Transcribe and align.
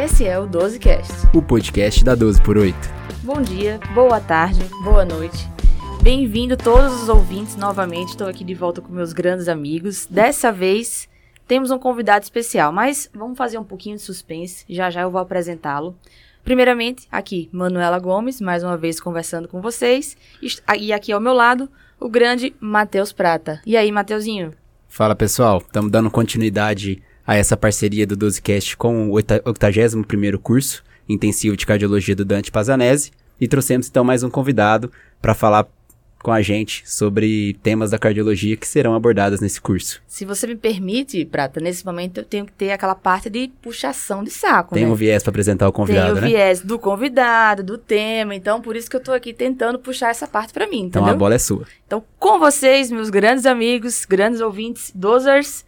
Esse 0.00 0.24
é 0.24 0.38
o 0.38 0.46
12cast. 0.46 1.28
O 1.34 1.42
podcast 1.42 2.04
da 2.04 2.14
12 2.14 2.40
por 2.42 2.56
8. 2.56 2.78
Bom 3.24 3.42
dia, 3.42 3.80
boa 3.94 4.20
tarde, 4.20 4.60
boa 4.84 5.04
noite. 5.04 5.48
Bem-vindo 6.00 6.56
todos 6.56 7.02
os 7.02 7.08
ouvintes 7.08 7.56
novamente. 7.56 8.10
Estou 8.10 8.28
aqui 8.28 8.44
de 8.44 8.54
volta 8.54 8.80
com 8.80 8.92
meus 8.92 9.12
grandes 9.12 9.48
amigos. 9.48 10.06
Dessa 10.06 10.52
vez 10.52 11.08
temos 11.48 11.72
um 11.72 11.80
convidado 11.80 12.22
especial, 12.22 12.70
mas 12.70 13.10
vamos 13.12 13.36
fazer 13.36 13.58
um 13.58 13.64
pouquinho 13.64 13.96
de 13.96 14.02
suspense. 14.02 14.64
Já 14.68 14.88
já 14.88 15.00
eu 15.00 15.10
vou 15.10 15.20
apresentá-lo. 15.20 15.96
Primeiramente, 16.44 17.08
aqui, 17.10 17.48
Manuela 17.50 17.98
Gomes, 17.98 18.40
mais 18.40 18.62
uma 18.62 18.76
vez 18.76 19.00
conversando 19.00 19.48
com 19.48 19.60
vocês. 19.60 20.16
E 20.78 20.92
aqui 20.92 21.10
ao 21.10 21.20
meu 21.20 21.32
lado, 21.32 21.68
o 21.98 22.08
grande 22.08 22.54
Matheus 22.60 23.12
Prata. 23.12 23.60
E 23.66 23.76
aí, 23.76 23.90
Mateuzinho? 23.90 24.54
Fala 24.86 25.16
pessoal, 25.16 25.58
estamos 25.58 25.90
dando 25.90 26.08
continuidade 26.08 27.02
a 27.28 27.36
essa 27.36 27.58
parceria 27.58 28.06
do 28.06 28.16
12cast 28.16 28.74
com 28.74 29.10
o 29.10 29.12
81º 29.16 30.38
curso 30.38 30.82
intensivo 31.06 31.58
de 31.58 31.66
cardiologia 31.66 32.16
do 32.16 32.24
Dante 32.24 32.50
Pazanese 32.50 33.10
e 33.38 33.46
trouxemos 33.46 33.86
então 33.86 34.02
mais 34.02 34.22
um 34.22 34.30
convidado 34.30 34.90
para 35.20 35.34
falar 35.34 35.66
com 36.22 36.32
a 36.32 36.40
gente 36.40 36.82
sobre 36.90 37.52
temas 37.62 37.90
da 37.90 37.98
cardiologia 37.98 38.56
que 38.56 38.66
serão 38.66 38.94
abordados 38.94 39.40
nesse 39.40 39.60
curso. 39.60 40.00
Se 40.06 40.24
você 40.24 40.46
me 40.46 40.56
permite, 40.56 41.22
Prata, 41.26 41.60
nesse 41.60 41.84
momento 41.84 42.16
eu 42.16 42.24
tenho 42.24 42.46
que 42.46 42.52
ter 42.52 42.70
aquela 42.70 42.94
parte 42.94 43.28
de 43.28 43.48
puxação 43.60 44.24
de 44.24 44.30
saco, 44.30 44.74
Tem 44.74 44.86
né? 44.86 44.90
um 44.90 44.94
viés 44.94 45.22
para 45.22 45.28
apresentar 45.30 45.68
o 45.68 45.72
convidado, 45.72 46.14
Tem 46.14 46.18
o 46.18 46.20
né? 46.22 46.28
viés 46.28 46.62
do 46.62 46.78
convidado, 46.78 47.62
do 47.62 47.76
tema, 47.76 48.34
então 48.34 48.58
por 48.62 48.74
isso 48.74 48.88
que 48.88 48.96
eu 48.96 49.02
tô 49.02 49.12
aqui 49.12 49.34
tentando 49.34 49.78
puxar 49.78 50.08
essa 50.08 50.26
parte 50.26 50.54
para 50.54 50.66
mim, 50.66 50.84
Então 50.84 51.02
entendeu? 51.02 51.14
a 51.14 51.18
bola 51.18 51.34
é 51.34 51.38
sua. 51.38 51.66
Então, 51.86 52.02
com 52.18 52.38
vocês, 52.38 52.90
meus 52.90 53.10
grandes 53.10 53.44
amigos, 53.44 54.06
grandes 54.06 54.40
ouvintes, 54.40 54.90
dozers, 54.94 55.62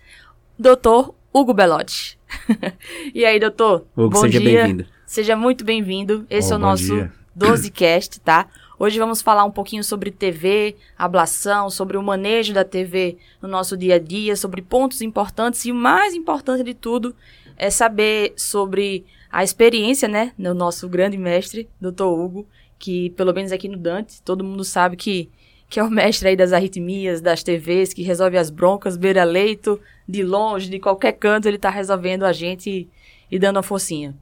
doutor 0.59 1.15
Hugo 1.33 1.55
Belotti. 1.55 2.19
e 3.15 3.25
aí, 3.25 3.39
doutor? 3.39 3.87
Hugo, 3.97 4.11
bom 4.11 4.21
seja 4.21 4.41
bem-vindo. 4.41 4.87
Seja 5.07 5.37
muito 5.37 5.65
bem-vindo. 5.65 6.27
Esse 6.29 6.51
Oh, 6.51 6.55
é 6.55 6.57
o 6.57 6.59
nosso 6.59 6.85
dia. 6.87 7.13
12cast, 7.39 8.21
tá? 8.25 8.49
Hoje 8.79 8.99
vamos 8.99 9.23
falar 9.23 9.45
um 9.45 9.51
pouquinho 9.51 9.85
sobre 9.85 10.11
TV, 10.11 10.75
ablação, 10.99 11.71
sobre 11.71 11.97
o 11.97 12.03
manejo 12.03 12.53
da 12.53 12.65
TV 12.65 13.19
no 13.41 13.49
nosso 13.49 13.77
dia 13.77 13.97
a 13.97 13.99
dia, 13.99 14.35
sobre 14.35 14.63
pontos 14.63 15.03
importantes 15.03 15.65
e 15.65 15.71
o 15.71 15.75
mais 15.75 16.15
importante 16.15 16.65
de 16.65 16.75
tudo 16.75 17.15
é 17.57 17.71
saber 17.71 18.33
sobre 18.37 19.05
a 19.31 19.45
experiência, 19.45 20.09
né, 20.09 20.33
do 20.39 20.55
nosso 20.55 20.89
grande 20.89 21.17
mestre, 21.17 21.69
Dr. 21.81 22.05
Hugo, 22.05 22.47
que 22.79 23.11
pelo 23.11 23.33
menos 23.35 23.53
aqui 23.53 23.69
no 23.69 23.77
Dante, 23.77 24.21
todo 24.23 24.43
mundo 24.43 24.65
sabe 24.65 24.97
que 24.97 25.29
que 25.71 25.79
é 25.79 25.85
o 25.85 25.89
mestre 25.89 26.29
aí 26.29 26.37
das 26.37 26.53
arritmias, 26.53 27.21
das 27.21 27.45
TVs, 27.45 27.95
que 27.95 28.03
resolve 28.03 28.37
as 28.37 28.51
broncas, 28.51 28.97
beira 28.97 29.23
leito, 29.23 29.81
de 30.07 30.25
longe, 30.25 30.69
de 30.69 30.81
qualquer 30.81 31.13
canto, 31.13 31.47
ele 31.47 31.59
tá 31.59 31.71
resolvendo 31.71 32.25
a 32.25 32.33
gente 32.33 32.89
e, 33.31 33.39
dando 33.39 33.57
uma 33.57 33.63
forcinha. 33.63 34.13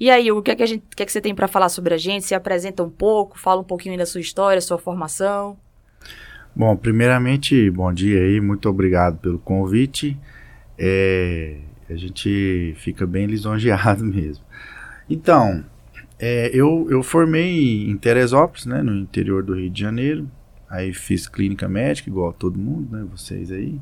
E 0.00 0.10
aí, 0.10 0.32
o 0.32 0.42
que 0.42 0.50
é 0.50 0.56
que, 0.56 0.64
a 0.64 0.66
gente, 0.66 0.82
o 0.92 0.96
que, 0.96 1.04
é 1.04 1.06
que 1.06 1.12
você 1.12 1.20
tem 1.20 1.32
para 1.32 1.46
falar 1.46 1.68
sobre 1.68 1.94
a 1.94 1.96
gente? 1.96 2.26
Se 2.26 2.34
apresenta 2.34 2.82
um 2.82 2.90
pouco, 2.90 3.38
fala 3.38 3.60
um 3.60 3.64
pouquinho 3.64 3.96
da 3.96 4.04
sua 4.04 4.20
história, 4.20 4.60
sua 4.60 4.78
formação. 4.78 5.56
Bom, 6.54 6.76
primeiramente, 6.76 7.70
bom 7.70 7.92
dia 7.92 8.20
aí, 8.20 8.40
muito 8.40 8.68
obrigado 8.68 9.18
pelo 9.18 9.38
convite. 9.38 10.18
É, 10.76 11.58
a 11.88 11.94
gente 11.94 12.74
fica 12.78 13.06
bem 13.06 13.26
lisonjeado 13.26 14.02
mesmo. 14.04 14.44
Então, 15.08 15.64
é, 16.18 16.50
eu, 16.52 16.88
eu 16.90 17.00
formei 17.04 17.88
em 17.88 17.96
Teresópolis, 17.96 18.66
né, 18.66 18.82
no 18.82 18.96
interior 18.96 19.44
do 19.44 19.54
Rio 19.54 19.70
de 19.70 19.80
Janeiro. 19.80 20.28
Aí 20.68 20.92
fiz 20.92 21.28
clínica 21.28 21.68
médica, 21.68 22.10
igual 22.10 22.32
todo 22.32 22.58
mundo, 22.58 22.96
né, 22.96 23.06
vocês 23.10 23.52
aí. 23.52 23.80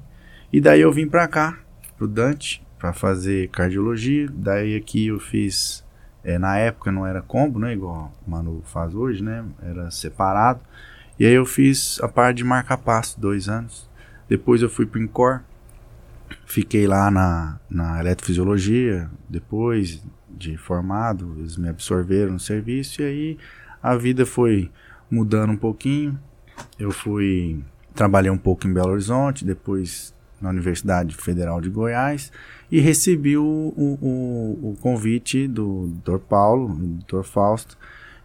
E 0.53 0.61
daí 0.61 0.81
eu 0.81 0.93
vim 0.93 1.09
pra 1.09 1.27
cá, 1.27 1.59
pro 1.97 2.07
Dante, 2.07 2.63
pra 2.79 2.93
fazer 2.93 3.49
cardiologia. 3.49 4.29
Daí 4.33 4.77
aqui 4.77 5.07
eu 5.07 5.19
fiz, 5.19 5.85
é, 6.23 6.39
na 6.39 6.59
época 6.59 6.93
não 6.93 7.07
era 7.07 7.23
combo, 7.23 7.59
né, 7.59 7.73
igual 7.73 8.13
o 8.27 8.31
Manu 8.31 8.63
faz 8.67 8.95
hoje, 8.95 9.23
né, 9.23 9.45
era 9.63 9.91
separado. 9.91 10.61
E 11.19 11.25
aí 11.25 11.33
eu 11.33 11.47
fiz 11.47 12.01
a 12.03 12.09
parte 12.09 12.39
de 12.39 12.45
marca-passo, 12.45 13.21
dois 13.21 13.49
anos. 13.49 13.89
Depois 14.29 14.63
eu 14.63 14.69
fui 14.69 14.85
pro 14.85 15.01
INCOR, 15.01 15.41
fiquei 16.45 16.87
lá 16.87 17.11
na, 17.11 17.59
na 17.71 18.01
eletrofisiologia, 18.01 19.11
depois 19.29 20.03
de 20.29 20.57
formado, 20.57 21.37
eles 21.39 21.57
me 21.57 21.69
absorveram 21.69 22.33
no 22.33 22.41
serviço 22.41 23.03
e 23.03 23.05
aí 23.05 23.39
a 23.83 23.95
vida 23.97 24.27
foi 24.27 24.71
mudando 25.11 25.51
um 25.51 25.57
pouquinho. 25.57 26.19
Eu 26.79 26.91
fui, 26.91 27.61
trabalhei 27.95 28.31
um 28.31 28.39
pouco 28.39 28.67
em 28.67 28.73
Belo 28.73 28.93
Horizonte, 28.93 29.45
depois 29.45 30.15
na 30.41 30.51
Universidade 30.51 31.15
Federal 31.15 31.61
de 31.61 31.71
Goiás 31.71 32.31
e 32.71 32.81
recebi 32.81 33.37
o, 33.37 33.43
o, 33.45 33.99
o, 34.01 34.71
o 34.71 34.77
convite 34.81 35.49
do 35.49 35.93
Dr. 36.05 36.19
Paulo, 36.19 36.69
do 36.69 37.05
Dr. 37.05 37.25
Fausto, 37.25 37.79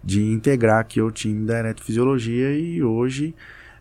de 0.03 0.21
integrar 0.23 0.79
aqui 0.79 1.01
o 1.01 1.11
time 1.11 1.45
da 1.45 1.59
eletrofisiologia 1.59 2.57
e 2.57 2.83
hoje 2.83 3.35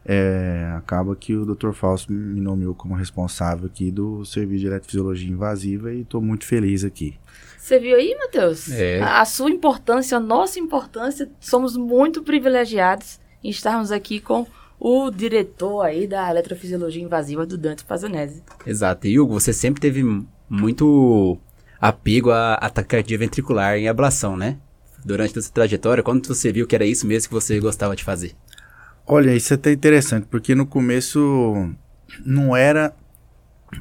é, 0.04 0.72
acaba 0.76 1.14
que 1.16 1.34
o 1.34 1.44
Dr. 1.44 1.72
Fausto 1.72 2.12
me 2.12 2.40
nomeou 2.40 2.74
como 2.74 2.94
responsável 2.94 3.66
aqui 3.66 3.90
do 3.90 4.24
serviço 4.24 4.60
de 4.60 4.66
eletrofisiologia 4.66 5.30
invasiva 5.30 5.92
e 5.92 6.02
estou 6.02 6.20
muito 6.20 6.44
feliz 6.44 6.84
aqui. 6.84 7.18
Você 7.58 7.78
viu 7.78 7.96
aí, 7.96 8.16
Matheus? 8.18 8.70
É. 8.70 9.00
A, 9.00 9.20
a 9.20 9.24
sua 9.24 9.50
importância, 9.50 10.16
a 10.16 10.20
nossa 10.20 10.58
importância, 10.58 11.28
somos 11.40 11.76
muito 11.76 12.22
privilegiados 12.22 13.20
em 13.42 13.50
estarmos 13.50 13.92
aqui 13.92 14.20
com 14.20 14.46
o 14.78 15.10
diretor 15.10 15.82
aí 15.82 16.06
da 16.06 16.30
eletrofisiologia 16.30 17.02
invasiva 17.02 17.44
do 17.44 17.58
Dante 17.58 17.84
Pazanese. 17.84 18.42
Exato. 18.66 19.06
E 19.06 19.18
Hugo, 19.18 19.38
você 19.38 19.52
sempre 19.52 19.80
teve 19.80 20.04
muito 20.48 21.38
apego 21.80 22.30
à 22.30 22.54
à 22.54 22.70
taquicardia 22.70 23.18
ventricular 23.18 23.76
em 23.76 23.88
ablação, 23.88 24.36
né? 24.36 24.56
Durante 25.04 25.38
a 25.38 25.42
sua 25.42 25.52
trajetória, 25.52 26.02
quando 26.02 26.26
você 26.26 26.52
viu 26.52 26.66
que 26.66 26.74
era 26.74 26.84
isso 26.84 27.06
mesmo 27.06 27.28
que 27.28 27.34
você 27.34 27.58
gostava 27.60 27.94
de 27.94 28.04
fazer? 28.04 28.34
Olha, 29.06 29.34
isso 29.34 29.54
é 29.54 29.56
até 29.56 29.72
interessante, 29.72 30.26
porque 30.30 30.54
no 30.54 30.66
começo 30.66 31.72
não 32.24 32.56
era 32.56 32.94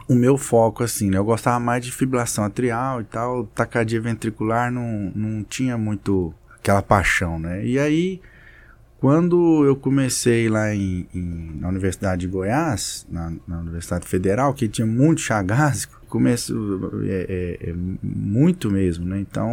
o 0.08 0.16
meu 0.16 0.38
foco 0.38 0.84
assim, 0.84 1.10
né? 1.10 1.18
Eu 1.18 1.26
gostava 1.26 1.60
mais 1.60 1.84
de 1.84 1.92
fibrilação 1.92 2.44
atrial 2.44 3.02
e 3.02 3.04
tal, 3.04 3.46
taquicardia 3.46 4.00
ventricular 4.00 4.72
não, 4.72 5.12
não 5.16 5.44
tinha 5.44 5.78
muito 5.78 6.34
aquela 6.56 6.82
paixão, 6.82 7.40
né? 7.40 7.66
E 7.66 7.80
aí, 7.80 8.22
quando 9.00 9.64
eu 9.66 9.76
comecei 9.76 10.50
lá 10.50 10.74
em, 10.74 11.08
em- 11.14 11.58
na 11.60 11.70
Universidade 11.70 12.22
de 12.22 12.28
Goiás, 12.28 13.06
na, 13.10 13.32
na 13.48 13.60
Universidade 13.60 14.08
Federal, 14.08 14.54
que 14.54 14.68
tinha 14.68 14.88
muito 14.88 15.22
chagásico, 15.22 16.02
começo 16.10 17.02
é, 17.04 17.58
é- 17.64 17.70
é 17.70 17.74
muito 18.02 18.72
mesmo, 18.72 19.06
né? 19.06 19.20
Então, 19.20 19.50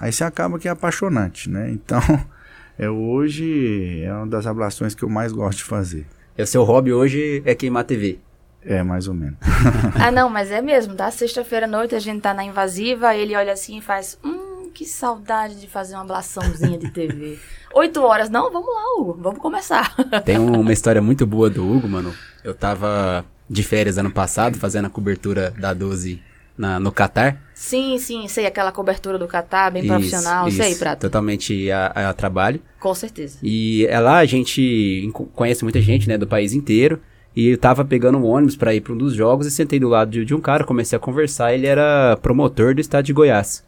aí 0.00 0.12
você 0.12 0.24
acaba 0.24 0.58
que 0.58 0.66
é 0.68 0.70
apaixonante, 0.70 1.50
né? 1.50 1.70
Então, 1.70 2.00
é 2.78 2.88
hoje 2.88 4.00
é 4.02 4.12
uma 4.14 4.26
das 4.26 4.46
ablações 4.46 4.94
que 4.94 5.02
eu 5.02 5.08
mais 5.08 5.32
gosto 5.32 5.58
de 5.58 5.64
fazer. 5.64 6.06
E 6.38 6.42
o 6.42 6.46
seu 6.46 6.62
hobby 6.64 6.92
hoje 6.92 7.42
é 7.44 7.54
queimar 7.54 7.84
TV. 7.84 8.18
É, 8.62 8.82
mais 8.82 9.08
ou 9.08 9.14
menos. 9.14 9.36
ah, 9.98 10.10
não, 10.10 10.28
mas 10.28 10.50
é 10.50 10.60
mesmo, 10.60 10.94
tá? 10.94 11.10
Sexta-feira 11.10 11.64
à 11.66 11.68
noite 11.68 11.94
a 11.94 11.98
gente 11.98 12.20
tá 12.20 12.34
na 12.34 12.44
invasiva, 12.44 13.08
aí 13.08 13.20
ele 13.22 13.34
olha 13.34 13.52
assim 13.54 13.78
e 13.78 13.80
faz. 13.80 14.18
Hum, 14.22 14.49
que 14.70 14.84
saudade 14.86 15.60
de 15.60 15.66
fazer 15.66 15.94
uma 15.94 16.02
ablaçãozinha 16.02 16.78
de 16.78 16.90
TV. 16.90 17.38
Oito 17.74 18.00
horas, 18.02 18.30
não? 18.30 18.50
Vamos 18.50 18.68
lá, 18.68 18.82
Hugo, 18.98 19.18
vamos 19.20 19.38
começar. 19.40 19.94
Tem 20.24 20.38
um- 20.38 20.60
uma 20.60 20.72
história 20.72 21.02
muito 21.02 21.26
boa 21.26 21.50
do 21.50 21.62
Hugo, 21.68 21.88
mano. 21.88 22.14
Eu 22.42 22.54
tava 22.54 23.24
de 23.48 23.62
férias 23.62 23.98
ano 23.98 24.10
passado, 24.10 24.56
fazendo 24.58 24.86
a 24.86 24.90
cobertura 24.90 25.50
da 25.58 25.74
12 25.74 26.22
na, 26.56 26.78
no 26.78 26.92
Catar. 26.92 27.40
sim, 27.54 27.98
sim, 27.98 28.28
sei, 28.28 28.44
aquela 28.46 28.70
cobertura 28.70 29.18
do 29.18 29.26
Catar, 29.26 29.70
bem 29.70 29.82
Isso, 29.82 29.92
profissional, 29.92 30.50
sei, 30.50 30.70
isso, 30.70 30.78
Prata. 30.78 31.00
Totalmente 31.08 31.70
a, 31.70 32.10
a 32.10 32.12
trabalho. 32.12 32.60
Com 32.78 32.94
certeza. 32.94 33.38
E 33.42 33.86
é 33.88 33.98
lá 33.98 34.18
a 34.18 34.24
gente 34.26 35.10
conhece 35.34 35.62
muita 35.64 35.80
gente, 35.80 36.06
né, 36.08 36.16
do 36.18 36.26
país 36.26 36.52
inteiro. 36.52 37.00
E 37.34 37.46
eu 37.48 37.56
tava 37.58 37.84
pegando 37.84 38.18
um 38.18 38.24
ônibus 38.26 38.56
pra 38.56 38.74
ir 38.74 38.80
pra 38.80 38.92
um 38.92 38.96
dos 38.98 39.14
jogos 39.14 39.46
e 39.46 39.50
sentei 39.52 39.78
do 39.78 39.88
lado 39.88 40.10
de, 40.10 40.24
de 40.24 40.34
um 40.34 40.40
cara, 40.40 40.64
comecei 40.64 40.96
a 40.96 41.00
conversar. 41.00 41.54
Ele 41.54 41.66
era 41.66 42.18
promotor 42.20 42.74
do 42.74 42.80
estado 42.80 43.04
de 43.04 43.12
Goiás. 43.12 43.64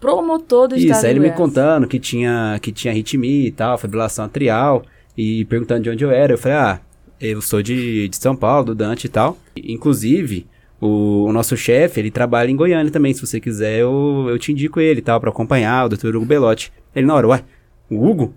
Promotor 0.00 0.68
do 0.68 0.76
Isso, 0.76 0.86
estado 0.86 1.04
aí 1.06 1.10
ele 1.12 1.20
me 1.20 1.30
contando 1.30 1.86
que 1.86 1.98
tinha, 1.98 2.58
que 2.60 2.70
tinha 2.70 2.92
arritmia 2.92 3.48
e 3.48 3.50
tal, 3.50 3.78
fibrilação 3.78 4.24
atrial, 4.26 4.84
e 5.16 5.44
perguntando 5.46 5.82
de 5.82 5.90
onde 5.90 6.04
eu 6.04 6.10
era. 6.10 6.34
Eu 6.34 6.38
falei, 6.38 6.58
ah, 6.58 6.80
eu 7.20 7.40
sou 7.40 7.62
de, 7.62 8.08
de 8.08 8.16
São 8.16 8.36
Paulo, 8.36 8.66
do 8.66 8.74
Dante 8.74 9.06
e 9.06 9.08
tal. 9.08 9.38
Inclusive, 9.56 10.46
o, 10.80 11.24
o 11.24 11.32
nosso 11.32 11.56
chefe, 11.56 12.00
ele 12.00 12.10
trabalha 12.10 12.50
em 12.50 12.56
Goiânia 12.56 12.92
também, 12.92 13.14
se 13.14 13.20
você 13.26 13.40
quiser, 13.40 13.78
eu, 13.80 14.26
eu 14.28 14.38
te 14.38 14.52
indico 14.52 14.78
ele 14.80 14.98
e 15.00 15.02
tal, 15.02 15.18
pra 15.20 15.30
acompanhar, 15.30 15.86
o 15.86 15.88
Dr. 15.88 16.14
Hugo 16.16 16.26
Belotti. 16.26 16.72
Ele 16.94 17.06
na 17.06 17.14
hora, 17.14 17.28
ué, 17.28 17.42
o 17.90 18.06
Hugo? 18.06 18.34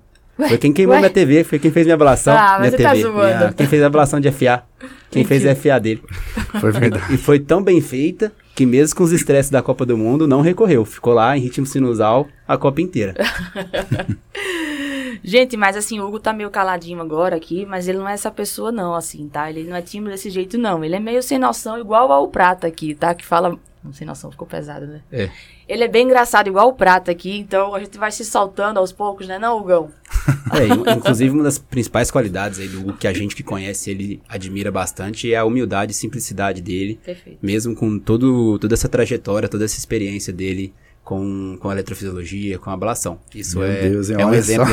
Foi 0.48 0.58
quem 0.58 0.72
queimou 0.72 0.94
ué? 0.94 1.00
minha 1.02 1.10
TV, 1.10 1.44
foi 1.44 1.60
quem 1.60 1.70
fez 1.70 1.86
minha 1.86 1.96
ablação. 1.96 2.34
Ah, 2.34 2.58
mas 2.62 2.70
minha 2.70 2.72
você 2.72 2.84
tá 2.84 2.90
TV, 2.92 3.02
zoando. 3.02 3.38
minha- 3.38 3.54
quem 3.54 3.68
fez 3.68 3.84
a 3.84 3.88
ablação 3.88 4.20
de 4.22 4.32
FA. 4.32 4.64
Quem 5.12 5.26
fez 5.26 5.46
a 5.46 5.54
FA 5.54 5.78
dele. 5.80 6.02
Foi 6.62 6.72
verdade. 6.72 7.14
E 7.14 7.18
foi 7.18 7.40
tão 7.40 7.62
bem 7.62 7.82
feita 7.82 8.32
que 8.60 8.66
mesmo 8.66 8.98
com 8.98 9.06
os 9.06 9.14
estresses 9.14 9.50
da 9.50 9.62
Copa 9.62 9.86
do 9.86 9.98
Mundo, 9.98 10.28
não 10.28 10.42
recorreu. 10.42 10.84
Ficou 10.84 11.14
lá 11.14 11.38
em 11.38 11.40
ritmo 11.40 11.66
sinusal 11.66 12.28
a 12.46 12.58
Copa 12.58 12.82
inteira. 12.82 13.16
Gente, 15.24 15.56
mas 15.56 15.78
assim, 15.78 15.98
o 16.02 16.06
Hugo 16.06 16.20
tá 16.20 16.34
meio 16.34 16.50
caladinho 16.50 17.00
agora 17.00 17.38
aqui, 17.38 17.66
mas 17.66 17.88
ele 17.88 18.00
não 18.00 18.10
é 18.10 18.12
essa 18.12 18.30
pessoa 18.30 18.70
não, 18.70 18.94
assim, 18.94 19.30
tá? 19.30 19.50
Ele 19.50 19.64
não 19.64 19.78
é 19.78 19.82
tímido 19.82 20.12
desse 20.12 20.30
jeito, 20.30 20.58
não. 20.58 20.84
Ele 20.84 20.94
é 20.94 21.00
meio 21.00 21.24
sem 21.24 21.40
noção, 21.40 21.80
igual 21.80 22.12
ao 22.12 22.28
Prata 22.28 22.68
aqui, 22.68 22.94
tá? 22.94 23.16
Que 23.16 23.26
fala 23.26 23.58
Não 23.84 23.94
sem 23.94 24.06
noção, 24.06 24.30
ficou 24.30 24.46
pesado, 24.46 24.86
né? 24.86 25.02
É. 25.12 25.30
Ele 25.68 25.84
é 25.86 25.88
bem 25.88 26.06
engraçado, 26.06 26.48
igual 26.48 26.68
o 26.68 26.74
Prata 26.74 27.12
aqui, 27.12 27.38
então 27.40 27.74
a 27.74 27.80
gente 27.80 27.98
vai 27.98 28.12
se 28.12 28.26
soltando 28.26 28.78
aos 28.78 28.92
poucos, 28.92 29.26
né, 29.28 29.40
não, 29.40 29.58
Hugão? 29.60 29.90
É, 30.52 30.66
in- 30.68 30.98
inclusive 30.98 31.30
uma 31.30 31.44
das 31.44 31.60
principais 31.60 32.10
qualidades 32.10 32.60
aí 32.60 32.68
do 32.68 32.80
Hugo 32.82 32.94
que 32.94 33.08
a 33.08 33.14
gente 33.14 33.36
que 33.36 33.44
conhece 33.44 33.92
ele 33.92 34.20
admira 34.28 34.72
bastante 34.72 35.32
é 35.32 35.38
a 35.38 35.46
humildade 35.46 35.92
e 35.92 35.96
simplicidade 35.96 36.60
dele, 36.62 37.00
Perfeito. 37.06 37.38
mesmo 37.42 37.76
com 37.76 38.00
todo, 38.00 38.58
toda 38.60 38.74
essa 38.74 38.90
trajetória, 38.90 39.48
toda 39.48 39.64
essa 39.66 39.78
experiência 39.78 40.34
dele 40.34 40.74
com, 41.04 41.56
com 41.60 41.70
a 41.70 41.74
eletrofisiologia, 41.74 42.58
com 42.58 42.70
a 42.70 42.74
ablação. 42.74 43.20
Isso 43.34 43.60
Meu 43.60 43.68
é, 43.68 43.90
Deus, 43.90 44.10
é 44.10 44.26
um 44.26 44.34
exemplo 44.34 44.66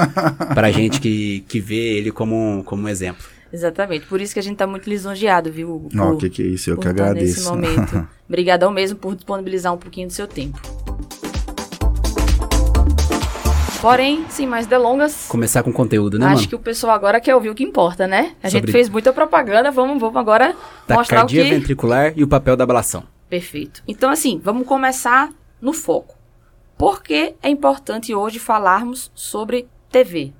pra 0.54 0.70
gente 0.72 1.00
que, 1.00 1.40
que 1.48 1.60
vê 1.60 1.96
ele 1.96 2.10
como, 2.10 2.62
como 2.64 2.82
um 2.82 2.88
exemplo. 2.88 3.24
Exatamente. 3.52 4.06
Por 4.06 4.20
isso 4.20 4.32
que 4.32 4.38
a 4.40 4.42
gente 4.42 4.56
tá 4.56 4.66
muito 4.66 4.88
lisonjeado, 4.88 5.50
viu, 5.50 5.74
Hugo? 5.74 5.88
Não, 5.92 6.14
o 6.14 6.16
que, 6.16 6.30
que 6.30 6.42
é 6.42 6.46
isso? 6.46 6.70
Eu 6.70 6.78
que 6.78 6.88
agradeço. 6.88 7.40
Nesse 7.40 7.48
momento. 7.48 8.08
Obrigadão 8.28 8.70
mesmo 8.70 8.98
por 8.98 9.14
disponibilizar 9.14 9.74
um 9.74 9.78
pouquinho 9.78 10.06
do 10.06 10.12
seu 10.12 10.26
tempo. 10.26 10.60
Porém, 13.80 14.26
sem 14.28 14.46
mais 14.46 14.66
delongas, 14.66 15.26
Começar 15.26 15.62
com 15.62 15.72
conteúdo, 15.72 16.18
né, 16.18 16.26
acho 16.26 16.34
mano? 16.36 16.48
que 16.48 16.54
o 16.54 16.58
pessoal 16.58 16.92
agora 16.94 17.18
quer 17.18 17.34
ouvir 17.34 17.48
o 17.48 17.54
que 17.54 17.64
importa, 17.64 18.06
né? 18.06 18.34
A 18.42 18.48
gente 18.50 18.60
Sobre- 18.60 18.72
fez 18.72 18.90
muita 18.90 19.10
propaganda, 19.10 19.70
vamos, 19.70 19.98
vamos 19.98 20.16
agora 20.18 20.54
mostrar 20.86 21.24
o 21.24 21.26
que... 21.26 21.42
ventricular 21.42 22.12
e 22.14 22.22
o 22.22 22.28
papel 22.28 22.56
da 22.58 22.64
ablação. 22.64 23.04
Perfeito. 23.30 23.82
Então, 23.88 24.10
assim, 24.10 24.38
vamos 24.44 24.66
começar 24.66 25.30
no 25.62 25.72
foco. 25.72 26.14
Por 26.76 27.02
que 27.02 27.34
é 27.42 27.48
importante 27.48 28.14
hoje 28.14 28.38
falarmos 28.38 29.10
sobre 29.14 29.66
TV? 29.90 30.34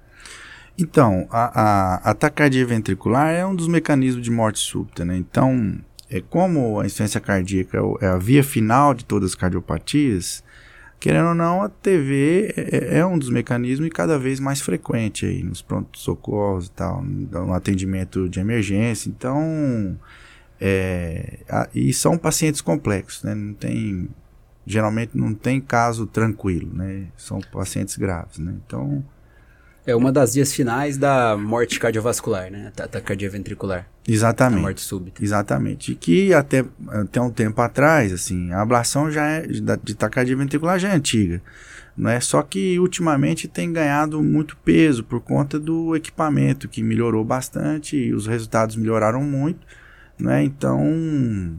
Então, 0.80 1.26
a, 1.30 1.60
a, 2.04 2.10
a 2.10 2.14
taquicardia 2.14 2.64
ventricular 2.64 3.30
é 3.34 3.44
um 3.44 3.54
dos 3.54 3.68
mecanismos 3.68 4.24
de 4.24 4.30
morte 4.30 4.58
súbita, 4.60 5.04
né? 5.04 5.16
Então, 5.16 5.78
é 6.08 6.20
como 6.20 6.80
a 6.80 6.86
insuficiência 6.86 7.20
cardíaca 7.20 7.78
é 8.00 8.06
é 8.06 8.08
a 8.08 8.16
via 8.16 8.42
final 8.42 8.94
de 8.94 9.04
todas 9.04 9.30
as 9.30 9.34
cardiopatias, 9.34 10.42
querendo 10.98 11.28
ou 11.28 11.34
não, 11.34 11.62
a 11.62 11.68
TV 11.68 12.54
é, 12.56 12.98
é 12.98 13.06
um 13.06 13.18
dos 13.18 13.30
mecanismos 13.30 13.86
e 13.88 13.90
cada 13.90 14.18
vez 14.18 14.40
mais 14.40 14.60
frequente 14.60 15.26
aí 15.26 15.42
nos 15.42 15.60
pronto-socorros 15.62 16.66
e 16.68 16.70
tal, 16.70 17.02
no 17.02 17.52
atendimento 17.52 18.28
de 18.28 18.40
emergência. 18.40 19.08
Então, 19.08 19.98
é, 20.60 21.40
a- 21.48 21.68
e 21.74 21.92
são 21.92 22.16
pacientes 22.18 22.60
complexos, 22.60 23.22
né? 23.24 23.34
Não 23.34 23.54
tem, 23.54 24.08
geralmente 24.66 25.12
não 25.14 25.34
tem 25.34 25.60
caso 25.60 26.06
tranquilo, 26.06 26.72
né? 26.74 27.06
São 27.16 27.40
pacientes 27.52 27.96
graves, 27.96 28.38
né? 28.38 28.54
Então, 28.66 29.04
É 29.86 29.96
uma 29.96 30.12
das 30.12 30.34
vias 30.34 30.52
finais 30.52 30.96
da 30.96 31.36
morte 31.36 31.80
cardiovascular, 31.80 32.50
né? 32.50 32.70
A 32.76 32.86
taquicardia 32.86 33.30
ventricular. 33.30 33.86
A 34.06 34.10
exatamente. 34.10 34.60
morte 34.60 34.80
súbita. 34.82 35.24
Exatamente. 35.24 35.92
E 35.92 35.94
que 35.94 36.34
até, 36.34 36.64
até 36.88 37.20
um 37.20 37.30
tempo 37.30 37.60
atrás, 37.62 38.12
assim, 38.12 38.52
a 38.52 38.60
ablação 38.60 39.10
já 39.10 39.26
é, 39.26 39.46
de 39.46 39.94
taquicardia 39.94 40.36
ventricular 40.36 40.78
já 40.78 40.90
é 40.90 40.94
antiga. 40.94 41.42
Não 41.96 42.10
é? 42.10 42.20
Só 42.20 42.42
que 42.42 42.78
ultimamente 42.78 43.48
tem 43.48 43.72
ganhado 43.72 44.22
muito 44.22 44.56
peso 44.58 45.02
por 45.02 45.20
conta 45.20 45.58
do 45.58 45.96
equipamento, 45.96 46.68
que 46.68 46.82
melhorou 46.82 47.24
bastante 47.24 47.96
e 47.96 48.14
os 48.14 48.26
resultados 48.26 48.76
melhoraram 48.76 49.22
muito. 49.22 49.66
Né? 50.18 50.44
Então, 50.44 51.56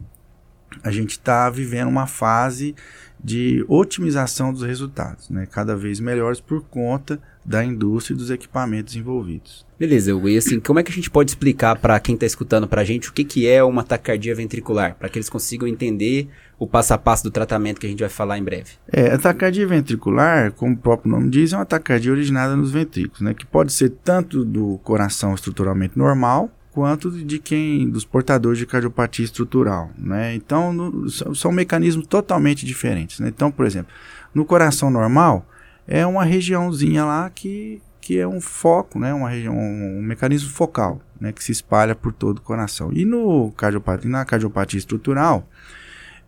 a 0.82 0.90
gente 0.90 1.12
está 1.12 1.50
vivendo 1.50 1.88
uma 1.88 2.06
fase 2.06 2.74
de 3.22 3.64
otimização 3.68 4.52
dos 4.52 4.62
resultados, 4.62 5.28
né? 5.30 5.46
cada 5.46 5.76
vez 5.76 6.00
melhores 6.00 6.40
por 6.40 6.62
conta 6.62 7.20
da 7.44 7.64
indústria 7.64 8.14
e 8.14 8.18
dos 8.18 8.30
equipamentos 8.30 8.94
envolvidos. 8.94 9.66
Beleza, 9.78 10.14
Hugo. 10.14 10.28
E 10.28 10.36
assim, 10.36 10.60
como 10.60 10.78
é 10.78 10.82
que 10.82 10.92
a 10.92 10.94
gente 10.94 11.10
pode 11.10 11.30
explicar 11.32 11.76
pra 11.76 11.98
quem 11.98 12.16
tá 12.16 12.24
escutando 12.24 12.68
pra 12.68 12.84
gente 12.84 13.08
o 13.08 13.12
que, 13.12 13.24
que 13.24 13.48
é 13.48 13.64
uma 13.64 13.82
taquicardia 13.82 14.34
ventricular? 14.34 14.94
Pra 14.96 15.08
que 15.08 15.18
eles 15.18 15.28
consigam 15.28 15.66
entender 15.66 16.28
o 16.56 16.68
passo 16.68 16.94
a 16.94 16.98
passo 16.98 17.24
do 17.24 17.30
tratamento 17.32 17.80
que 17.80 17.86
a 17.86 17.90
gente 17.90 17.98
vai 17.98 18.08
falar 18.08 18.38
em 18.38 18.44
breve. 18.44 18.70
É, 18.92 19.12
a 19.12 19.18
taquicardia 19.18 19.66
ventricular, 19.66 20.52
como 20.52 20.74
o 20.74 20.76
próprio 20.78 21.10
nome 21.10 21.28
diz, 21.30 21.52
é 21.52 21.56
uma 21.56 21.66
taquicardia 21.66 22.12
originada 22.12 22.54
nos 22.54 22.70
ventrículos, 22.70 23.20
né? 23.20 23.34
Que 23.34 23.44
pode 23.44 23.72
ser 23.72 23.90
tanto 24.04 24.44
do 24.44 24.78
coração 24.84 25.34
estruturalmente 25.34 25.98
normal, 25.98 26.48
quanto 26.70 27.10
de 27.10 27.38
quem, 27.40 27.90
dos 27.90 28.04
portadores 28.04 28.58
de 28.58 28.66
cardiopatia 28.66 29.24
estrutural, 29.24 29.90
né? 29.98 30.32
Então, 30.36 30.72
no- 30.72 31.10
são, 31.10 31.34
são 31.34 31.50
mecanismos 31.52 32.06
totalmente 32.06 32.64
diferentes, 32.64 33.18
né? 33.18 33.28
Então, 33.28 33.50
por 33.50 33.66
exemplo, 33.66 33.92
no 34.32 34.44
coração 34.44 34.90
normal, 34.92 35.44
é 35.86 36.06
uma 36.06 36.24
regiãozinha 36.24 37.04
lá 37.04 37.30
que, 37.30 37.80
que 38.00 38.18
é 38.18 38.26
um 38.26 38.40
foco, 38.40 38.98
né? 38.98 39.12
Uma 39.12 39.30
região, 39.30 39.54
um, 39.54 39.98
um 39.98 40.02
mecanismo 40.02 40.50
focal, 40.50 41.00
né? 41.20 41.32
Que 41.32 41.42
se 41.42 41.52
espalha 41.52 41.94
por 41.94 42.12
todo 42.12 42.38
o 42.38 42.42
coração. 42.42 42.92
E 42.92 43.04
no 43.04 43.52
cardiopatia, 43.52 44.10
na 44.10 44.24
cardiopatia 44.24 44.78
estrutural, 44.78 45.48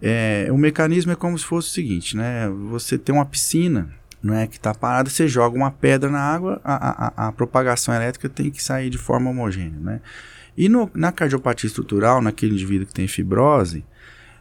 é, 0.03 0.49
o 0.51 0.59
mecanismo 0.59 1.13
é 1.13 1.17
como 1.17 1.39
se 1.39 1.45
fosse 1.45 1.69
o 1.69 1.73
seguinte, 1.73 2.17
né? 2.17 2.49
Você 2.71 2.99
tem 2.99 3.15
uma 3.15 3.25
piscina, 3.25 3.91
não 4.23 4.35
é 4.35 4.47
que 4.47 4.57
está 4.57 4.75
parada, 4.75 5.09
você 5.09 5.29
joga 5.29 5.57
uma 5.57 5.71
pedra 5.71 6.11
na 6.11 6.21
água, 6.21 6.61
a, 6.65 7.25
a, 7.25 7.29
a 7.29 7.33
propagação 7.33 7.95
elétrica 7.95 8.29
tem 8.29 8.51
que 8.51 8.63
sair 8.63 8.91
de 8.91 8.99
forma 8.99 9.31
homogênea, 9.31 9.79
né? 9.79 10.01
E 10.57 10.69
no, 10.69 10.91
na 10.95 11.11
cardiopatia 11.11 11.67
estrutural, 11.67 12.23
naquele 12.23 12.55
indivíduo 12.55 12.87
que 12.87 12.95
tem 12.95 13.09
fibrose, 13.09 13.85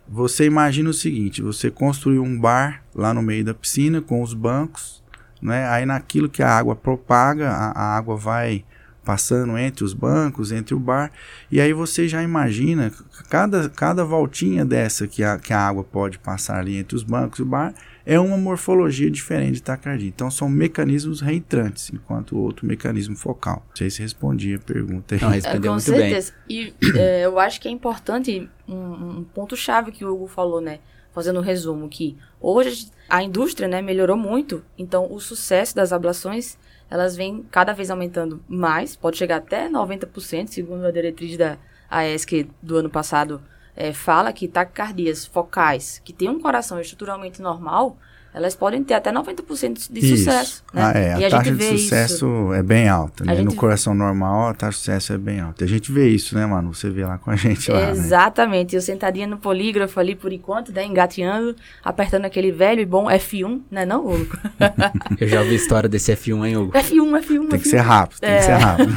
você 0.08 0.46
imagina 0.46 0.90
o 0.90 0.94
seguinte: 0.94 1.42
você 1.42 1.72
construiu 1.72 2.24
um 2.24 2.40
bar 2.40 2.84
lá 2.94 3.14
no 3.14 3.22
meio 3.22 3.44
da 3.44 3.54
piscina 3.54 4.02
com 4.02 4.22
os 4.22 4.34
bancos, 4.34 5.03
né? 5.44 5.68
Aí 5.70 5.86
naquilo 5.86 6.30
que 6.30 6.42
a 6.42 6.50
água 6.50 6.76
propaga, 6.76 7.50
a, 7.50 7.72
a 7.72 7.98
água 7.98 8.16
vai 8.16 8.64
passando 9.04 9.58
entre 9.58 9.84
os 9.84 9.94
bancos, 9.94 10.52
entre 10.54 10.74
o 10.74 10.80
bar, 10.80 11.12
e 11.52 11.60
aí 11.60 11.74
você 11.74 12.08
já 12.08 12.24
imagina 12.24 12.90
cada, 13.30 13.68
cada 13.70 14.06
voltinha 14.06 14.64
dessa 14.64 15.06
que 15.06 15.22
a, 15.22 15.38
que 15.38 15.52
a 15.52 15.60
água 15.60 15.84
pode 15.84 16.18
passar 16.18 16.60
ali 16.60 16.78
entre 16.78 16.96
os 16.96 17.04
bancos 17.04 17.40
e 17.40 17.42
o 17.42 17.46
bar 17.46 17.74
é 18.06 18.18
uma 18.18 18.38
morfologia 18.38 19.12
diferente 19.12 19.56
de 19.56 19.64
taquicardia. 19.64 20.08
Então 20.08 20.32
são 20.32 20.48
mecanismos 20.50 21.20
reentrantes, 21.20 21.92
enquanto 21.94 22.38
o 22.38 22.40
outro 22.40 22.66
mecanismo 22.66 23.16
focal. 23.16 23.66
Não 23.70 23.76
sei 23.76 23.90
se 23.90 24.02
respondi 24.02 24.56
a 24.56 24.60
pergunta 24.60 25.16
aí. 25.16 25.22
Não, 25.22 25.32
É, 25.32 25.36
respondeu 25.36 25.72
com 25.72 25.76
muito 25.76 25.92
bem. 25.92 26.00
certeza. 26.00 26.34
E 26.50 26.74
é, 26.96 27.26
eu 27.26 27.38
acho 27.40 27.60
que 27.60 27.68
é 27.68 27.72
importante 27.72 28.50
um, 28.68 29.20
um 29.20 29.24
ponto-chave 29.34 29.92
que 29.92 30.06
o 30.06 30.14
Hugo 30.14 30.28
falou, 30.28 30.62
né? 30.62 30.80
Fazendo 31.14 31.40
um 31.40 31.44
resumo, 31.44 31.88
que 31.88 32.18
hoje 32.42 32.92
a 33.08 33.22
indústria 33.22 33.68
né, 33.68 33.82
melhorou 33.82 34.18
muito, 34.18 34.64
então 34.78 35.12
o 35.12 35.20
sucesso 35.20 35.76
das 35.76 35.94
ablações, 35.94 36.58
elas 36.90 37.16
vêm 37.16 37.46
cada 37.52 37.72
vez 37.74 37.92
aumentando 37.92 38.44
mais, 38.48 38.96
pode 38.96 39.18
chegar 39.18 39.38
até 39.38 39.70
90%, 39.70 40.48
segundo 40.48 40.86
a 40.86 40.92
diretriz 40.92 41.38
da 41.38 41.58
AESC 41.90 42.50
do 42.62 42.78
ano 42.78 42.90
passado, 42.90 43.42
é, 43.76 43.94
fala 43.94 44.34
que 44.34 44.48
taquicardias 44.48 45.26
focais, 45.26 46.02
que 46.04 46.14
tem 46.14 46.30
um 46.30 46.40
coração 46.40 46.80
estruturalmente 46.80 47.42
normal, 47.42 47.98
elas 48.34 48.56
podem 48.56 48.84
ter 48.84 48.96
até 48.96 49.12
90% 49.12 49.92
de 49.92 50.00
Isso. 50.00 50.18
sucesso. 50.18 50.64
Né? 50.74 50.82
Ah, 50.84 50.92
é, 50.98 51.20
E 51.20 51.26
a, 51.26 51.30
taxa 51.30 51.52
de 51.52 51.58
vê 51.58 51.70
isso. 51.72 51.84
sucesso 51.84 52.54
é 52.54 52.64
bem 52.64 52.90
alta, 52.90 53.24
A 53.24 53.28
né? 53.28 53.36
gente 53.36 53.46
No 53.46 53.52
vê- 53.52 53.58
coração 53.58 53.94
normal, 53.94 54.48
a 54.50 54.54
taxa 54.54 54.72
de 54.72 54.78
sucesso 54.78 55.14
é 55.14 55.18
bem 55.18 55.40
alta. 55.40 55.64
A 55.64 55.68
gente 55.68 55.92
vê 55.92 56.10
isso, 56.10 56.36
né, 56.36 56.46
mano? 56.46 56.74
Você 56.74 56.90
vê 56.90 57.06
lá 57.06 57.18
com 57.18 57.30
a 57.32 57.36
gente 57.36 57.70
lá, 57.72 57.80
né? 57.82 57.92
Exatamente. 57.92 58.76
Eu 58.76 58.82
sentadinha 58.82 59.28
no 59.28 59.38
polígrafo 59.38 60.00
ali 60.00 60.16
por 60.16 60.34
enquanto, 60.34 60.72
né, 60.72 60.84
engateando, 60.86 61.56
apertando 61.84 62.26
aquele 62.26 62.52
velho 62.52 62.82
e 62.82 62.86
bom 62.86 63.06
F1, 63.08 63.62
né 63.70 63.86
não, 63.86 64.06
Hugo? 64.08 64.36
Eu 65.20 65.28
já 65.28 65.40
ouvi 65.42 65.52
a 65.54 65.56
história 65.56 65.88
desse 65.88 66.12
F1, 66.16 66.46
hein, 66.48 66.58
Hugo? 66.58 66.72
F1, 66.74 67.22
F1, 67.22 67.50
Tem 67.50 67.60
que 67.60 67.68
F1. 67.68 67.70
ser 67.70 67.78
rápido, 67.82 68.20
tem 68.20 68.30
É. 68.32 68.38
que 68.38 68.44
ser 68.44 68.54
rápido. 68.54 68.94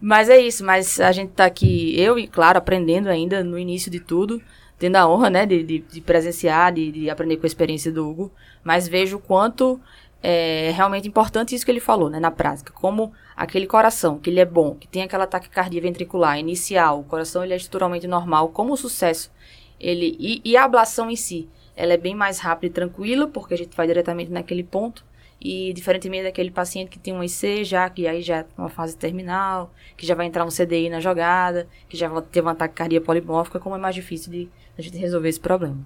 Mas 0.00 0.28
é 0.28 0.38
isso, 0.38 0.64
mas 0.64 1.00
a 1.00 1.12
gente 1.12 1.30
tá 1.32 1.46
aqui, 1.46 1.98
eu 1.98 2.18
e 2.18 2.26
claro, 2.26 2.58
aprendendo 2.58 3.08
ainda 3.08 3.42
no 3.42 3.58
início 3.58 3.90
de 3.90 4.00
tudo, 4.00 4.40
tendo 4.78 4.96
a 4.96 5.08
honra, 5.08 5.30
né, 5.30 5.46
de, 5.46 5.62
de, 5.62 5.78
de 5.78 6.00
presenciar, 6.00 6.72
de, 6.72 6.90
de 6.90 7.10
aprender 7.10 7.36
com 7.36 7.46
a 7.46 7.46
experiência 7.46 7.92
do 7.92 8.08
Hugo, 8.08 8.32
mas 8.62 8.88
vejo 8.88 9.16
o 9.16 9.20
quanto 9.20 9.80
é 10.22 10.72
realmente 10.74 11.06
importante 11.06 11.54
isso 11.54 11.64
que 11.64 11.70
ele 11.70 11.80
falou, 11.80 12.08
né, 12.08 12.18
na 12.18 12.30
prática, 12.30 12.72
como 12.72 13.12
aquele 13.36 13.66
coração, 13.66 14.18
que 14.18 14.30
ele 14.30 14.40
é 14.40 14.44
bom, 14.44 14.74
que 14.74 14.88
tem 14.88 15.02
aquela 15.02 15.26
taquicardia 15.26 15.82
ventricular 15.82 16.38
inicial, 16.38 17.00
o 17.00 17.04
coração 17.04 17.44
ele 17.44 17.52
é 17.52 17.56
estruturalmente 17.56 18.06
normal, 18.06 18.48
como 18.48 18.72
o 18.72 18.76
sucesso, 18.76 19.30
ele, 19.78 20.16
e, 20.18 20.40
e 20.42 20.56
a 20.56 20.64
ablação 20.64 21.10
em 21.10 21.16
si, 21.16 21.46
ela 21.76 21.92
é 21.92 21.96
bem 21.96 22.14
mais 22.14 22.38
rápida 22.38 22.66
e 22.66 22.70
tranquila, 22.70 23.26
porque 23.26 23.52
a 23.52 23.58
gente 23.58 23.76
vai 23.76 23.86
diretamente 23.86 24.30
naquele 24.30 24.62
ponto, 24.62 25.04
e 25.44 25.74
diferentemente 25.74 26.24
daquele 26.24 26.50
paciente 26.50 26.88
que 26.88 26.98
tem 26.98 27.12
um 27.12 27.22
IC 27.22 27.64
já, 27.64 27.90
que 27.90 28.06
aí 28.06 28.22
já 28.22 28.38
é 28.38 28.46
uma 28.56 28.70
fase 28.70 28.96
terminal, 28.96 29.70
que 29.94 30.06
já 30.06 30.14
vai 30.14 30.24
entrar 30.24 30.42
um 30.46 30.48
CDI 30.48 30.88
na 30.88 31.00
jogada, 31.00 31.68
que 31.86 31.98
já 31.98 32.08
vai 32.08 32.22
ter 32.22 32.40
uma 32.40 32.54
taquicardia 32.54 33.00
polimórfica, 33.00 33.60
como 33.60 33.76
é 33.76 33.78
mais 33.78 33.94
difícil 33.94 34.32
de 34.32 34.48
a 34.78 34.80
gente 34.80 34.96
resolver 34.96 35.28
esse 35.28 35.38
problema. 35.38 35.76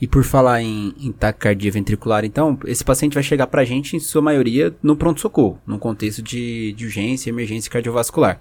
E 0.00 0.06
por 0.06 0.22
falar 0.22 0.62
em, 0.62 0.94
em 1.00 1.10
taquicardia 1.10 1.72
ventricular, 1.72 2.24
então, 2.24 2.56
esse 2.66 2.84
paciente 2.84 3.14
vai 3.14 3.22
chegar 3.22 3.48
pra 3.48 3.64
gente, 3.64 3.96
em 3.96 3.98
sua 3.98 4.22
maioria, 4.22 4.72
no 4.82 4.94
pronto-socorro, 4.94 5.58
num 5.66 5.78
contexto 5.78 6.22
de, 6.22 6.72
de 6.74 6.84
urgência 6.84 7.28
e 7.28 7.32
emergência 7.32 7.70
cardiovascular. 7.70 8.40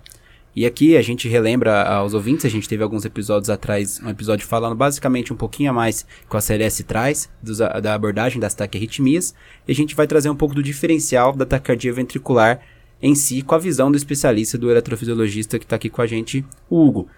E 0.56 0.66
aqui 0.66 0.96
a 0.96 1.02
gente 1.02 1.28
relembra 1.28 1.84
aos 1.84 2.14
ouvintes, 2.14 2.46
a 2.46 2.50
gente 2.50 2.70
teve 2.70 2.82
alguns 2.82 3.04
episódios 3.04 3.50
atrás, 3.50 4.00
um 4.02 4.10
episódio 4.10 4.48
falando 4.48 4.74
basicamente 4.74 5.34
um 5.34 5.36
pouquinho 5.36 5.70
a 5.72 5.74
mais 5.74 6.06
com 6.30 6.38
a 6.38 6.42
CLS 6.42 6.82
traz, 6.86 7.30
dos- 7.44 7.58
da 7.58 7.94
abordagem 7.94 8.40
das 8.40 8.54
taquiarritmias, 8.54 9.36
e 9.68 9.72
a 9.74 9.76
gente 9.76 9.94
vai 9.94 10.08
trazer 10.08 10.30
um 10.30 10.36
pouco 10.36 10.56
do 10.56 10.64
diferencial 10.64 11.34
da 11.34 11.46
taquicardia 11.46 11.92
ventricular 11.92 12.62
em 13.02 13.14
si, 13.14 13.42
com 13.42 13.54
a 13.54 13.58
visão 13.58 13.92
do 13.92 13.98
especialista, 13.98 14.58
do 14.58 14.72
eletrofisiologista 14.72 15.60
que 15.60 15.66
está 15.66 15.76
aqui 15.76 15.90
com 15.90 16.02
a 16.02 16.08
gente, 16.08 16.46
o 16.70 16.86
Hugo. 16.88 17.10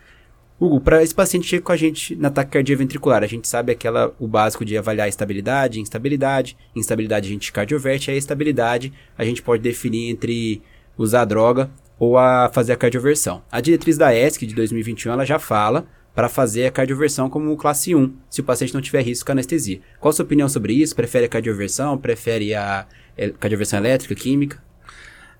Hugo, 0.59 0.81
para 0.81 1.03
esse 1.03 1.13
paciente 1.13 1.45
chegar 1.45 1.61
com 1.63 1.71
a 1.71 1.77
gente 1.77 2.15
na 2.15 2.31
taquicardia 2.31 2.75
ventricular, 2.75 3.23
a 3.23 3.27
gente 3.27 3.47
sabe 3.47 3.71
aquela 3.71 4.11
o 4.19 4.27
básico 4.27 4.65
de 4.65 4.75
avaliar 4.75 5.05
a 5.05 5.09
estabilidade, 5.09 5.79
instabilidade, 5.79 6.57
instabilidade 6.75 7.27
a 7.27 7.31
gente 7.31 7.51
cardioverte, 7.51 8.09
a 8.09 8.15
estabilidade 8.15 8.91
a 9.15 9.23
gente 9.23 9.43
pode 9.43 9.61
definir 9.61 10.09
entre 10.09 10.59
usar 10.97 11.25
droga 11.25 11.69
ou 11.99 12.17
a 12.17 12.49
fazer 12.53 12.73
a 12.73 12.77
cardioversão. 12.77 13.43
A 13.51 13.59
diretriz 13.59 13.97
da 13.97 14.13
ESC 14.13 14.45
de 14.45 14.55
2021 14.55 15.11
ela 15.11 15.25
já 15.25 15.39
fala 15.39 15.87
para 16.13 16.29
fazer 16.29 16.65
a 16.65 16.71
cardioversão 16.71 17.29
como 17.29 17.55
classe 17.55 17.93
1, 17.93 18.11
se 18.29 18.41
o 18.41 18.43
paciente 18.43 18.73
não 18.73 18.81
tiver 18.81 19.03
risco 19.03 19.25
com 19.25 19.31
anestesia. 19.31 19.81
Qual 19.99 20.09
a 20.09 20.13
sua 20.13 20.25
opinião 20.25 20.49
sobre 20.49 20.73
isso? 20.73 20.95
Prefere 20.95 21.25
a 21.25 21.29
cardioversão? 21.29 21.97
Prefere 21.97 22.55
a 22.55 22.87
é, 23.15 23.29
cardioversão 23.29 23.79
elétrica, 23.79 24.15
química? 24.15 24.61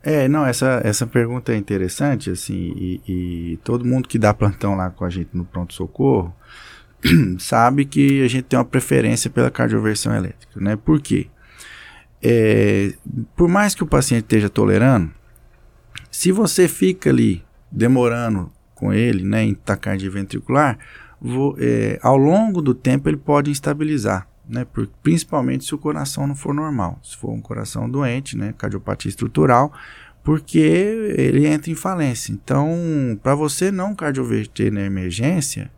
É, 0.03 0.27
não, 0.27 0.45
essa, 0.45 0.79
essa 0.83 1.07
pergunta 1.07 1.51
é 1.51 1.57
interessante, 1.57 2.29
assim, 2.29 2.73
e, 2.77 3.01
e 3.07 3.57
todo 3.63 3.83
mundo 3.83 4.07
que 4.07 4.19
dá 4.19 4.33
plantão 4.33 4.75
lá 4.75 4.89
com 4.89 5.03
a 5.03 5.09
gente 5.09 5.29
no 5.33 5.43
pronto-socorro 5.43 6.33
sabe 7.39 7.83
que 7.85 8.23
a 8.23 8.27
gente 8.27 8.43
tem 8.43 8.57
uma 8.57 8.65
preferência 8.65 9.29
pela 9.29 9.49
cardioversão 9.49 10.15
elétrica, 10.15 10.59
né? 10.59 10.75
Por 10.75 11.01
quê? 11.01 11.27
É, 12.21 12.93
por 13.35 13.47
mais 13.47 13.75
que 13.75 13.83
o 13.83 13.87
paciente 13.87 14.23
esteja 14.23 14.49
tolerando, 14.49 15.11
se 16.17 16.31
você 16.31 16.67
fica 16.67 17.11
ali 17.11 17.45
demorando 17.71 18.51
com 18.73 18.91
ele, 18.91 19.23
né, 19.23 19.43
em 19.43 19.53
taquicardia 19.53 20.09
ventricular, 20.09 20.79
vou, 21.21 21.55
é, 21.59 21.99
ao 22.01 22.17
longo 22.17 22.59
do 22.59 22.73
tempo 22.73 23.07
ele 23.07 23.17
pode 23.17 23.51
instabilizar, 23.51 24.27
né, 24.49 24.65
por, 24.65 24.87
principalmente 25.03 25.65
se 25.65 25.75
o 25.75 25.77
coração 25.77 26.25
não 26.25 26.33
for 26.33 26.55
normal, 26.55 26.99
se 27.03 27.15
for 27.15 27.29
um 27.29 27.39
coração 27.39 27.87
doente, 27.87 28.35
né, 28.35 28.51
cardiopatia 28.57 29.09
estrutural, 29.09 29.71
porque 30.23 30.57
ele 30.57 31.45
entra 31.45 31.69
em 31.69 31.75
falência. 31.75 32.31
Então, 32.31 32.67
para 33.21 33.35
você 33.35 33.69
não 33.69 33.93
cardioverter 33.93 34.73
na 34.73 34.81
emergência, 34.81 35.69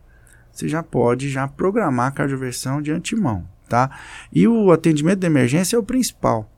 você 0.50 0.66
já 0.66 0.82
pode 0.82 1.28
já 1.28 1.46
programar 1.48 2.06
a 2.08 2.12
cardioversão 2.12 2.80
de 2.80 2.90
antemão, 2.90 3.44
tá? 3.68 3.90
E 4.32 4.48
o 4.48 4.72
atendimento 4.72 5.18
de 5.18 5.26
emergência 5.26 5.76
é 5.76 5.78
o 5.78 5.82
principal 5.82 6.50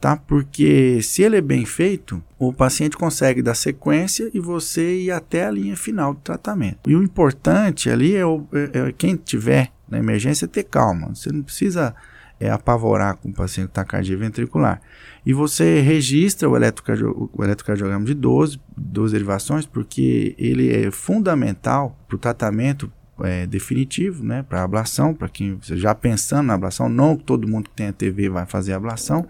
tá? 0.00 0.16
Porque 0.16 1.00
se 1.02 1.22
ele 1.22 1.36
é 1.36 1.40
bem 1.40 1.64
feito, 1.64 2.22
o 2.38 2.52
paciente 2.52 2.96
consegue 2.96 3.42
dar 3.42 3.54
sequência 3.54 4.30
e 4.32 4.40
você 4.40 5.02
ir 5.02 5.10
até 5.10 5.46
a 5.46 5.50
linha 5.50 5.76
final 5.76 6.14
do 6.14 6.20
tratamento. 6.20 6.88
E 6.88 6.94
o 6.94 7.02
importante 7.02 7.90
ali 7.90 8.14
é, 8.14 8.24
o, 8.24 8.46
é, 8.52 8.88
é 8.88 8.92
quem 8.92 9.16
tiver 9.16 9.72
na 9.88 9.98
emergência 9.98 10.46
ter 10.46 10.64
calma. 10.64 11.14
Você 11.14 11.32
não 11.32 11.42
precisa 11.42 11.94
é, 12.38 12.50
apavorar 12.50 13.16
com 13.16 13.30
o 13.30 13.32
paciente 13.32 13.70
taquicardia 13.70 14.16
ventricular. 14.16 14.80
E 15.26 15.32
você 15.32 15.80
registra 15.80 16.48
o, 16.48 16.52
o 16.52 17.44
eletrocardiograma 17.44 18.04
de 18.04 18.14
12, 18.14 18.60
12 18.76 19.12
derivações, 19.12 19.66
porque 19.66 20.34
ele 20.38 20.72
é 20.72 20.90
fundamental 20.90 21.98
para 22.06 22.16
o 22.16 22.18
tratamento 22.18 22.90
é, 23.20 23.46
definitivo, 23.46 24.24
né, 24.24 24.42
para 24.42 24.62
ablação, 24.62 25.12
para 25.12 25.28
quem 25.28 25.58
já 25.60 25.94
pensando 25.94 26.46
na 26.46 26.54
ablação, 26.54 26.88
não 26.88 27.16
todo 27.16 27.48
mundo 27.48 27.68
que 27.68 27.76
tem 27.76 27.88
a 27.88 27.92
TV 27.92 28.28
vai 28.28 28.46
fazer 28.46 28.72
ablação, 28.72 29.26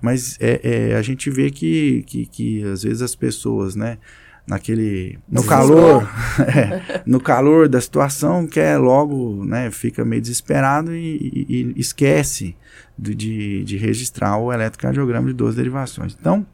mas 0.00 0.36
é, 0.40 0.60
é, 0.92 0.96
a 0.96 1.02
gente 1.02 1.30
vê 1.30 1.50
que, 1.50 2.04
que, 2.06 2.26
que 2.26 2.64
às 2.64 2.82
vezes 2.82 3.02
as 3.02 3.14
pessoas, 3.14 3.74
né, 3.74 3.98
naquele 4.46 5.18
no 5.28 5.44
calor. 5.44 6.08
É, 6.38 7.02
no 7.06 7.18
calor 7.18 7.66
da 7.66 7.80
situação 7.80 8.46
quer 8.46 8.76
logo 8.76 9.42
né 9.44 9.70
fica 9.70 10.04
meio 10.04 10.20
desesperado 10.20 10.94
e, 10.94 11.16
e, 11.48 11.74
e 11.76 11.80
esquece 11.80 12.54
de, 12.96 13.14
de, 13.14 13.64
de, 13.64 13.76
registrar 13.78 14.36
o 14.36 14.52
eletrocardiograma 14.52 15.28
de 15.28 15.32
duas 15.32 15.56
derivações. 15.56 16.16
Então 16.18 16.46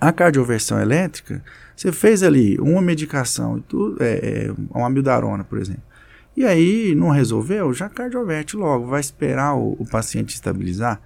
a 0.00 0.12
cardioversão 0.12 0.80
elétrica 0.80 1.42
você 1.76 1.92
fez 1.92 2.24
ali 2.24 2.58
uma 2.58 2.82
medicação 2.82 3.60
tudo, 3.60 4.02
é, 4.02 4.46
é, 4.46 4.52
uma 4.70 4.88
amildarona 4.88 5.44
por 5.44 5.58
exemplo. 5.58 5.82
E 6.36 6.44
aí 6.44 6.94
não 6.94 7.10
resolveu 7.10 7.72
já 7.72 7.88
cardioverte 7.88 8.56
logo 8.56 8.86
vai 8.86 9.00
esperar 9.00 9.54
o, 9.54 9.76
o 9.78 9.86
paciente 9.88 10.34
estabilizar 10.34 11.00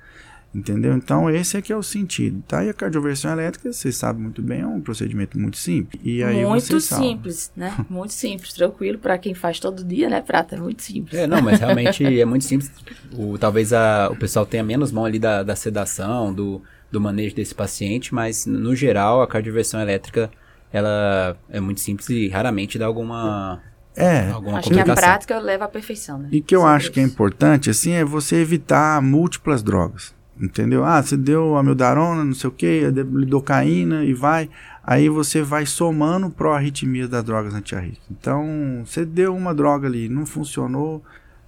Entendeu? 0.55 0.95
Então, 0.95 1.31
esse 1.31 1.57
aqui 1.57 1.73
é 1.73 1.77
o 1.77 1.83
sentido, 1.83 2.43
tá? 2.47 2.63
E 2.63 2.69
a 2.69 2.75
cardioversão 2.75 3.33
elétrica, 3.33 3.73
vocês 3.73 3.97
sabem 3.97 4.23
muito 4.23 4.43
bem, 4.43 4.61
é 4.61 4.67
um 4.67 4.83
procedimento 4.83 5.39
muito 5.39 5.57
simples. 5.57 5.99
E 6.05 6.23
aí 6.23 6.45
muito 6.45 6.79
simples, 6.79 7.51
né? 7.57 7.75
Muito 7.89 8.13
simples, 8.13 8.53
tranquilo 8.53 8.99
para 8.99 9.17
quem 9.17 9.35
faz 9.35 9.59
todo 9.59 9.83
dia, 9.83 10.11
né, 10.11 10.21
Prata? 10.21 10.57
É 10.57 10.59
muito 10.59 10.83
simples. 10.83 11.19
É, 11.19 11.27
não, 11.27 11.41
mas 11.41 11.59
realmente 11.61 12.05
é 12.21 12.25
muito 12.25 12.45
simples. 12.45 12.71
O, 13.17 13.39
talvez 13.39 13.73
a, 13.73 14.11
o 14.11 14.17
pessoal 14.17 14.45
tenha 14.45 14.63
menos 14.63 14.93
mão 14.93 15.05
ali 15.05 15.19
da, 15.19 15.43
da 15.43 15.57
sedação, 15.57 16.33
do, 16.33 16.63
do 16.91 17.01
manejo 17.01 17.35
desse 17.35 17.55
paciente, 17.55 18.15
mas 18.15 18.45
no 18.45 18.77
geral 18.77 19.23
a 19.23 19.27
cardioversão 19.27 19.81
elétrica, 19.81 20.31
ela 20.71 21.37
é 21.49 21.61
muito 21.61 21.81
simples 21.81 22.09
e 22.11 22.29
raramente 22.29 22.79
dá 22.79 22.87
alguma... 22.87 23.63
É, 23.95 24.31
Alguma 24.31 24.59
acho 24.59 24.71
que 24.71 24.81
a 24.81 24.85
prática 24.85 25.39
leva 25.39 25.67
à 25.67 25.69
perfeição, 25.69 26.19
né? 26.19 26.29
E 26.33 26.41
que 26.41 26.57
eu 26.57 26.67
acho 26.67 26.91
que 26.91 26.99
é 26.99 27.03
importante, 27.03 27.69
assim, 27.69 27.93
é 27.93 28.05
você 28.05 28.37
evitar 28.37 29.03
múltiplas 29.03 29.63
drogas. 29.63 30.15
Entendeu? 30.43 30.85
Ah, 30.85 31.01
você 31.01 31.17
deu 31.17 31.57
amildarona, 31.57 32.25
não 32.25 32.35
sei 32.35 32.51
o 32.51 32.53
que, 32.53 32.91
lidocaína 32.91 34.05
e 34.05 34.13
vai. 34.13 34.51
Aí 34.83 35.09
você 35.09 35.41
vai 35.41 35.65
somando 35.65 36.29
pró-arritmia 36.29 37.07
das 37.07 37.23
drogas 37.23 37.55
antiarrítmicas. 37.55 38.11
Então, 38.11 38.83
você 38.85 39.05
deu 39.05 39.37
uma 39.37 39.55
droga 39.55 39.87
ali, 39.87 40.09
não 40.09 40.27
funcionou, 40.27 41.01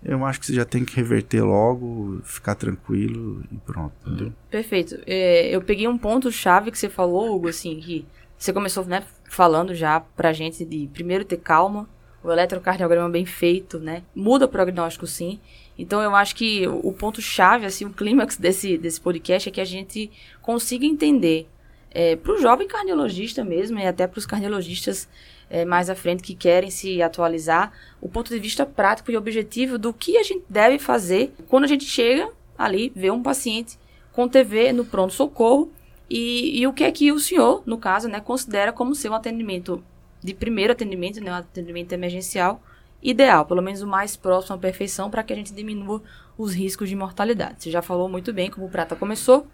eu 0.04 0.24
acho 0.24 0.38
que 0.38 0.46
você 0.46 0.54
já 0.54 0.64
tem 0.64 0.84
que 0.84 0.94
reverter 0.94 1.42
logo, 1.42 2.20
ficar 2.22 2.54
tranquilo 2.54 3.42
e 3.50 3.56
pronto, 3.56 3.92
entendeu? 4.06 4.32
Perfeito. 4.50 4.96
É, 5.06 5.48
eu 5.48 5.60
peguei 5.60 5.88
um 5.88 5.98
ponto-chave 5.98 6.70
que 6.70 6.78
você 6.78 6.88
falou, 6.88 7.34
Hugo, 7.34 7.48
assim, 7.48 7.80
que 7.80 8.06
você 8.38 8.52
começou 8.52 8.84
né, 8.84 9.02
falando 9.28 9.74
já 9.74 9.98
pra 9.98 10.32
gente 10.32 10.64
de 10.64 10.88
primeiro 10.92 11.24
ter 11.24 11.38
calma, 11.38 11.88
o 12.24 12.32
eletrocardiograma 12.32 13.08
bem 13.10 13.26
feito, 13.26 13.78
né? 13.78 14.02
Muda 14.14 14.46
o 14.46 14.48
prognóstico 14.48 15.06
sim. 15.06 15.38
Então 15.78 16.00
eu 16.00 16.16
acho 16.16 16.34
que 16.34 16.66
o 16.66 16.92
ponto 16.92 17.20
chave, 17.20 17.66
assim, 17.66 17.84
o 17.84 17.90
clímax 17.90 18.36
desse, 18.36 18.78
desse 18.78 19.00
podcast 19.00 19.48
é 19.48 19.52
que 19.52 19.60
a 19.60 19.64
gente 19.64 20.10
consiga 20.40 20.86
entender 20.86 21.46
é, 21.90 22.16
para 22.16 22.32
o 22.32 22.38
jovem 22.38 22.66
cardiologista 22.66 23.44
mesmo 23.44 23.78
e 23.78 23.86
até 23.86 24.06
para 24.06 24.18
os 24.18 24.26
cardiologistas 24.26 25.06
é, 25.50 25.64
mais 25.64 25.90
à 25.90 25.94
frente 25.94 26.22
que 26.22 26.34
querem 26.34 26.70
se 26.70 27.02
atualizar, 27.02 27.72
o 28.00 28.08
ponto 28.08 28.30
de 28.30 28.38
vista 28.40 28.64
prático 28.64 29.10
e 29.10 29.16
objetivo 29.16 29.78
do 29.78 29.92
que 29.92 30.16
a 30.16 30.22
gente 30.22 30.44
deve 30.48 30.78
fazer 30.78 31.32
quando 31.48 31.64
a 31.64 31.68
gente 31.68 31.84
chega 31.84 32.28
ali, 32.56 32.90
vê 32.96 33.10
um 33.10 33.22
paciente 33.22 33.78
com 34.12 34.26
TV 34.28 34.72
no 34.72 34.84
pronto-socorro 34.84 35.70
e, 36.08 36.60
e, 36.60 36.66
o 36.66 36.72
que 36.72 36.84
é 36.84 36.90
que 36.90 37.12
o 37.12 37.18
senhor, 37.18 37.62
no 37.66 37.78
caso, 37.78 38.08
né, 38.08 38.20
considera 38.20 38.72
como 38.72 38.94
ser 38.94 39.10
um 39.10 39.14
atendimento 39.14 39.82
de 40.24 40.32
primeiro 40.32 40.72
atendimento, 40.72 41.20
né, 41.20 41.30
atendimento 41.30 41.92
emergencial 41.92 42.62
ideal, 43.02 43.44
pelo 43.44 43.60
menos 43.60 43.82
o 43.82 43.86
mais 43.86 44.16
próximo 44.16 44.56
à 44.56 44.58
perfeição, 44.58 45.10
para 45.10 45.22
que 45.22 45.34
a 45.34 45.36
gente 45.36 45.52
diminua 45.52 46.02
os 46.38 46.54
riscos 46.54 46.88
de 46.88 46.96
mortalidade. 46.96 47.62
Você 47.62 47.70
já 47.70 47.82
falou 47.82 48.08
muito 48.08 48.32
bem 48.32 48.50
como 48.50 48.66
o 48.66 48.70
Prata 48.70 48.96
começou. 48.96 49.46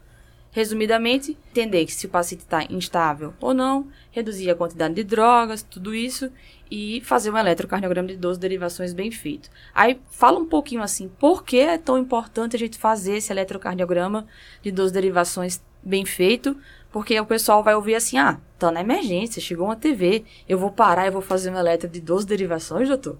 Resumidamente, 0.52 1.36
entender 1.50 1.84
que 1.84 1.92
se 1.92 2.06
o 2.06 2.08
paciente 2.08 2.40
está 2.40 2.64
instável 2.70 3.34
ou 3.40 3.52
não, 3.52 3.88
reduzir 4.10 4.50
a 4.50 4.54
quantidade 4.54 4.94
de 4.94 5.04
drogas, 5.04 5.62
tudo 5.62 5.94
isso, 5.94 6.30
e 6.70 7.00
fazer 7.02 7.30
um 7.30 7.38
eletrocardiograma 7.38 8.08
de 8.08 8.16
12 8.16 8.38
derivações 8.38 8.92
bem 8.92 9.10
feito. 9.10 9.50
Aí 9.74 10.00
fala 10.10 10.38
um 10.38 10.46
pouquinho 10.46 10.82
assim, 10.82 11.08
por 11.08 11.44
que 11.44 11.58
é 11.58 11.78
tão 11.78 11.98
importante 11.98 12.56
a 12.56 12.58
gente 12.58 12.78
fazer 12.78 13.16
esse 13.16 13.32
eletrocardiograma 13.32 14.26
de 14.62 14.72
12 14.72 14.92
derivações 14.92 15.62
bem 15.82 16.04
feito? 16.04 16.56
Porque 16.92 17.18
o 17.20 17.26
pessoal 17.26 17.62
vai 17.62 17.74
ouvir 17.74 17.94
assim, 17.94 18.18
ah, 18.18 18.38
tá 18.58 18.70
na 18.70 18.80
emergência, 18.80 19.40
chegou 19.40 19.66
uma 19.66 19.76
TV, 19.76 20.24
eu 20.48 20.58
vou 20.58 20.70
parar 20.70 21.06
e 21.06 21.10
vou 21.10 21.22
fazer 21.22 21.50
um 21.50 21.58
eletro 21.58 21.88
de 21.88 22.00
12 22.00 22.26
derivações, 22.26 22.88
doutor? 22.88 23.16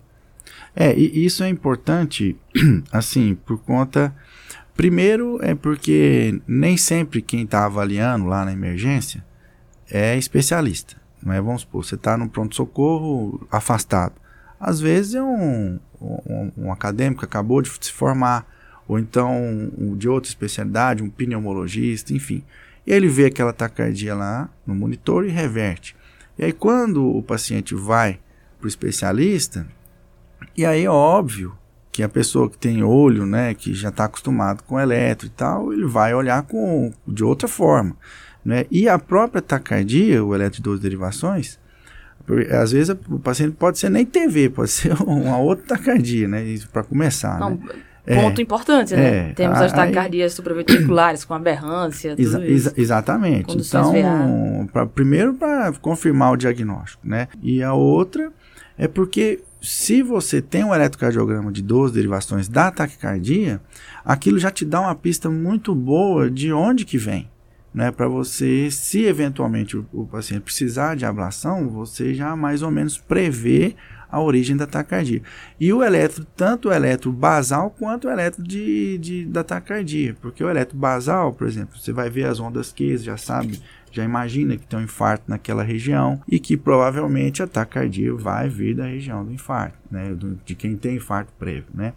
É, 0.75 0.97
e 0.97 1.25
isso 1.25 1.43
é 1.43 1.49
importante, 1.49 2.37
assim, 2.93 3.35
por 3.35 3.59
conta. 3.59 4.15
Primeiro 4.75 5.39
é 5.43 5.55
porque 5.55 6.41
nem 6.47 6.77
sempre 6.77 7.21
quem 7.21 7.43
está 7.43 7.67
avaliando 7.67 8.27
lá 8.27 8.45
na 8.45 8.53
emergência 8.53 9.25
é 9.91 10.17
especialista. 10.17 10.97
Não 11.23 11.33
é? 11.33 11.41
Vamos 11.41 11.63
supor, 11.63 11.85
você 11.85 11.97
está 11.97 12.17
no 12.17 12.29
pronto-socorro 12.29 13.47
afastado. 13.51 14.15
Às 14.59 14.81
vezes 14.81 15.15
é 15.15 15.23
um, 15.23 15.79
um, 16.01 16.53
um, 16.57 16.73
acadêmico 16.73 17.21
que 17.21 17.27
acabou 17.27 17.61
de 17.61 17.71
se 17.81 17.93
formar, 17.93 18.47
ou 18.89 18.99
então 18.99 19.71
um, 19.79 19.97
de 19.97 20.09
outra 20.09 20.29
especialidade, 20.29 21.03
um 21.03 21.11
pneumologista, 21.11 22.13
enfim. 22.15 22.43
E 22.87 22.93
ele 22.93 23.09
vê 23.09 23.27
aquela 23.27 23.53
taquicardia 23.53 24.15
lá 24.15 24.49
no 24.67 24.75
monitor 24.75 25.25
e 25.25 25.31
reverte. 25.31 25.97
E 26.39 26.45
aí, 26.45 26.53
quando 26.53 27.05
o 27.05 27.23
paciente 27.23 27.75
vai 27.75 28.19
para 28.59 28.67
o 28.67 28.69
especialista, 28.69 29.67
e 30.57 30.65
aí 30.65 30.85
é 30.85 30.91
óbvio 30.91 31.55
que 31.93 32.03
a 32.03 32.09
pessoa 32.09 32.49
que 32.49 32.57
tem 32.57 32.83
olho, 32.83 33.27
né, 33.27 33.53
que 33.53 33.75
já 33.75 33.89
está 33.89 34.05
acostumado 34.05 34.63
com 34.63 34.79
eletro 34.79 35.27
e 35.27 35.31
tal, 35.31 35.73
ele 35.73 35.87
vai 35.87 36.15
olhar 36.15 36.43
com, 36.43 36.93
de 37.07 37.25
outra 37.25 37.49
forma. 37.49 37.97
Né? 38.45 38.65
E 38.71 38.89
a 38.89 38.99
própria 38.99 39.43
taquicardia, 39.43 40.25
o 40.25 40.35
eletro 40.35 40.59
de 40.59 40.63
12 40.63 40.83
derivações, 40.83 41.59
às 42.51 42.73
vezes 42.73 42.97
o 43.09 43.19
paciente 43.19 43.57
pode 43.57 43.79
ser 43.79 43.91
nem 43.91 44.07
TV, 44.07 44.49
pode 44.49 44.71
ser 44.73 44.93
uma 45.03 45.39
outra 45.39 45.77
taquicardia, 45.77 46.29
né? 46.29 46.45
Para 46.73 46.85
começar. 46.85 47.41
Não, 47.41 47.51
né? 47.51 47.75
Ponto 48.15 48.41
é, 48.41 48.43
importante, 48.43 48.95
né? 48.95 49.31
É, 49.31 49.33
Temos 49.33 49.61
as 49.61 49.73
taquicardias 49.73 50.33
supraventriculares 50.35 51.25
com 51.25 51.35
aberrância, 51.35 52.17
tudo 52.17 52.23
exa 52.23 52.47
exa 52.47 52.75
exatamente. 52.77 53.57
Então, 53.57 54.69
pra, 54.73 54.87
primeiro 54.87 55.35
para 55.35 55.73
confirmar 55.75 56.33
o 56.33 56.37
diagnóstico, 56.37 57.07
né? 57.07 57.29
E 57.43 57.63
a 57.63 57.75
outra 57.75 58.33
é 58.77 58.89
porque 58.89 59.41
se 59.61 60.03
você 60.03 60.41
tem 60.41 60.65
um 60.65 60.75
eletrocardiograma 60.75 61.53
de 61.53 61.63
12 61.63 61.93
derivações 61.93 62.49
da 62.49 62.71
taquicardia, 62.71 63.61
aquilo 64.05 64.39
já 64.39 64.51
te 64.51 64.65
dá 64.65 64.81
uma 64.81 64.95
pista 64.95 65.29
muito 65.29 65.75
boa 65.75 66.31
de 66.31 66.53
onde 66.53 66.85
que 66.85 66.97
vem. 66.97 67.29
Né, 67.73 67.93
para 67.93 68.09
você, 68.09 68.69
se 68.69 69.05
eventualmente 69.05 69.77
o, 69.77 69.87
o, 69.93 70.05
paciente 70.05 70.43
precisar 70.43 70.97
de 70.97 71.05
ablação, 71.05 71.69
você 71.69 72.13
já 72.13 72.35
mais 72.35 72.63
ou 72.63 72.71
menos 72.71 72.99
prevê 72.99 73.77
a 74.11 74.21
origem 74.21 74.57
da 74.57 74.67
taquicardia. 74.67 75.23
E 75.59 75.73
o 75.73 75.83
eletro, 75.83 76.25
tanto 76.37 76.69
o 76.69 76.73
eletro 76.73 77.13
basal 77.13 77.71
quanto 77.71 78.09
o 78.09 78.11
eletro 78.11 78.43
de, 78.43 78.99
de, 78.99 79.25
da 79.27 79.45
taquicardia. 79.45 80.17
Porque 80.21 80.43
o 80.43 80.51
eletro 80.51 80.77
basal, 80.77 81.33
por 81.33 81.47
exemplo, 81.47 81.79
você 81.79 81.93
vai 81.93 82.11
ver 82.11 82.25
as 82.25 82.41
ondas 82.41 82.73
Q, 82.73 82.97
já 82.99 83.17
sabe 83.17 83.61
já 83.93 84.05
imagina 84.05 84.57
que 84.57 84.67
tem 84.67 84.79
um 84.79 84.83
infarto 84.83 85.25
naquela 85.27 85.63
região 85.63 86.21
e 86.29 86.39
que 86.39 86.57
provavelmente 86.57 87.43
a 87.43 87.47
taquicardia 87.47 88.15
vai 88.15 88.49
vir 88.49 88.75
da 88.75 88.87
região 88.87 89.25
do 89.25 89.33
infarto, 89.33 89.77
né, 89.91 90.17
de 90.45 90.55
quem 90.55 90.77
tem 90.77 90.97
infarto 90.97 91.33
prévio, 91.39 91.67
né. 91.75 91.93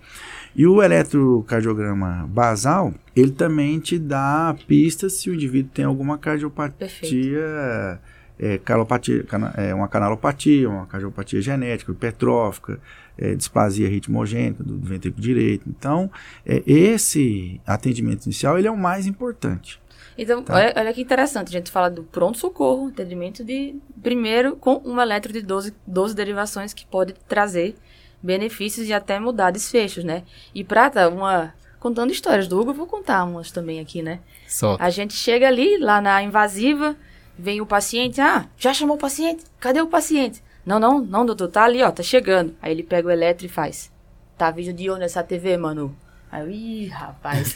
E 0.56 0.66
o 0.66 0.82
eletrocardiograma 0.82 2.28
basal, 2.28 2.94
ele 3.16 3.32
também 3.32 3.80
te 3.80 4.00
dá 4.00 4.56
pistas 4.68 5.14
se 5.14 5.30
o 5.30 5.36
indivíduo 5.36 5.72
tem 5.74 5.86
alguma 5.86 6.18
cardiopatia, 6.18 8.00
é, 8.40 8.58
calopatia, 8.58 9.24
cana, 9.24 9.54
é, 9.58 9.74
uma 9.74 9.88
canalopatia, 9.88 10.70
uma 10.70 10.86
cardiopatia 10.86 11.42
genética, 11.42 11.92
hipertrófica, 11.92 12.80
é, 13.18 13.36
displasia 13.36 13.88
ritmogênica 13.88 14.64
do, 14.64 14.78
do 14.78 14.88
ventrículo 14.88 15.22
direito. 15.22 15.66
Então, 15.68 16.10
é, 16.46 16.64
esse 16.66 17.62
atendimento 17.66 18.26
inicial 18.26 18.58
ele 18.58 18.68
é 18.68 18.72
o 18.72 18.78
mais 18.78 19.06
importante. 19.06 19.82
Então, 20.18 20.44
tá. 20.44 20.56
olha, 20.56 20.74
olha 20.76 20.94
que 20.94 21.02
interessante, 21.02 21.48
a 21.48 21.52
gente 21.52 21.72
fala 21.72 21.90
do 21.90 22.04
pronto-socorro, 22.04 22.88
atendimento 22.88 23.44
de 23.44 23.76
primeiro 24.02 24.56
com 24.56 24.82
um 24.86 25.00
eletro 25.02 25.34
de 25.34 25.42
12, 25.42 25.74
12 25.88 26.16
derivações 26.16 26.74
que 26.74 26.86
pode 26.86 27.14
trazer 27.28 27.76
benefícios 28.22 28.88
e 28.88 28.94
até 28.94 29.20
mudar 29.20 29.52
desfechos, 29.52 30.04
né? 30.04 30.24
E 30.54 30.64
Prata, 30.64 31.10
uma 31.10 31.54
contando 31.80 32.12
histórias 32.12 32.48
do 32.48 32.58
Hugo, 32.58 32.72
eu 32.72 32.76
vou 32.76 32.88
contar 32.88 33.26
umas 33.26 33.52
também 33.52 33.82
aqui, 33.82 34.02
né? 34.02 34.20
Solta. 34.48 34.82
A 34.82 34.90
gente 34.90 35.14
chega 35.14 35.48
ali, 35.48 35.78
lá 35.78 36.00
na 36.00 36.24
invasiva, 36.24 36.96
vem 37.38 37.62
o 37.62 37.66
paciente, 37.66 38.22
ah, 38.22 38.46
já 38.58 38.74
chamou 38.74 38.96
o 38.96 39.00
paciente? 39.00 39.44
Cadê 39.60 39.82
o 39.82 39.88
paciente? 39.88 40.44
Não, 40.66 40.80
não, 40.80 41.02
não, 41.02 41.26
doutor, 41.26 41.50
tá 41.50 41.64
ali, 41.64 41.84
ó, 41.84 41.92
tá 41.92 42.04
chegando. 42.04 42.56
Aí 42.62 42.72
ele 42.72 42.84
pega 42.84 43.08
o 43.08 43.12
eletro 43.12 43.46
e 43.46 43.50
faz. 43.50 43.92
Tá 44.38 44.50
vídeo 44.50 44.74
de 44.74 44.90
onde 44.90 45.04
essa 45.04 45.24
TV, 45.24 45.58
mano? 45.58 45.96
Aí 46.32 46.42
eu, 46.42 46.50
ih, 46.50 46.88
rapaz. 46.88 47.56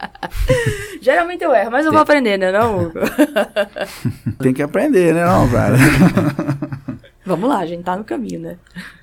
Geralmente 1.02 1.44
eu 1.44 1.54
erro, 1.54 1.70
mas 1.70 1.84
eu 1.84 1.92
vou 1.92 2.00
aprender, 2.00 2.38
né, 2.38 2.50
não, 2.50 2.86
Hugo? 2.86 3.00
Tem 4.40 4.54
que 4.54 4.62
aprender, 4.62 5.12
né, 5.12 5.26
não, 5.26 5.50
cara? 5.50 5.76
Vamos 7.26 7.48
lá, 7.48 7.58
a 7.58 7.66
gente 7.66 7.82
tá 7.82 7.96
no 7.96 8.04
caminho, 8.04 8.38
né? 8.38 8.56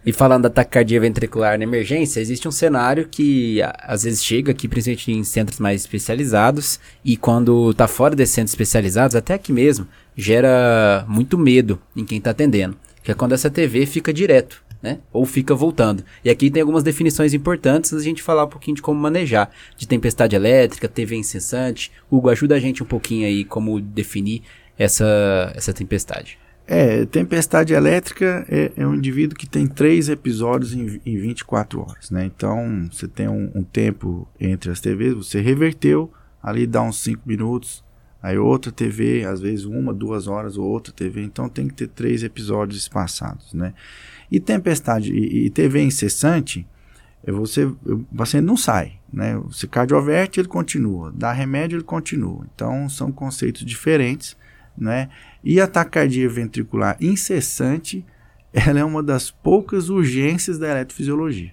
E 0.06 0.14
falando 0.14 0.44
da 0.44 0.50
taquicardia 0.50 1.02
ventricular 1.02 1.58
na 1.58 1.66
emergência, 1.66 2.22
existe 2.22 2.48
um 2.48 2.52
cenário 2.52 3.06
que 3.06 3.60
às 3.80 4.04
vezes 4.04 4.24
chega 4.24 4.54
aqui, 4.54 4.66
principalmente 4.66 5.12
em 5.12 5.24
centros 5.26 5.60
mais 5.60 5.82
especializados, 5.82 6.80
e 7.04 7.18
quando 7.18 7.74
tá 7.74 7.86
fora 7.86 8.16
desses 8.16 8.34
centros 8.34 8.54
especializados, 8.54 9.14
até 9.14 9.34
aqui 9.34 9.52
mesmo, 9.52 9.86
gera 10.16 11.04
muito 11.06 11.38
medo 11.38 11.78
em 11.94 12.06
quem 12.06 12.22
tá 12.22 12.30
atendendo. 12.30 12.78
Que 13.04 13.12
é 13.12 13.14
quando 13.14 13.34
essa 13.34 13.50
TV 13.50 13.86
fica 13.86 14.14
direto 14.14 14.64
né? 14.84 15.00
Ou 15.14 15.26
fica 15.26 15.56
voltando. 15.56 16.04
E 16.26 16.30
aqui 16.30 16.52
tem 16.52 16.60
algumas 16.60 16.84
definições 16.84 17.34
importantes 17.34 17.94
a 17.94 18.02
gente 18.02 18.22
falar 18.22 18.44
um 18.44 18.50
pouquinho 18.50 18.76
de 18.76 18.82
como 18.82 19.00
manejar. 19.00 19.50
De 19.78 19.88
tempestade 19.88 20.36
elétrica, 20.36 20.90
TV 20.90 21.16
incessante. 21.16 21.90
Hugo, 22.12 22.30
ajuda 22.30 22.56
a 22.56 22.60
gente 22.60 22.84
um 22.84 22.86
pouquinho 22.86 23.26
aí 23.26 23.46
como 23.46 23.80
definir 23.80 24.44
essa, 24.78 25.54
essa 25.56 25.72
tempestade. 25.72 26.38
É, 26.66 27.06
tempestade 27.06 27.74
elétrica 27.74 28.46
é, 28.48 28.72
é, 28.78 28.88
um 28.88 28.96
indivíduo 28.96 29.38
que 29.38 29.48
tem 29.48 29.68
três 29.68 30.08
episódios 30.08 30.74
em, 30.74 31.02
em 31.06 31.18
24 31.18 31.82
horas, 31.82 32.10
né? 32.10 32.26
Então, 32.26 32.88
você 32.90 33.06
tem 33.06 33.28
um, 33.28 33.52
um 33.54 33.64
tempo 33.64 34.28
entre 34.40 34.72
as 34.72 34.80
TVs, 34.80 35.14
você 35.14 35.42
reverteu, 35.42 36.12
ali 36.42 36.66
dá 36.66 36.82
uns 36.82 37.04
5 37.04 37.22
minutos, 37.26 37.84
aí 38.22 38.38
outra 38.38 38.72
TV, 38.72 39.26
às 39.26 39.42
vezes 39.42 39.66
uma, 39.66 39.94
duas 39.94 40.28
horas, 40.28 40.58
ou 40.58 40.66
outra 40.66 40.94
TV, 40.94 41.22
então 41.22 41.50
tem 41.50 41.68
que 41.68 41.74
ter 41.74 41.88
três 41.88 42.24
episódios 42.24 42.80
espaçados, 42.80 43.54
né? 43.54 43.74
E 44.32 44.40
tempestade 44.40 45.12
e, 45.12 45.46
e 45.46 45.50
TV 45.50 45.82
incessante, 45.82 46.66
é 47.26 47.32
você, 47.32 47.66
o 47.66 48.06
paciente 48.16 48.46
não 48.46 48.56
sai, 48.56 48.94
né? 49.12 49.42
Se 49.52 49.68
cardioverte, 49.68 50.40
ele 50.40 50.48
continua, 50.48 51.12
dá 51.14 51.34
remédio, 51.34 51.76
ele 51.76 51.84
continua. 51.84 52.46
Então, 52.56 52.88
são 52.88 53.12
conceitos 53.12 53.66
diferentes, 53.66 54.38
né? 54.78 55.10
E 55.44 55.60
a 55.60 55.68
taquicardia 55.68 56.30
ventricular 56.30 56.96
incessante, 57.02 58.06
ela 58.54 58.80
é 58.80 58.84
uma 58.84 59.04
das 59.04 59.30
poucas 59.30 59.90
urgências 59.90 60.58
da 60.58 60.70
eletrofisiologia, 60.70 61.52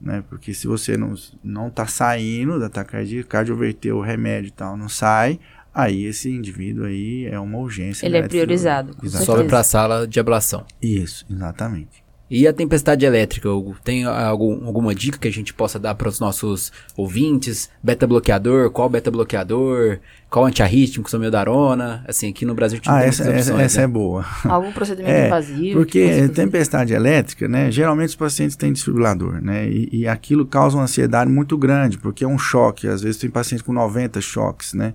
né? 0.00 0.24
Porque 0.28 0.54
se 0.54 0.66
você 0.66 0.96
não 0.96 1.14
não 1.42 1.68
está 1.68 1.86
saindo 1.86 2.58
da 2.58 2.68
taquicardia, 2.68 3.22
cardioverteu 3.24 3.98
o 3.98 4.00
remédio 4.00 4.48
e 4.48 4.52
tal, 4.52 4.76
não 4.76 4.88
sai, 4.88 5.38
aí 5.74 6.04
esse 6.04 6.30
indivíduo 6.30 6.86
aí 6.86 7.26
é 7.26 7.38
uma 7.38 7.58
urgência. 7.58 8.06
Ele 8.06 8.16
é 8.16 8.26
priorizado. 8.26 8.96
Sobe 9.08 9.44
para 9.44 9.60
a 9.60 9.64
sala 9.64 10.06
de 10.06 10.18
ablação. 10.18 10.64
Isso, 10.80 11.26
exatamente. 11.30 12.07
E 12.30 12.46
a 12.46 12.52
tempestade 12.52 13.06
elétrica, 13.06 13.50
Hugo? 13.50 13.76
Tem 13.82 14.04
algum, 14.04 14.66
alguma 14.66 14.94
dica 14.94 15.18
que 15.18 15.26
a 15.26 15.32
gente 15.32 15.54
possa 15.54 15.78
dar 15.78 15.94
para 15.94 16.08
os 16.08 16.20
nossos 16.20 16.70
ouvintes? 16.94 17.70
Beta 17.82 18.06
bloqueador, 18.06 18.70
qual 18.70 18.88
beta 18.88 19.10
bloqueador? 19.10 19.98
Qual 20.28 20.44
antiarrítmico, 20.44 21.08
somiodarona? 21.08 22.04
Assim, 22.06 22.28
aqui 22.28 22.44
no 22.44 22.54
Brasil 22.54 22.76
a 22.76 22.84
gente 22.84 22.90
ah, 22.90 23.02
essa, 23.02 23.22
opções, 23.22 23.48
essa, 23.48 23.62
essa 23.62 23.78
né? 23.78 23.84
é 23.84 23.86
boa. 23.86 24.26
Algum 24.44 24.70
procedimento 24.72 25.10
é, 25.10 25.26
invasivo? 25.26 25.78
Porque 25.78 26.28
tempestade 26.28 26.92
elétrica, 26.92 27.48
né? 27.48 27.70
Geralmente 27.70 28.10
os 28.10 28.16
pacientes 28.16 28.54
têm 28.54 28.74
desfibrilador, 28.74 29.40
né? 29.40 29.66
E, 29.66 29.88
e, 29.90 30.08
aquilo 30.08 30.44
causa 30.44 30.76
uma 30.76 30.84
ansiedade 30.84 31.30
muito 31.30 31.56
grande, 31.56 31.96
porque 31.96 32.24
é 32.24 32.28
um 32.28 32.38
choque. 32.38 32.86
Às 32.86 33.00
vezes 33.00 33.18
tem 33.18 33.30
pacientes 33.30 33.64
com 33.64 33.72
90 33.72 34.20
choques, 34.20 34.74
né? 34.74 34.92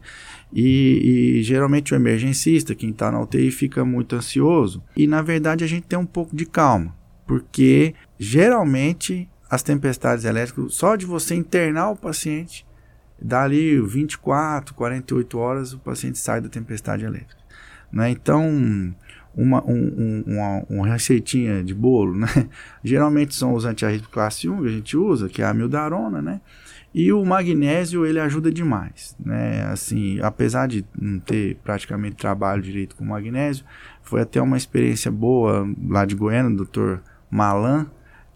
E, 0.53 1.39
e, 1.39 1.43
geralmente 1.43 1.95
o 1.95 1.95
emergencista, 1.95 2.75
quem 2.75 2.91
está 2.91 3.11
na 3.11 3.19
UTI, 3.19 3.49
fica 3.49 3.83
muito 3.83 4.15
ansioso. 4.15 4.83
E 4.95 5.07
na 5.07 5.23
verdade 5.23 5.63
a 5.63 5.67
gente 5.67 5.87
tem 5.87 5.97
um 5.97 6.05
pouco 6.05 6.35
de 6.35 6.45
calma 6.45 6.93
porque 7.33 7.95
geralmente 8.19 9.27
as 9.49 9.63
tempestades 9.63 10.23
elétricas, 10.23 10.75
só 10.75 10.95
de 10.95 11.03
você 11.03 11.33
internar 11.33 11.89
o 11.89 11.95
paciente, 11.95 12.63
dali 13.19 13.81
24, 13.81 14.75
48 14.75 15.39
horas 15.39 15.73
o 15.73 15.79
paciente 15.79 16.19
sai 16.19 16.39
da 16.41 16.47
tempestade 16.47 17.03
elétrica. 17.03 17.41
Né? 17.91 18.11
Então, 18.11 18.47
uma, 19.35 19.63
um, 19.65 19.73
um, 19.73 20.23
uma, 20.27 20.63
uma, 20.69 20.87
receitinha 20.87 21.63
de 21.63 21.73
bolo, 21.73 22.15
né? 22.15 22.27
geralmente 22.83 23.33
são 23.33 23.55
os 23.55 23.65
antiarrítmicos 23.65 24.13
classe 24.13 24.47
1 24.47 24.61
que 24.61 24.67
a 24.67 24.71
gente 24.71 24.95
usa, 24.95 25.27
que 25.27 25.41
é 25.41 25.45
a 25.45 25.49
amildarona, 25.49 26.21
né? 26.21 26.39
E 26.93 27.11
o 27.11 27.25
magnésio, 27.25 28.05
ele 28.05 28.19
ajuda 28.19 28.51
demais, 28.51 29.15
né? 29.19 29.65
Assim, 29.71 30.19
apesar 30.21 30.67
de 30.67 30.85
não 30.95 31.19
ter 31.19 31.55
praticamente 31.63 32.15
trabalho 32.15 32.61
direito 32.61 32.95
com 32.95 33.03
magnésio, 33.03 33.65
foi 34.03 34.21
até 34.21 34.39
uma 34.39 34.57
experiência 34.57 35.09
boa 35.09 35.67
lá 35.89 36.05
de 36.05 36.13
Goiânia, 36.13 36.55
doutor 36.55 37.01
Malan, 37.33 37.87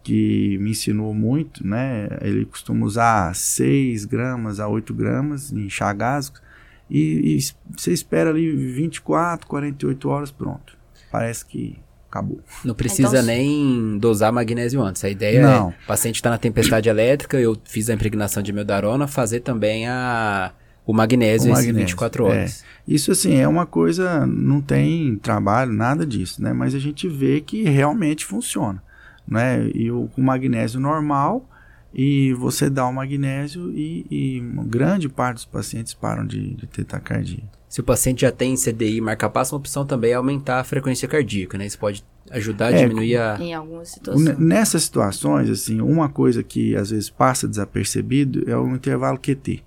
que 0.02 0.58
me 0.58 0.70
ensinou 0.70 1.14
muito, 1.14 1.64
né? 1.64 2.08
Ele 2.20 2.44
costuma 2.44 2.84
usar 2.84 3.34
6 3.34 4.04
gramas 4.06 4.58
a 4.58 4.66
8 4.66 4.92
gramas 4.92 5.52
em 5.52 5.70
chagásicos 5.70 6.42
e, 6.90 7.36
e 7.36 7.38
você 7.76 7.92
espera 7.92 8.30
ali 8.30 8.50
24, 8.50 9.46
48 9.46 10.08
horas, 10.08 10.30
pronto. 10.30 10.76
Parece 11.12 11.44
que 11.46 11.78
acabou. 12.10 12.40
Não 12.64 12.74
precisa 12.74 13.08
então, 13.08 13.22
nem 13.22 13.98
dosar 13.98 14.32
magnésio 14.32 14.82
antes. 14.82 15.04
A 15.04 15.10
ideia 15.10 15.42
não. 15.42 15.68
é, 15.68 15.74
o 15.84 15.86
paciente 15.86 16.16
está 16.16 16.30
na 16.30 16.38
tempestade 16.38 16.88
elétrica, 16.88 17.38
eu 17.38 17.56
fiz 17.64 17.88
a 17.88 17.94
impregnação 17.94 18.42
de 18.42 18.52
meldarona, 18.52 19.06
fazer 19.06 19.40
também 19.40 19.86
a 19.86 20.52
o 20.86 20.92
magnésio, 20.94 21.50
o 21.50 21.52
magnésio 21.52 21.74
24 21.74 22.24
é. 22.24 22.28
horas. 22.28 22.64
É. 22.64 22.94
Isso 22.94 23.12
assim 23.12 23.36
é 23.36 23.46
uma 23.46 23.66
coisa, 23.66 24.26
não 24.26 24.62
tem 24.62 25.16
trabalho, 25.16 25.70
nada 25.70 26.06
disso, 26.06 26.42
né? 26.42 26.54
Mas 26.54 26.74
a 26.74 26.78
gente 26.78 27.06
vê 27.06 27.42
que 27.42 27.62
realmente 27.64 28.24
funciona 28.24 28.82
né? 29.28 29.70
E 29.74 29.90
o, 29.90 30.08
o 30.16 30.22
magnésio 30.22 30.80
normal 30.80 31.48
e 31.94 32.34
você 32.34 32.68
dá 32.68 32.86
o 32.86 32.92
magnésio 32.92 33.72
e, 33.74 34.06
e 34.10 34.40
grande 34.66 35.08
parte 35.08 35.36
dos 35.36 35.44
pacientes 35.44 35.94
param 35.94 36.26
de, 36.26 36.54
de 36.54 36.66
ter 36.66 36.84
taquicardia. 36.84 37.44
Se 37.68 37.80
o 37.80 37.84
paciente 37.84 38.22
já 38.22 38.32
tem 38.32 38.54
CDI 38.56 39.00
marca-passo, 39.00 39.54
uma 39.54 39.58
opção 39.58 39.84
também 39.84 40.12
é 40.12 40.14
aumentar 40.14 40.60
a 40.60 40.64
frequência 40.64 41.06
cardíaca, 41.06 41.58
né? 41.58 41.66
Isso 41.66 41.78
pode 41.78 42.04
ajudar 42.30 42.68
a 42.68 42.72
é, 42.72 42.82
diminuir 42.82 43.16
a... 43.16 43.36
Em 43.38 43.54
algumas 43.54 43.88
situações. 43.88 44.38
Nessas 44.38 44.84
situações, 44.84 45.50
assim, 45.50 45.80
uma 45.80 46.08
coisa 46.08 46.42
que 46.42 46.74
às 46.76 46.90
vezes 46.90 47.10
passa 47.10 47.48
desapercebido 47.48 48.50
é 48.50 48.56
o 48.56 48.74
intervalo 48.74 49.18
QT. 49.18 49.62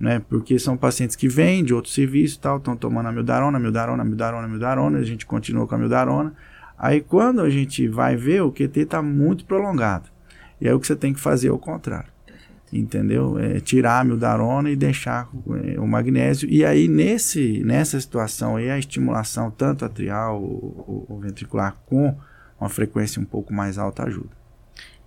Né? 0.00 0.20
Porque 0.28 0.58
são 0.58 0.76
pacientes 0.76 1.16
que 1.16 1.28
vêm 1.28 1.62
de 1.62 1.72
outro 1.72 1.90
serviço 1.90 2.38
tal, 2.40 2.58
estão 2.58 2.76
tomando 2.76 3.08
a 3.08 3.12
mildarona, 3.12 3.58
mildarona, 3.58 4.04
mildarona, 4.04 4.48
mildarona, 4.48 4.98
a 4.98 5.04
gente 5.04 5.24
continua 5.24 5.66
com 5.66 5.74
a 5.74 5.78
mildarona, 5.78 6.34
Aí 6.78 7.00
quando 7.00 7.40
a 7.40 7.50
gente 7.50 7.86
vai 7.88 8.16
ver, 8.16 8.42
o 8.42 8.52
QT 8.52 8.80
está 8.80 9.02
muito 9.02 9.44
prolongado. 9.44 10.08
E 10.60 10.68
aí 10.68 10.74
o 10.74 10.80
que 10.80 10.86
você 10.86 10.96
tem 10.96 11.12
que 11.12 11.20
fazer 11.20 11.48
é 11.48 11.52
o 11.52 11.58
contrário. 11.58 12.12
Entendeu? 12.72 13.38
É 13.38 13.60
tirar 13.60 14.00
a 14.00 14.04
mildarona 14.04 14.70
e 14.70 14.74
deixar 14.74 15.28
é, 15.64 15.78
o 15.78 15.86
magnésio. 15.86 16.48
E 16.48 16.64
aí, 16.64 16.88
nesse, 16.88 17.62
nessa 17.64 18.00
situação 18.00 18.56
aí, 18.56 18.68
a 18.68 18.78
estimulação 18.78 19.48
tanto 19.50 19.84
atrial 19.84 20.42
ou, 20.42 21.06
ou 21.08 21.20
ventricular 21.20 21.76
com 21.86 22.16
uma 22.60 22.68
frequência 22.68 23.22
um 23.22 23.24
pouco 23.24 23.52
mais 23.52 23.78
alta 23.78 24.04
ajuda. 24.04 24.30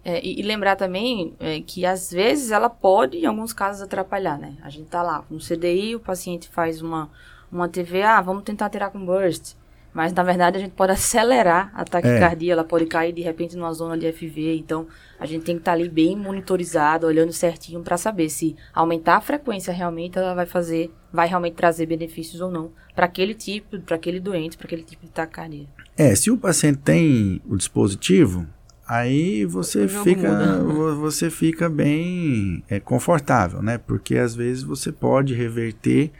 É, 0.05 0.25
e, 0.25 0.39
e, 0.39 0.41
lembrar 0.41 0.77
também 0.77 1.35
é, 1.37 1.59
que 1.59 1.85
às 1.85 2.09
vezes 2.09 2.51
ela 2.51 2.69
pode, 2.69 3.17
em 3.17 3.25
alguns 3.25 3.51
casos, 3.51 3.81
atrapalhar, 3.81 4.37
né? 4.37 4.55
A 4.61 4.69
gente 4.69 4.87
tá 4.87 5.03
lá 5.03 5.21
com 5.21 5.37
CDI, 5.37 5.97
o 5.97 5.99
paciente 5.99 6.47
faz 6.47 6.81
uma, 6.81 7.09
uma 7.51 7.67
TV, 7.67 8.03
ah, 8.03 8.21
vamos 8.21 8.43
tentar 8.43 8.69
tirar 8.69 8.89
com 8.89 9.05
burst. 9.05 9.56
Mas, 9.97 10.13
na 10.13 10.21
verdade, 10.21 10.57
a 10.57 10.59
gente 10.59 10.73
pode 10.73 10.91
acelerar 10.91 11.71
a 11.73 11.83
taquicardia, 11.83 12.51
é. 12.51 12.53
ela 12.53 12.63
pode 12.63 12.85
cair 12.85 13.11
de 13.11 13.23
repente 13.23 13.57
numa 13.57 13.73
zona 13.73 13.97
de 13.97 14.13
FV. 14.13 14.55
Então, 14.55 14.85
a 15.19 15.25
gente 15.25 15.43
tem 15.43 15.55
que 15.55 15.61
estar 15.61 15.71
tá 15.71 15.75
ali 15.75 15.89
bem 15.89 16.15
monitorizado, 16.15 17.07
olhando 17.07 17.33
certinho 17.33 17.81
para 17.81 17.97
saber 17.97 18.29
se 18.29 18.55
aumentar 18.71 19.15
a 19.15 19.21
frequência 19.21 19.73
realmente 19.73 20.15
ela 20.15 20.35
vai 20.35 20.45
fazer, 20.45 20.91
vai 21.11 21.27
realmente 21.27 21.55
trazer 21.55 21.87
benefícios 21.87 22.39
ou 22.41 22.51
não 22.51 22.71
para 22.95 23.07
aquele 23.07 23.33
tipo, 23.33 23.79
para 23.79 23.95
aquele 23.95 24.19
doente, 24.19 24.55
para 24.55 24.67
aquele 24.67 24.83
tipo 24.83 25.03
de 25.03 25.11
taquicardia. 25.11 25.65
É, 25.97 26.13
se 26.13 26.29
o 26.29 26.37
paciente 26.37 26.77
tem 26.77 27.41
o 27.49 27.57
dispositivo, 27.57 28.45
aí 28.87 29.45
você 29.45 29.87
fica 29.87 30.59
você 30.93 31.31
fica 31.31 31.67
bem 31.67 32.63
é, 32.69 32.79
confortável, 32.79 33.63
né? 33.63 33.79
Porque 33.79 34.15
às 34.15 34.35
vezes 34.35 34.61
você 34.61 34.91
pode 34.91 35.33
reverter 35.33 36.11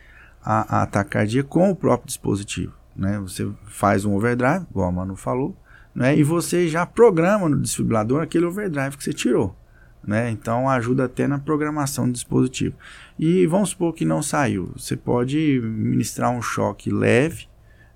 a, 0.44 0.82
a 0.82 0.86
taquicardia 0.88 1.44
com 1.44 1.70
o 1.70 1.76
próprio 1.76 2.08
dispositivo 2.08 2.74
né? 2.98 3.20
Você 3.20 3.50
faz 3.68 4.04
um 4.04 4.16
overdrive, 4.16 4.66
igual 4.70 4.90
a 4.90 4.92
Manu 4.92 5.16
falou, 5.16 5.56
né? 5.94 6.18
E 6.18 6.24
você 6.24 6.68
já 6.68 6.86
programa 6.86 7.48
no 7.48 7.60
desfibrilador 7.60 8.22
aquele 8.22 8.46
overdrive 8.46 8.98
que 8.98 9.04
você 9.04 9.14
tirou, 9.14 9.56
né? 10.04 10.32
Então 10.32 10.70
ajuda 10.70 11.06
até 11.06 11.28
na 11.28 11.38
programação 11.38 12.08
do 12.08 12.14
dispositivo. 12.14 12.76
E 13.20 13.46
vamos 13.46 13.70
supor 13.70 13.94
que 13.94 14.04
não 14.04 14.22
saiu, 14.22 14.72
você 14.76 14.98
pode 14.98 15.62
ministrar 15.64 16.32
um 16.32 16.42
choque 16.42 16.90
leve, 16.90 17.48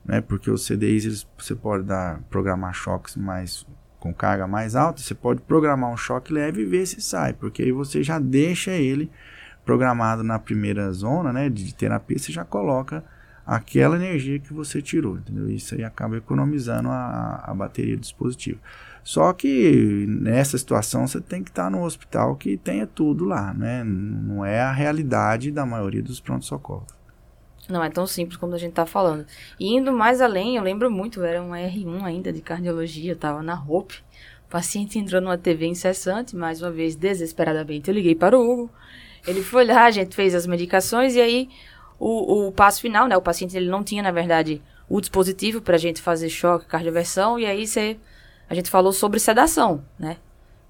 né? 0.05 0.21
Porque 0.21 0.51
os 0.51 0.65
CDIs 0.65 1.05
eles, 1.05 1.27
você 1.37 1.55
pode 1.55 1.83
dar 1.83 2.21
programar 2.29 2.73
choques 2.73 3.15
mais 3.15 3.65
com 3.99 4.11
carga 4.11 4.47
mais 4.47 4.75
alta, 4.75 4.99
você 4.99 5.13
pode 5.13 5.41
programar 5.41 5.91
um 5.91 5.97
choque 5.97 6.33
leve 6.33 6.63
e 6.63 6.65
ver 6.65 6.87
se 6.87 6.99
sai, 6.99 7.33
porque 7.33 7.61
aí 7.61 7.71
você 7.71 8.01
já 8.01 8.17
deixa 8.17 8.71
ele 8.71 9.11
programado 9.63 10.23
na 10.23 10.39
primeira 10.39 10.91
zona, 10.91 11.31
né, 11.31 11.49
de 11.49 11.71
terapia, 11.75 12.17
você 12.17 12.31
já 12.31 12.43
coloca 12.43 13.03
aquela 13.45 13.95
energia 13.95 14.39
que 14.39 14.53
você 14.53 14.81
tirou, 14.81 15.17
entendeu? 15.17 15.49
Isso 15.49 15.75
aí 15.75 15.83
acaba 15.83 16.17
economizando 16.17 16.89
a, 16.89 17.43
a 17.45 17.53
bateria 17.53 17.95
do 17.95 18.01
dispositivo. 18.01 18.59
Só 19.03 19.33
que 19.33 20.05
nessa 20.07 20.57
situação 20.57 21.07
você 21.07 21.19
tem 21.19 21.43
que 21.43 21.49
estar 21.49 21.69
no 21.71 21.83
hospital 21.83 22.35
que 22.35 22.55
tenha 22.57 22.85
tudo 22.85 23.25
lá, 23.25 23.53
né? 23.53 23.83
Não 23.83 24.45
é 24.45 24.61
a 24.61 24.71
realidade 24.71 25.51
da 25.51 25.65
maioria 25.65 26.03
dos 26.03 26.19
pronto-socorros. 26.19 27.01
Não 27.67 27.83
é 27.83 27.89
tão 27.89 28.05
simples 28.05 28.37
como 28.37 28.53
a 28.53 28.57
gente 28.57 28.71
está 28.71 28.85
falando. 28.85 29.25
E 29.59 29.75
indo 29.75 29.91
mais 29.91 30.21
além, 30.21 30.57
eu 30.57 30.63
lembro 30.63 30.91
muito, 30.91 31.23
era 31.23 31.41
um 31.41 31.51
R1 31.51 32.03
ainda 32.03 32.31
de 32.31 32.41
cardiologia, 32.41 33.13
eu 33.13 33.15
tava 33.15 33.41
na 33.41 33.55
Hope. 33.55 33.95
O 34.47 34.51
paciente 34.51 34.99
entrou 34.99 35.21
numa 35.21 35.37
TV 35.37 35.65
incessante, 35.65 36.35
mais 36.35 36.61
uma 36.61 36.69
vez, 36.69 36.95
desesperadamente. 36.95 37.89
Eu 37.89 37.95
liguei 37.95 38.13
para 38.13 38.37
o 38.37 38.51
Hugo. 38.51 38.69
Ele 39.25 39.41
foi 39.41 39.65
lá, 39.65 39.85
a 39.85 39.91
gente 39.91 40.15
fez 40.15 40.35
as 40.35 40.45
medicações 40.45 41.15
e 41.15 41.21
aí 41.21 41.49
o, 42.01 42.47
o 42.47 42.51
passo 42.51 42.81
final, 42.81 43.07
né? 43.07 43.15
O 43.15 43.21
paciente 43.21 43.55
ele 43.55 43.69
não 43.69 43.83
tinha, 43.83 44.01
na 44.01 44.09
verdade, 44.09 44.59
o 44.89 44.99
dispositivo 44.99 45.61
para 45.61 45.75
a 45.75 45.79
gente 45.79 46.01
fazer 46.01 46.29
choque, 46.29 46.65
cardioversão, 46.65 47.37
e 47.37 47.45
aí 47.45 47.67
você, 47.67 47.95
a 48.49 48.55
gente 48.55 48.71
falou 48.71 48.91
sobre 48.91 49.19
sedação, 49.19 49.85
né? 49.99 50.17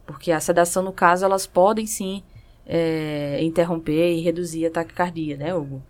Porque 0.05 0.29
a 0.29 0.41
sedação, 0.41 0.83
no 0.83 0.91
caso, 0.91 1.23
elas 1.23 1.47
podem 1.47 1.87
sim 1.87 2.21
é, 2.65 3.41
interromper 3.41 4.13
e 4.13 4.19
reduzir 4.19 4.65
a 4.65 4.71
taquicardia, 4.71 5.37
né, 5.37 5.55
Hugo? 5.55 5.81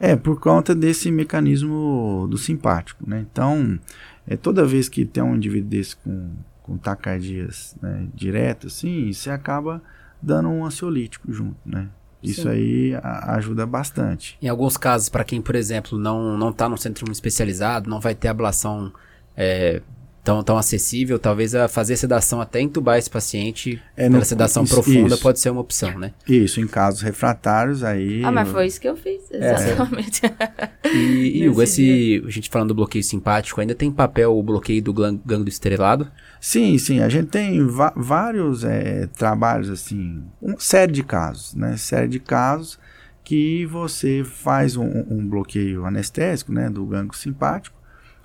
É, 0.00 0.16
por 0.16 0.40
conta 0.40 0.74
desse 0.74 1.12
mecanismo 1.12 2.26
do 2.28 2.36
simpático, 2.36 3.08
né? 3.08 3.24
Então, 3.30 3.78
é, 4.26 4.36
toda 4.36 4.64
vez 4.64 4.88
que 4.88 5.04
tem 5.04 5.22
um 5.22 5.36
indivíduo 5.36 5.70
desse 5.70 5.94
com, 5.94 6.32
com 6.60 6.76
taquicardias 6.76 7.76
né, 7.80 8.08
diretas, 8.12 8.74
assim, 8.74 9.12
você 9.12 9.30
acaba 9.30 9.80
dando 10.20 10.48
um 10.48 10.64
ansiolítico 10.64 11.32
junto, 11.32 11.56
né? 11.64 11.88
Isso 12.22 12.42
Sim. 12.42 12.48
aí 12.48 12.98
ajuda 13.02 13.64
bastante. 13.64 14.36
Em 14.42 14.48
alguns 14.48 14.76
casos, 14.76 15.08
para 15.08 15.24
quem, 15.24 15.40
por 15.40 15.54
exemplo, 15.54 15.98
não 15.98 16.36
não 16.36 16.50
está 16.50 16.68
no 16.68 16.76
centro 16.76 17.10
especializado, 17.12 17.88
não 17.88 18.00
vai 18.00 18.14
ter 18.14 18.28
ablação 18.28 18.92
é, 19.36 19.80
tão, 20.28 20.42
tão 20.42 20.58
acessível, 20.58 21.18
talvez 21.18 21.54
a 21.54 21.68
fazer 21.68 21.96
sedação 21.96 22.38
até 22.38 22.60
entubar 22.60 22.98
esse 22.98 23.08
paciente 23.08 23.80
é, 23.96 24.10
pela 24.10 24.26
sedação 24.26 24.62
isso, 24.62 24.74
profunda 24.74 25.14
isso. 25.14 25.22
pode 25.22 25.40
ser 25.40 25.48
uma 25.48 25.62
opção, 25.62 25.98
né? 25.98 26.12
Isso, 26.28 26.60
em 26.60 26.66
casos 26.66 27.00
refratários 27.00 27.82
aí... 27.82 28.22
Ah, 28.22 28.30
mas 28.30 28.46
foi 28.50 28.66
isso 28.66 28.78
que 28.78 28.86
eu 28.86 28.94
fiz, 28.94 29.22
é. 29.30 29.54
exatamente. 29.54 30.20
É. 30.26 30.88
e, 30.94 31.38
e 31.38 31.48
Hugo, 31.48 31.62
esse, 31.62 32.22
a 32.26 32.30
gente 32.30 32.50
falando 32.50 32.68
do 32.68 32.74
bloqueio 32.74 33.02
simpático, 33.02 33.58
ainda 33.58 33.74
tem 33.74 33.90
papel 33.90 34.36
o 34.36 34.42
bloqueio 34.42 34.82
do 34.82 34.92
gânglio 34.92 35.48
estrelado? 35.48 36.12
Sim, 36.38 36.76
sim, 36.76 37.00
a 37.00 37.08
gente 37.08 37.28
tem 37.28 37.66
vários 37.96 38.64
é, 38.64 39.06
trabalhos, 39.06 39.70
assim, 39.70 40.22
uma 40.42 40.60
série 40.60 40.92
de 40.92 41.02
casos, 41.02 41.54
né? 41.54 41.74
Série 41.78 42.08
de 42.08 42.20
casos 42.20 42.78
que 43.24 43.64
você 43.64 44.22
faz 44.24 44.76
um, 44.76 45.06
um 45.08 45.26
bloqueio 45.26 45.86
anestésico, 45.86 46.52
né, 46.52 46.68
do 46.68 46.84
gânglio 46.84 47.18
simpático, 47.18 47.78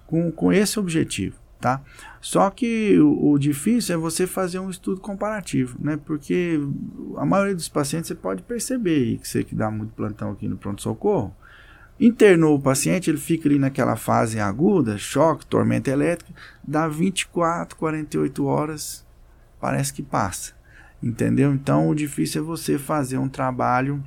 com, 0.06 0.30
com 0.30 0.52
esse 0.52 0.78
objetivo 0.78 1.43
tá? 1.64 1.82
Só 2.20 2.50
que 2.50 3.00
o, 3.00 3.32
o, 3.32 3.40
difícil 3.40 3.96
é 3.96 3.98
você 3.98 4.28
fazer 4.28 4.60
um 4.60 4.70
estudo 4.70 5.00
comparativo, 5.00 5.78
né? 5.80 5.98
Porque 6.06 6.60
a 7.16 7.26
maioria 7.26 7.56
dos 7.56 7.70
pacientes 7.70 8.10
você 8.10 8.16
pode 8.16 8.42
perceber, 8.44 9.18
que 9.20 9.26
você 9.26 9.46
que 9.46 9.56
dá 9.56 9.72
muito 9.72 9.94
plantão 9.94 10.32
aqui 10.32 10.46
no 10.46 10.58
pronto-socorro, 10.58 11.34
internou 11.98 12.58
o 12.58 12.62
paciente, 12.62 13.10
ele 13.10 13.18
fica 13.18 13.48
ali 13.48 13.58
naquela 13.58 13.96
fase 13.96 14.42
aguda, 14.42 14.98
choque, 14.98 15.46
tormenta 15.46 15.90
elétrica, 15.90 16.34
dá 16.62 16.86
24, 16.86 17.78
48 17.78 18.46
horas, 18.46 19.06
parece 19.58 19.94
que 19.94 20.04
passa, 20.04 20.52
entendeu? 21.02 21.54
Então 21.54 21.88
o 21.88 21.96
difícil 21.96 22.42
é 22.42 22.46
você 22.46 22.78
fazer 22.78 23.18
um 23.18 23.30
trabalho 23.30 24.04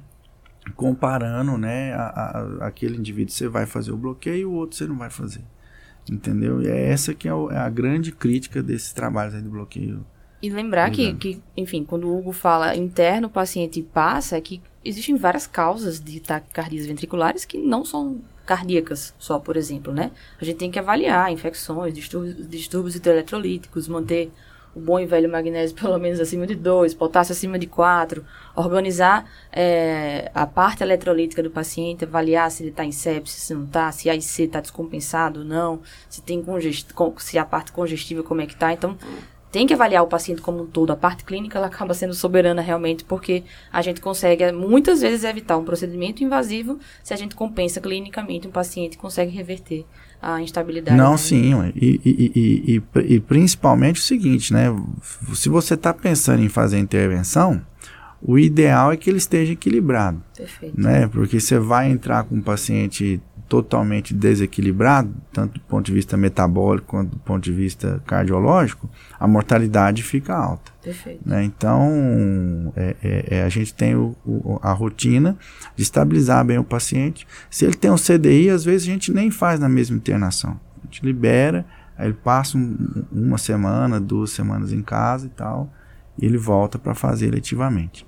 comparando, 0.74 1.56
né, 1.56 1.94
a, 1.94 2.02
a, 2.02 2.66
aquele 2.66 2.98
indivíduo 2.98 3.32
você 3.32 3.48
vai 3.48 3.64
fazer 3.64 3.92
o 3.92 3.96
bloqueio 3.96 4.50
o 4.50 4.52
outro 4.52 4.76
você 4.76 4.86
não 4.86 4.98
vai 4.98 5.08
fazer. 5.08 5.42
Entendeu? 6.10 6.62
E 6.62 6.68
é 6.68 6.90
essa 6.90 7.14
que 7.14 7.28
é, 7.28 7.34
o, 7.34 7.50
é 7.50 7.56
a 7.56 7.68
grande 7.68 8.12
crítica 8.12 8.62
desses 8.62 8.92
trabalhos 8.92 9.34
aí 9.34 9.42
do 9.42 9.50
bloqueio. 9.50 10.04
E 10.40 10.50
lembrar 10.50 10.90
que, 10.90 11.14
que, 11.14 11.42
enfim, 11.56 11.82
quando 11.82 12.06
o 12.06 12.16
Hugo 12.16 12.30
fala 12.30 12.76
interno, 12.76 13.26
o 13.26 13.30
paciente 13.30 13.82
passa, 13.82 14.36
é 14.36 14.40
que 14.40 14.60
existem 14.84 15.16
várias 15.16 15.46
causas 15.46 15.98
de 15.98 16.20
taquicardias 16.20 16.86
ventriculares 16.86 17.44
que 17.44 17.58
não 17.58 17.84
são 17.84 18.20
cardíacas 18.44 19.12
só, 19.18 19.40
por 19.40 19.56
exemplo, 19.56 19.92
né? 19.92 20.12
A 20.40 20.44
gente 20.44 20.58
tem 20.58 20.70
que 20.70 20.78
avaliar 20.78 21.32
infecções, 21.32 21.92
distúrbios, 21.92 22.48
distúrbios 22.48 22.94
hidroeletrolíticos, 22.94 23.88
manter 23.88 24.30
o 24.76 24.80
bom 24.80 25.00
e 25.00 25.06
velho 25.06 25.30
magnésio 25.30 25.74
pelo 25.80 25.98
menos 25.98 26.20
acima 26.20 26.46
de 26.46 26.54
2, 26.54 26.92
potássio 26.92 27.32
acima 27.32 27.58
de 27.58 27.66
4, 27.66 28.22
organizar 28.54 29.24
é, 29.50 30.30
a 30.34 30.46
parte 30.46 30.82
eletrolítica 30.82 31.42
do 31.42 31.50
paciente, 31.50 32.04
avaliar 32.04 32.50
se 32.50 32.62
ele 32.62 32.70
está 32.70 32.84
em 32.84 32.92
sepsis, 32.92 33.42
se 33.42 33.54
não 33.54 33.64
está, 33.64 33.90
se 33.90 34.10
a 34.10 34.14
IC 34.14 34.42
está 34.42 34.60
descompensado 34.60 35.40
ou 35.40 35.46
não, 35.46 35.80
se 36.10 36.20
tem 36.20 36.44
se 37.16 37.38
a 37.38 37.44
parte 37.44 37.72
congestiva 37.72 38.22
como 38.22 38.42
é 38.42 38.46
que 38.46 38.52
está. 38.52 38.72
Então, 38.72 38.98
tem 39.50 39.66
que 39.66 39.72
avaliar 39.72 40.02
o 40.02 40.06
paciente 40.06 40.42
como 40.42 40.62
um 40.62 40.66
todo. 40.66 40.90
A 40.90 40.96
parte 40.96 41.24
clínica 41.24 41.56
ela 41.56 41.68
acaba 41.68 41.94
sendo 41.94 42.12
soberana 42.12 42.60
realmente, 42.60 43.04
porque 43.04 43.44
a 43.72 43.80
gente 43.80 44.02
consegue 44.02 44.52
muitas 44.52 45.00
vezes 45.00 45.24
evitar 45.24 45.56
um 45.56 45.64
procedimento 45.64 46.22
invasivo 46.22 46.78
se 47.02 47.14
a 47.14 47.16
gente 47.16 47.34
compensa 47.34 47.80
clinicamente 47.80 48.46
um 48.46 48.50
paciente 48.50 48.98
consegue 48.98 49.30
reverter 49.30 49.86
a 50.20 50.40
instabilidade. 50.40 50.96
Não, 50.96 51.12
né? 51.12 51.18
sim, 51.18 51.52
e, 51.74 52.00
e, 52.04 52.82
e, 52.96 53.14
e, 53.14 53.20
principalmente 53.20 54.00
o 54.00 54.02
seguinte, 54.02 54.52
né? 54.52 54.66
Se 55.34 55.48
você 55.48 55.74
está 55.74 55.92
pensando 55.92 56.42
em 56.42 56.48
fazer 56.48 56.78
intervenção, 56.78 57.62
o 58.20 58.38
ideal 58.38 58.92
é 58.92 58.96
que 58.96 59.08
ele 59.08 59.18
esteja 59.18 59.52
equilibrado. 59.52 60.22
Perfeito. 60.36 60.80
Né? 60.80 61.06
Porque 61.08 61.38
você 61.38 61.58
vai 61.58 61.90
entrar 61.90 62.24
com 62.24 62.36
um 62.36 62.42
paciente 62.42 63.20
totalmente 63.48 64.12
desequilibrado, 64.12 65.14
tanto 65.32 65.54
do 65.54 65.60
ponto 65.60 65.86
de 65.86 65.92
vista 65.92 66.16
metabólico 66.16 66.86
quanto 66.88 67.10
do 67.10 67.18
ponto 67.18 67.44
de 67.44 67.52
vista 67.52 68.02
cardiológico, 68.06 68.90
a 69.18 69.26
mortalidade 69.26 70.02
fica 70.02 70.34
alta. 70.34 70.72
Perfeito. 70.82 71.20
Né? 71.24 71.44
Então, 71.44 72.72
é, 72.76 72.96
é, 73.02 73.24
é, 73.30 73.42
a 73.44 73.48
gente 73.48 73.72
tem 73.72 73.94
o, 73.94 74.16
o, 74.24 74.58
a 74.62 74.72
rotina 74.72 75.36
de 75.76 75.82
estabilizar 75.82 76.44
bem 76.44 76.58
o 76.58 76.64
paciente. 76.64 77.26
Se 77.48 77.64
ele 77.64 77.74
tem 77.74 77.90
um 77.90 77.96
CDI, 77.96 78.50
às 78.50 78.64
vezes 78.64 78.88
a 78.88 78.92
gente 78.92 79.12
nem 79.12 79.30
faz 79.30 79.60
na 79.60 79.68
mesma 79.68 79.96
internação. 79.96 80.58
A 80.82 80.86
gente 80.86 81.04
libera, 81.04 81.64
aí 81.96 82.08
ele 82.08 82.14
passa 82.22 82.58
um, 82.58 83.04
uma 83.12 83.38
semana, 83.38 84.00
duas 84.00 84.30
semanas 84.30 84.72
em 84.72 84.82
casa 84.82 85.26
e 85.26 85.30
tal, 85.30 85.72
e 86.18 86.26
ele 86.26 86.38
volta 86.38 86.78
para 86.78 86.94
fazer 86.94 87.26
eletivamente. 87.26 88.04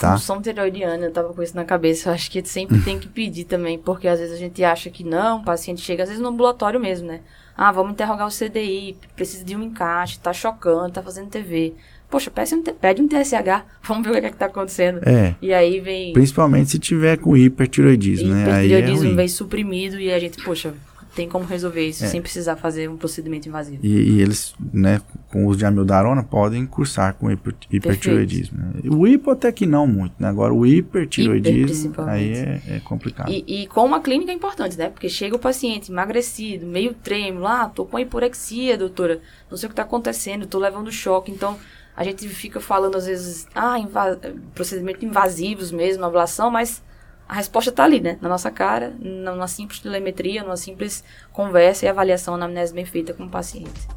Tá. 0.00 0.12
Função 0.12 0.42
tiroidiana, 0.42 1.06
eu 1.06 1.10
tava 1.10 1.32
com 1.32 1.42
isso 1.42 1.56
na 1.56 1.64
cabeça. 1.64 2.10
Eu 2.10 2.14
acho 2.14 2.30
que 2.30 2.44
sempre 2.46 2.80
tem 2.80 2.98
que 2.98 3.08
pedir 3.08 3.44
também, 3.44 3.78
porque 3.78 4.06
às 4.06 4.20
vezes 4.20 4.34
a 4.34 4.38
gente 4.38 4.62
acha 4.62 4.90
que 4.90 5.02
não, 5.02 5.40
o 5.40 5.44
paciente 5.44 5.80
chega, 5.80 6.02
às 6.02 6.08
vezes 6.08 6.22
no 6.22 6.28
ambulatório 6.28 6.78
mesmo, 6.78 7.08
né? 7.08 7.20
Ah, 7.56 7.72
vamos 7.72 7.92
interrogar 7.92 8.26
o 8.26 8.30
CDI, 8.30 8.96
precisa 9.14 9.42
de 9.42 9.56
um 9.56 9.62
encaixe, 9.62 10.18
tá 10.18 10.32
chocando, 10.32 10.92
tá 10.92 11.02
fazendo 11.02 11.30
TV. 11.30 11.72
Poxa, 12.10 12.30
pede 12.30 12.54
um, 12.54 12.62
pede 12.62 13.02
um 13.02 13.08
TSH, 13.08 13.64
vamos 13.82 14.06
ver 14.06 14.18
o 14.18 14.20
que 14.20 14.26
é 14.26 14.30
que 14.30 14.36
tá 14.36 14.46
acontecendo. 14.46 15.00
É. 15.02 15.34
E 15.40 15.52
aí 15.52 15.80
vem. 15.80 16.12
Principalmente 16.12 16.70
se 16.70 16.78
tiver 16.78 17.16
com 17.16 17.36
hipertiroidismo, 17.36 18.28
né? 18.28 18.42
Hipertiroidismo 18.42 19.10
é 19.12 19.14
vem 19.14 19.28
suprimido 19.28 19.98
e 19.98 20.12
a 20.12 20.18
gente, 20.18 20.42
poxa, 20.44 20.74
tem 21.16 21.28
como 21.28 21.44
resolver 21.46 21.84
isso 21.88 22.04
É. 22.04 22.08
sem 22.08 22.20
precisar 22.22 22.54
fazer 22.56 22.88
um 22.88 22.96
procedimento 22.96 23.48
invasivo. 23.48 23.78
E, 23.82 23.88
e 23.88 24.20
eles, 24.22 24.54
né, 24.72 25.00
com 25.32 25.44
o 25.44 25.48
uso 25.48 25.58
de 25.58 25.64
amiodarona, 25.64 26.22
podem 26.22 26.64
cursar 26.66 27.14
com 27.14 27.30
hiper, 27.30 27.54
hipertiroidismo. 27.72 28.58
né? 28.58 28.72
O 28.90 29.06
hipo 29.06 29.30
até 29.30 29.50
que 29.50 29.64
não 29.66 29.86
muito, 29.86 30.14
né? 30.18 30.28
Agora 30.28 30.52
o 30.52 30.64
Hiper, 30.66 31.02
hipertiroidismo, 31.02 31.64
principalmente. 31.66 32.38
aí 32.38 32.60
é, 32.68 32.76
é 32.76 32.80
complicado. 32.80 33.30
E, 33.32 33.44
e 33.62 33.66
com 33.66 33.84
uma 33.84 34.00
clínica 34.00 34.30
é 34.30 34.34
importante, 34.34 34.76
né? 34.76 34.90
Porque 34.90 35.08
chega 35.08 35.34
o 35.34 35.38
paciente 35.38 35.90
emagrecido, 35.90 36.66
meio 36.66 36.92
trêmulo, 36.92 37.46
ah, 37.46 37.70
tô 37.74 37.84
com 37.86 37.98
hiporexia, 37.98 38.76
doutora, 38.76 39.20
não 39.50 39.56
sei 39.56 39.66
o 39.66 39.70
que 39.70 39.74
tá 39.76 39.82
acontecendo, 39.82 40.46
tô 40.46 40.58
levando 40.58 40.92
choque. 40.92 41.32
Então, 41.32 41.56
a 41.96 42.04
gente 42.04 42.28
fica 42.28 42.60
falando 42.60 42.96
às 42.96 43.06
vezes, 43.06 43.46
ah, 43.54 43.78
inva 43.78 44.20
procedimentos 44.54 45.02
invasivos 45.02 45.72
mesmo, 45.72 46.04
ablação, 46.04 46.50
mas 46.50 46.82
a 47.28 47.34
resposta 47.34 47.72
tá 47.72 47.84
ali, 47.84 48.00
né? 48.00 48.18
Na 48.20 48.28
nossa 48.28 48.50
cara, 48.50 48.94
numa 49.00 49.48
simples 49.48 49.80
telemetria, 49.80 50.42
numa 50.42 50.56
simples 50.56 51.02
conversa 51.32 51.84
e 51.84 51.88
avaliação 51.88 52.34
anamnese 52.34 52.72
bem 52.72 52.84
feita 52.84 53.12
com 53.12 53.24
o 53.24 53.28
paciente. 53.28 53.88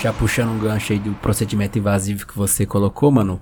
Já 0.00 0.12
puxando 0.12 0.50
um 0.50 0.58
gancho 0.58 0.92
aí 0.92 0.98
do 0.98 1.14
procedimento 1.14 1.78
invasivo 1.78 2.26
que 2.26 2.36
você 2.36 2.66
colocou, 2.66 3.10
mano. 3.10 3.40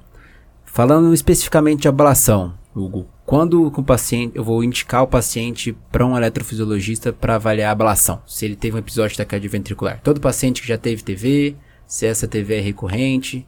Falando 0.64 1.14
especificamente 1.14 1.82
de 1.82 1.88
ablação, 1.88 2.54
Hugo. 2.74 3.08
Quando 3.24 3.70
com 3.70 3.80
o 3.80 3.84
paciente, 3.84 4.36
eu 4.36 4.44
vou 4.44 4.62
indicar 4.62 5.02
o 5.02 5.06
paciente 5.06 5.76
para 5.90 6.04
um 6.04 6.16
eletrofisiologista 6.16 7.12
para 7.12 7.36
avaliar 7.36 7.68
a 7.68 7.72
ablação, 7.72 8.22
se 8.26 8.44
ele 8.44 8.56
teve 8.56 8.76
um 8.76 8.80
episódio 8.80 9.10
de 9.10 9.18
taquicardia 9.18 9.50
ventricular. 9.50 10.00
Todo 10.02 10.20
paciente 10.20 10.60
que 10.60 10.68
já 10.68 10.78
teve 10.78 11.02
TV, 11.02 11.56
se 11.86 12.06
essa 12.06 12.28
TV 12.28 12.58
é 12.58 12.60
recorrente. 12.60 13.46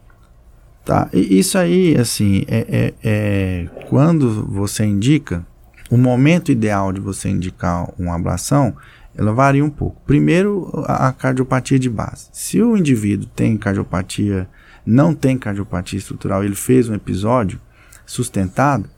Tá, 0.90 1.08
e 1.12 1.38
isso 1.38 1.56
aí, 1.56 1.96
assim, 1.96 2.44
é, 2.48 2.66
é, 2.68 2.94
é 3.04 3.66
quando 3.88 4.44
você 4.46 4.84
indica, 4.84 5.46
o 5.88 5.96
momento 5.96 6.50
ideal 6.50 6.92
de 6.92 6.98
você 6.98 7.28
indicar 7.28 7.88
uma 7.96 8.16
ablação, 8.16 8.74
ela 9.16 9.32
varia 9.32 9.64
um 9.64 9.70
pouco. 9.70 10.02
Primeiro, 10.04 10.68
a, 10.88 11.12
cardiopatia 11.12 11.78
de 11.78 11.88
base. 11.88 12.26
Se 12.32 12.60
o 12.60 12.76
indivíduo 12.76 13.28
tem 13.36 13.56
cardiopatia, 13.56 14.48
não 14.84 15.14
tem 15.14 15.38
cardiopatia 15.38 15.96
estrutural, 15.96 16.42
ele 16.42 16.56
fez 16.56 16.88
um 16.88 16.94
episódio 16.94 17.60
sustentado, 18.04 18.90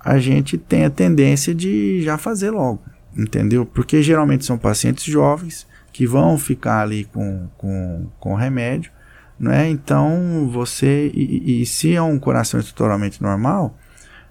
a 0.00 0.18
gente 0.18 0.58
tem 0.58 0.86
a 0.86 0.90
tendência 0.90 1.54
de 1.54 2.02
já 2.02 2.18
fazer 2.18 2.50
logo, 2.50 2.82
entendeu? 3.16 3.64
Porque 3.64 4.02
geralmente 4.02 4.44
são 4.44 4.58
pacientes 4.58 5.04
jovens 5.04 5.68
que 5.92 6.04
vão 6.04 6.36
ficar 6.36 6.80
ali 6.80 7.04
com, 7.04 7.48
com, 7.56 8.08
com 8.18 8.34
remédio, 8.34 8.90
né? 9.38 9.68
Então 9.68 10.48
você 10.52 11.10
e, 11.14 11.62
e 11.62 11.66
se 11.66 11.94
é 11.94 12.02
um 12.02 12.18
coração 12.18 12.58
estruturalmente 12.58 13.22
normal, 13.22 13.76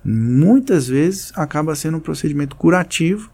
muitas 0.04 0.88
vezes 0.88 1.32
acaba 1.36 1.76
sendo 1.76 1.98
um 1.98 2.02
procedimento 2.02 2.56
curativo 2.56 3.32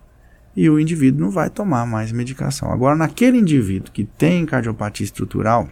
e 0.55 0.69
o 0.69 0.79
indivíduo 0.79 1.21
não 1.21 1.31
vai 1.31 1.49
tomar 1.49 1.85
mais 1.85 2.11
medicação. 2.11 2.71
Agora, 2.71 2.95
naquele 2.95 3.37
indivíduo 3.37 3.91
que 3.91 4.03
tem 4.03 4.45
cardiopatia 4.45 5.03
estrutural, 5.03 5.67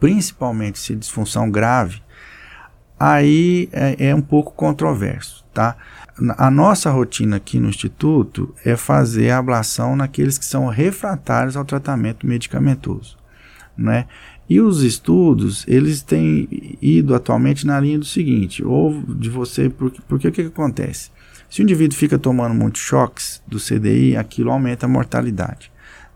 principalmente 0.00 0.78
se 0.78 0.94
disfunção 0.94 1.50
grave, 1.50 2.02
aí 2.98 3.68
é, 3.72 4.08
é 4.08 4.14
um 4.14 4.20
pouco 4.20 4.52
controverso, 4.52 5.44
tá? 5.52 5.76
A 6.36 6.50
nossa 6.50 6.90
rotina 6.90 7.36
aqui 7.36 7.58
no 7.58 7.68
Instituto 7.68 8.54
é 8.64 8.76
fazer 8.76 9.30
a 9.30 9.38
ablação 9.38 9.96
naqueles 9.96 10.38
que 10.38 10.44
são 10.44 10.68
refratários 10.68 11.56
ao 11.56 11.64
tratamento 11.64 12.26
medicamentoso, 12.26 13.16
né? 13.76 14.06
E 14.48 14.60
os 14.60 14.82
estudos, 14.82 15.64
eles 15.66 16.02
têm 16.02 16.76
ido 16.80 17.14
atualmente 17.14 17.66
na 17.66 17.80
linha 17.80 17.98
do 17.98 18.04
seguinte, 18.04 18.62
ou 18.64 19.02
de 19.02 19.30
você, 19.30 19.70
porque, 19.70 20.00
porque 20.06 20.28
o 20.28 20.32
que, 20.32 20.42
que 20.42 20.48
acontece? 20.48 21.10
Se 21.48 21.60
o 21.60 21.62
indivíduo 21.62 21.96
fica 21.96 22.18
tomando 22.18 22.54
muitos 22.54 22.82
choques 22.82 23.42
do 23.46 23.58
CDI, 23.58 24.16
aquilo 24.16 24.50
aumenta 24.50 24.86
a 24.86 24.88
mortalidade, 24.88 25.70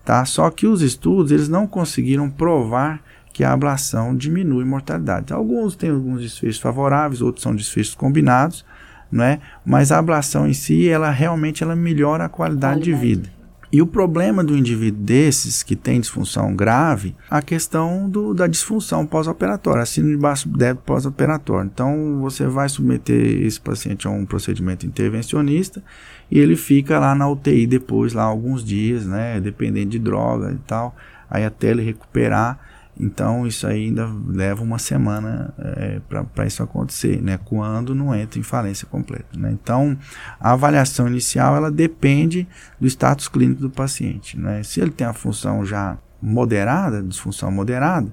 tá? 0.04 0.24
Só 0.24 0.50
que 0.50 0.66
os 0.66 0.82
estudos, 0.82 1.32
eles 1.32 1.48
não 1.48 1.66
conseguiram 1.66 2.28
provar 2.28 3.02
que 3.32 3.44
a 3.44 3.52
ablação 3.52 4.16
diminui 4.16 4.64
mortalidade. 4.64 5.32
Alguns 5.32 5.76
têm 5.76 5.90
alguns 5.90 6.22
desfechos 6.22 6.58
favoráveis, 6.60 7.22
outros 7.22 7.42
são 7.42 7.54
desfechos 7.54 7.94
combinados, 7.94 8.64
não 9.10 9.24
é? 9.24 9.38
Mas 9.64 9.92
a 9.92 9.98
ablação 9.98 10.46
em 10.46 10.52
si, 10.52 10.88
ela 10.88 11.10
realmente 11.10 11.62
ela 11.62 11.76
melhora 11.76 12.24
a 12.24 12.28
qualidade, 12.28 12.82
de 12.82 12.90
Qualidade. 12.90 13.14
vida. 13.14 13.37
E 13.70 13.82
o 13.82 13.86
problema 13.86 14.42
do 14.42 14.56
indivíduo 14.56 15.02
desses 15.02 15.62
que 15.62 15.76
tem 15.76 16.00
disfunção 16.00 16.56
grave, 16.56 17.14
a 17.28 17.42
questão 17.42 18.08
do, 18.08 18.32
da 18.32 18.46
disfunção 18.46 19.04
pós-operatória, 19.04 19.82
a 19.82 19.86
síndrome 19.86 20.16
de 20.16 20.22
baixo 20.22 20.48
débito 20.48 20.84
pós-operatório. 20.86 21.70
Então, 21.72 22.18
você 22.20 22.46
vai 22.46 22.66
submeter 22.68 23.42
esse 23.42 23.60
paciente 23.60 24.06
a 24.06 24.10
um 24.10 24.24
procedimento 24.24 24.86
intervencionista 24.86 25.82
e 26.30 26.38
ele 26.38 26.56
fica 26.56 26.98
lá 26.98 27.14
na 27.14 27.28
UTI 27.28 27.66
depois, 27.66 28.14
lá 28.14 28.22
alguns 28.22 28.64
dias, 28.64 29.04
né, 29.04 29.38
dependendo 29.38 29.90
de 29.90 29.98
droga 29.98 30.50
e 30.50 30.58
tal, 30.66 30.96
aí 31.28 31.44
até 31.44 31.70
ele 31.70 31.82
recuperar. 31.82 32.58
Então, 33.00 33.46
isso 33.46 33.66
ainda 33.66 34.10
leva 34.26 34.62
uma 34.62 34.78
semana 34.78 35.54
é, 35.58 36.00
para 36.34 36.46
isso 36.46 36.62
acontecer, 36.62 37.22
né? 37.22 37.38
Quando 37.44 37.94
não 37.94 38.14
entra 38.14 38.40
em 38.40 38.42
falência 38.42 38.86
completa. 38.88 39.38
Né? 39.38 39.52
Então, 39.52 39.96
a 40.40 40.52
avaliação 40.52 41.06
inicial 41.06 41.56
ela 41.56 41.70
depende 41.70 42.46
do 42.80 42.86
status 42.86 43.28
clínico 43.28 43.60
do 43.60 43.70
paciente. 43.70 44.38
Né? 44.38 44.62
Se 44.64 44.80
ele 44.80 44.90
tem 44.90 45.06
a 45.06 45.12
função 45.12 45.64
já 45.64 45.96
moderada, 46.20 47.00
disfunção 47.00 47.52
moderada, 47.52 48.12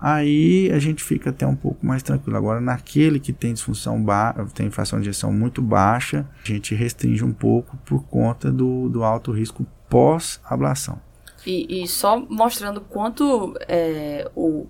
aí 0.00 0.68
a 0.72 0.78
gente 0.80 1.04
fica 1.04 1.30
até 1.30 1.46
um 1.46 1.54
pouco 1.54 1.86
mais 1.86 2.02
tranquilo. 2.02 2.36
Agora, 2.36 2.60
naquele 2.60 3.20
que 3.20 3.32
tem 3.32 3.54
disfunção 3.54 4.04
tem 4.52 4.68
fração 4.68 5.00
de 5.00 5.08
ejeção 5.08 5.32
muito 5.32 5.62
baixa, 5.62 6.26
a 6.44 6.48
gente 6.48 6.74
restringe 6.74 7.24
um 7.24 7.32
pouco 7.32 7.76
por 7.84 8.02
conta 8.04 8.50
do, 8.50 8.88
do 8.88 9.04
alto 9.04 9.30
risco 9.30 9.64
pós-ablação. 9.88 10.98
E, 11.46 11.82
e 11.82 11.88
só 11.88 12.18
mostrando 12.18 12.80
quanto 12.80 13.54
é, 13.68 14.30
o, 14.34 14.66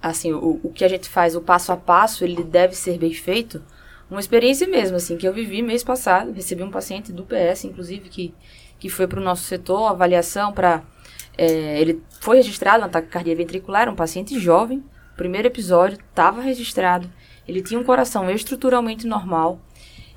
assim, 0.00 0.32
o, 0.32 0.60
o 0.62 0.72
que 0.72 0.84
a 0.84 0.88
gente 0.88 1.08
faz, 1.08 1.34
o 1.34 1.40
passo 1.40 1.72
a 1.72 1.76
passo, 1.76 2.24
ele 2.24 2.42
deve 2.42 2.74
ser 2.74 2.98
bem 2.98 3.12
feito. 3.12 3.62
Uma 4.10 4.20
experiência 4.20 4.66
mesmo, 4.66 4.96
assim, 4.96 5.16
que 5.16 5.26
eu 5.26 5.32
vivi 5.32 5.62
mês 5.62 5.82
passado. 5.82 6.32
Recebi 6.32 6.62
um 6.62 6.70
paciente 6.70 7.12
do 7.12 7.24
PS, 7.24 7.64
inclusive, 7.64 8.08
que, 8.08 8.34
que 8.78 8.88
foi 8.88 9.06
para 9.06 9.20
o 9.20 9.24
nosso 9.24 9.42
setor, 9.42 9.88
avaliação 9.88 10.52
para... 10.52 10.82
É, 11.36 11.80
ele 11.80 12.02
foi 12.20 12.38
registrado 12.38 12.80
na 12.80 12.88
taquicardia 12.88 13.36
ventricular, 13.36 13.88
um 13.88 13.96
paciente 13.96 14.38
jovem. 14.38 14.82
Primeiro 15.16 15.48
episódio, 15.48 15.98
estava 15.98 16.40
registrado. 16.40 17.10
Ele 17.46 17.62
tinha 17.62 17.78
um 17.78 17.84
coração 17.84 18.30
estruturalmente 18.30 19.06
normal. 19.06 19.60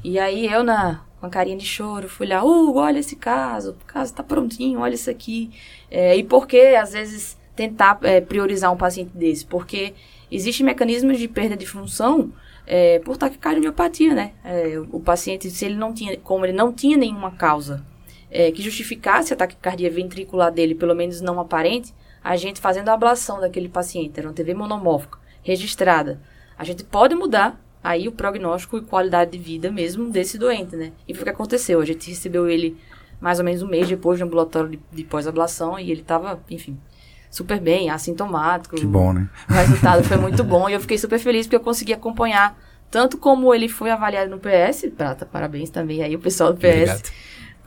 E 0.04 0.18
aí 0.18 0.46
eu, 0.46 0.64
na, 0.64 1.04
com 1.20 1.26
a 1.26 1.30
carinha 1.30 1.58
de 1.58 1.66
choro, 1.66 2.08
fui 2.08 2.28
lá, 2.28 2.44
Hugo, 2.44 2.80
olha 2.80 3.00
esse 3.00 3.16
caso, 3.16 3.72
o 3.72 3.86
caso 3.86 4.14
tá 4.14 4.24
prontinho, 4.24 4.80
olha 4.80 4.94
isso 4.94 5.10
aqui. 5.10 5.52
É, 5.92 6.16
e 6.16 6.24
por 6.24 6.48
que, 6.48 6.76
às 6.76 6.94
vezes, 6.94 7.38
tentar 7.56 8.00
é, 8.04 8.22
priorizar 8.22 8.72
um 8.72 8.78
paciente 8.78 9.12
desse? 9.14 9.46
Porque 9.46 9.94
existem 10.32 10.66
mecanismos 10.66 11.18
de 11.18 11.28
perda 11.28 11.58
de 11.58 11.66
função 11.66 12.32
é, 12.66 13.00
por 13.00 13.18
taquicardiopatia, 13.18 14.14
né? 14.14 14.32
É, 14.44 14.80
o 14.92 15.00
paciente, 15.00 15.50
se 15.50 15.66
ele 15.66 15.76
não 15.76 15.94
tinha, 15.94 16.18
como 16.18 16.46
ele 16.46 16.54
não 16.54 16.72
tinha 16.72 16.96
nenhuma 16.96 17.32
causa 17.32 17.84
é, 18.32 18.52
que 18.52 18.62
justificasse 18.62 19.34
a 19.34 19.36
taquicardia 19.36 19.90
ventricular 19.90 20.52
dele, 20.52 20.76
pelo 20.76 20.96
menos 20.96 21.20
não 21.20 21.40
aparente, 21.40 21.94
a 22.24 22.36
gente 22.36 22.60
fazendo 22.60 22.90
a 22.90 22.94
ablação 22.94 23.40
daquele 23.40 23.68
paciente, 23.68 24.20
era 24.20 24.28
uma 24.28 24.34
TV 24.34 24.54
monomórfica, 24.54 25.18
registrada, 25.42 26.22
a 26.58 26.64
gente 26.64 26.84
pode 26.84 27.16
mudar 27.16 27.60
aí 27.84 28.08
o 28.08 28.12
prognóstico 28.12 28.78
e 28.78 28.82
qualidade 28.82 29.32
de 29.32 29.38
vida 29.38 29.72
mesmo 29.72 30.10
desse 30.10 30.38
doente, 30.38 30.76
né? 30.76 30.92
E 31.08 31.14
foi 31.14 31.22
o 31.22 31.26
que 31.26 31.32
aconteceu. 31.32 31.80
A 31.82 31.86
gente 31.86 32.10
recebeu 32.10 32.50
ele 32.50 32.78
mais 33.20 33.40
ou 33.40 33.46
menos 33.46 33.62
um 33.62 33.68
mês 33.68 33.88
depois 33.88 34.18
de 34.18 34.24
ambulatório 34.24 34.70
de, 34.70 34.80
de 34.92 35.04
pós-ablação 35.04 35.80
e 35.80 35.92
ele 35.92 36.02
estava, 36.02 36.42
enfim, 36.50 36.78
super 37.30 37.60
bem, 37.60 37.90
assintomático. 37.90 38.76
Que 38.76 38.86
bom, 38.86 39.14
né? 39.14 39.30
O 39.50 39.54
resultado 39.54 40.04
foi 40.04 40.18
muito 40.18 40.44
bom 40.44 40.70
e 40.70 40.74
eu 40.74 40.80
fiquei 40.80 40.98
super 40.98 41.20
feliz 41.20 41.46
porque 41.46 41.56
eu 41.56 41.62
consegui 41.62 41.94
acompanhar 41.94 42.58
tanto 42.90 43.18
como 43.18 43.54
ele 43.54 43.70
foi 43.70 43.92
avaliado 43.92 44.32
no 44.32 44.40
PS, 44.40 44.90
prata, 44.98 45.26
parabéns 45.26 45.70
também 45.70 46.02
aí 46.02 46.16
o 46.16 46.20
pessoal 46.20 46.52
do 46.52 46.60
PS, 46.60 46.66
Obrigado. 46.66 47.12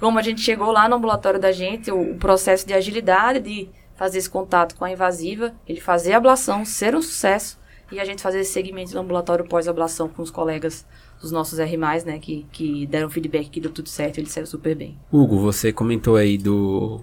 como 0.00 0.18
a 0.18 0.22
gente 0.22 0.40
chegou 0.40 0.72
lá 0.72 0.88
no 0.88 0.96
ambulatório 0.96 1.38
da 1.38 1.52
gente, 1.52 1.92
o, 1.92 2.12
o 2.12 2.16
processo 2.16 2.66
de 2.66 2.74
agilidade 2.74 3.38
de 3.38 3.68
fazer 3.94 4.18
esse 4.18 4.28
contato 4.28 4.74
com 4.74 4.84
a 4.84 4.90
invasiva, 4.90 5.54
ele 5.68 5.80
fazer 5.80 6.14
a 6.14 6.16
ablação, 6.16 6.64
ser 6.64 6.96
um 6.96 7.02
sucesso 7.02 7.56
e 7.92 8.00
a 8.00 8.04
gente 8.04 8.22
fazer 8.22 8.40
esse 8.40 8.52
segmento 8.52 8.92
do 8.92 8.98
ambulatório 8.98 9.44
pós-ablação 9.44 10.08
com 10.08 10.22
os 10.22 10.30
colegas 10.30 10.86
dos 11.20 11.30
nossos 11.30 11.58
R+, 11.58 11.76
né, 11.76 12.18
que, 12.18 12.46
que 12.50 12.86
deram 12.86 13.10
feedback 13.10 13.48
que 13.48 13.60
deu 13.60 13.70
tudo 13.70 13.88
certo, 13.88 14.18
ele 14.18 14.28
saiu 14.28 14.46
super 14.46 14.74
bem. 14.74 14.98
Hugo, 15.12 15.38
você 15.38 15.72
comentou 15.72 16.16
aí 16.16 16.36
do 16.38 17.00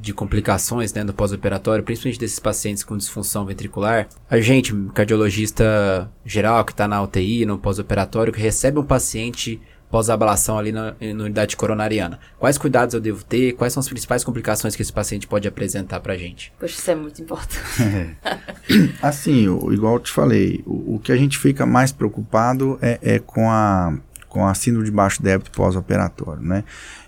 de 0.00 0.14
complicações 0.14 0.94
né, 0.94 1.04
no 1.04 1.12
pós-operatório, 1.12 1.84
principalmente 1.84 2.18
desses 2.18 2.38
pacientes 2.38 2.82
com 2.82 2.96
disfunção 2.96 3.44
ventricular. 3.44 4.08
A 4.30 4.40
gente, 4.40 4.74
cardiologista 4.94 6.10
geral 6.24 6.64
que 6.64 6.72
está 6.72 6.88
na 6.88 7.02
UTI, 7.02 7.44
no 7.44 7.58
pós-operatório, 7.58 8.32
que 8.32 8.40
recebe 8.40 8.78
um 8.78 8.84
paciente 8.84 9.60
pós-ablação 9.90 10.58
ali 10.58 10.70
na, 10.70 10.94
na, 11.00 11.24
unidade 11.24 11.56
coronariana. 11.56 12.18
Quais 12.38 12.56
cuidados 12.56 12.94
eu 12.94 13.00
devo 13.00 13.24
ter? 13.24 13.52
Quais 13.54 13.72
são 13.72 13.80
as 13.80 13.88
principais 13.88 14.22
complicações 14.22 14.76
que 14.76 14.82
esse 14.82 14.92
paciente 14.92 15.26
pode 15.26 15.48
apresentar 15.48 16.00
pra 16.00 16.16
gente? 16.16 16.52
Poxa, 16.58 16.74
isso 16.74 16.90
é 16.90 16.94
muito 16.94 17.20
importante. 17.20 18.16
assim, 19.02 19.48
o, 19.48 19.72
igual 19.72 19.94
eu 19.94 20.00
te 20.00 20.12
falei, 20.12 20.62
o, 20.64 20.94
o, 20.94 21.00
que 21.00 21.10
a 21.10 21.16
gente 21.16 21.36
fica 21.38 21.66
mais 21.66 21.90
preocupado 21.90 22.78
é, 22.80 22.98
é 23.02 23.18
com, 23.18 23.50
a, 23.50 23.94
com 24.28 24.46
a 24.46 24.54
síndrome 24.54 24.86
de 24.86 24.92
baixo 24.92 25.20
débito 25.22 25.50
pós-operatório, 25.50 26.42
né? 26.42 26.62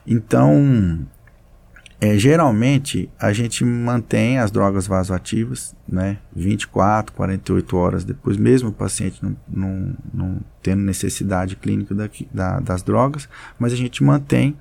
Então, 0.05 1.07
é, 2.03 2.19
geralmente 2.19 3.09
a 3.17 3.33
gente 3.33 3.65
mantém 3.65 4.37
as 4.37 4.51
drogas 4.51 4.89
vasoativas, 4.89 5.73
né, 5.89 6.19
24, 6.35 7.15
48 7.15 7.77
horas 7.77 8.05
depois, 8.05 8.37
mesmo 8.37 8.71
o 8.71 8.73
paciente 8.73 9.23
não, 9.23 9.37
não, 9.49 9.95
não 10.13 10.41
tendo 10.61 10.83
necessidade 10.83 11.55
clínica 11.55 11.95
daqui, 11.95 12.27
da, 12.35 12.59
das 12.59 12.83
drogas, 12.83 13.29
mas 13.57 13.73
a 13.73 13.77
gente 13.77 14.03
mantém, 14.03 14.57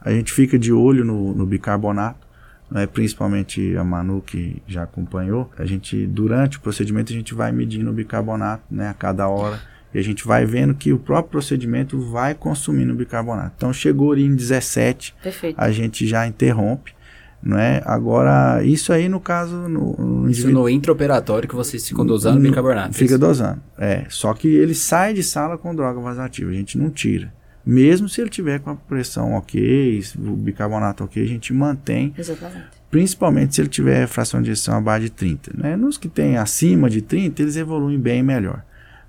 a 0.00 0.10
gente 0.12 0.32
fica 0.32 0.58
de 0.58 0.72
olho 0.72 1.04
no, 1.04 1.34
no 1.34 1.44
bicarbonato, 1.44 2.26
né, 2.70 2.86
principalmente 2.86 3.76
a 3.76 3.84
Manu 3.84 4.22
que 4.22 4.62
já 4.66 4.84
acompanhou, 4.84 5.50
a 5.58 5.66
gente 5.66 6.06
durante 6.06 6.56
o 6.56 6.60
procedimento 6.62 7.12
a 7.12 7.16
gente 7.16 7.34
vai 7.34 7.52
medindo 7.52 7.90
o 7.90 7.92
bicarbonato, 7.92 8.64
né, 8.70 8.88
a 8.88 8.94
cada 8.94 9.28
hora 9.28 9.60
e 9.98 10.00
a 10.00 10.04
gente 10.04 10.24
vai 10.26 10.46
vendo 10.46 10.74
que 10.74 10.92
o 10.92 10.98
próprio 10.98 11.32
procedimento 11.32 11.98
vai 11.98 12.34
consumindo 12.34 12.94
bicarbonato. 12.94 13.52
Então 13.56 13.72
chegou 13.72 14.12
ali 14.12 14.24
em 14.24 14.34
17, 14.34 15.14
Perfeito. 15.22 15.60
a 15.60 15.70
gente 15.70 16.06
já 16.06 16.26
interrompe. 16.26 16.96
Não 17.40 17.56
é? 17.56 17.80
Agora, 17.84 18.64
isso 18.64 18.92
aí 18.92 19.08
no 19.08 19.20
caso. 19.20 19.54
No, 19.54 19.92
no 19.96 20.30
isso 20.30 20.50
no 20.50 20.68
intraoperatório 20.68 21.48
que 21.48 21.54
vocês 21.54 21.86
ficam 21.86 22.04
dosando 22.04 22.40
bicarbonato. 22.40 22.94
Fica 22.94 23.12
isso? 23.12 23.18
dosando. 23.18 23.60
É. 23.78 24.04
Só 24.08 24.34
que 24.34 24.48
ele 24.48 24.74
sai 24.74 25.14
de 25.14 25.22
sala 25.22 25.56
com 25.56 25.74
droga 25.74 26.00
vasativa, 26.00 26.50
a 26.50 26.54
gente 26.54 26.76
não 26.76 26.90
tira. 26.90 27.32
Mesmo 27.64 28.08
se 28.08 28.20
ele 28.20 28.30
tiver 28.30 28.60
com 28.60 28.70
a 28.70 28.74
pressão 28.74 29.34
ok, 29.34 30.02
o 30.16 30.34
bicarbonato 30.34 31.04
ok, 31.04 31.22
a 31.22 31.28
gente 31.28 31.52
mantém. 31.52 32.14
Exatamente. 32.18 32.66
Principalmente 32.90 33.54
se 33.54 33.60
ele 33.60 33.68
tiver 33.68 34.06
fração 34.06 34.40
de 34.40 34.50
ejeção 34.50 34.78
abaixo 34.78 35.04
de 35.04 35.10
30. 35.10 35.52
Né? 35.54 35.76
Nos 35.76 35.98
que 35.98 36.08
tem 36.08 36.38
acima 36.38 36.88
de 36.88 37.02
30, 37.02 37.42
eles 37.42 37.56
evoluem 37.56 38.00
bem 38.00 38.22
melhor. 38.22 38.64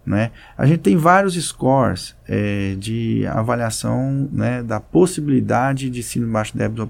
Né? 0.09 0.31
A 0.57 0.65
gente 0.65 0.79
tem 0.79 0.97
vários 0.97 1.35
scores 1.35 2.15
é, 2.27 2.75
de 2.79 3.27
avaliação 3.27 4.27
né, 4.31 4.63
da 4.63 4.79
possibilidade 4.79 5.87
de 5.87 6.01
síndrome 6.01 6.33
baixo 6.33 6.57
débito 6.57 6.89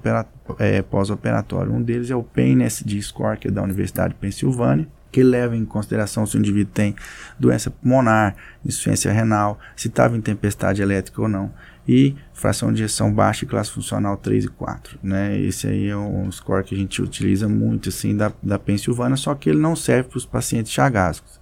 é, 0.58 0.82
pós-operatório. 0.82 1.74
Um 1.74 1.82
deles 1.82 2.10
é 2.10 2.16
o 2.16 2.24
PAIN-SD 2.24 3.02
Score, 3.02 3.38
que 3.38 3.50
é 3.50 3.52
da 3.52 3.62
Universidade 3.62 4.14
de 4.14 4.20
Pensilvânia, 4.22 4.88
que 5.12 5.22
leva 5.22 5.54
em 5.54 5.66
consideração 5.66 6.26
se 6.26 6.38
o 6.38 6.40
indivíduo 6.40 6.72
tem 6.74 6.96
doença 7.38 7.70
pulmonar, 7.70 8.38
insuficiência 8.66 9.12
renal, 9.12 9.60
se 9.76 9.90
estava 9.90 10.16
em 10.16 10.22
tempestade 10.22 10.82
elétrica 10.82 11.22
ou 11.22 11.28
não, 11.28 11.52
e 11.86 12.16
fração 12.34 12.72
de 12.72 12.84
ejeção 12.84 13.14
baixa 13.14 13.44
e 13.44 13.48
classe 13.50 13.72
funcional 13.72 14.16
3 14.16 14.46
e 14.46 14.48
4. 14.48 14.98
Né? 15.04 15.38
Esse 15.42 15.68
aí 15.68 15.90
é 15.90 15.98
um 15.98 16.32
score 16.32 16.64
que 16.64 16.74
a 16.74 16.78
gente 16.78 17.02
utiliza 17.02 17.50
muito 17.50 17.90
assim, 17.90 18.16
da, 18.16 18.32
da 18.42 18.58
Pensilvânia, 18.58 19.18
só 19.18 19.36
que 19.36 19.50
ele 19.50 19.60
não 19.60 19.76
serve 19.76 20.08
para 20.08 20.18
os 20.18 20.26
pacientes 20.26 20.72
chagásicos 20.72 21.38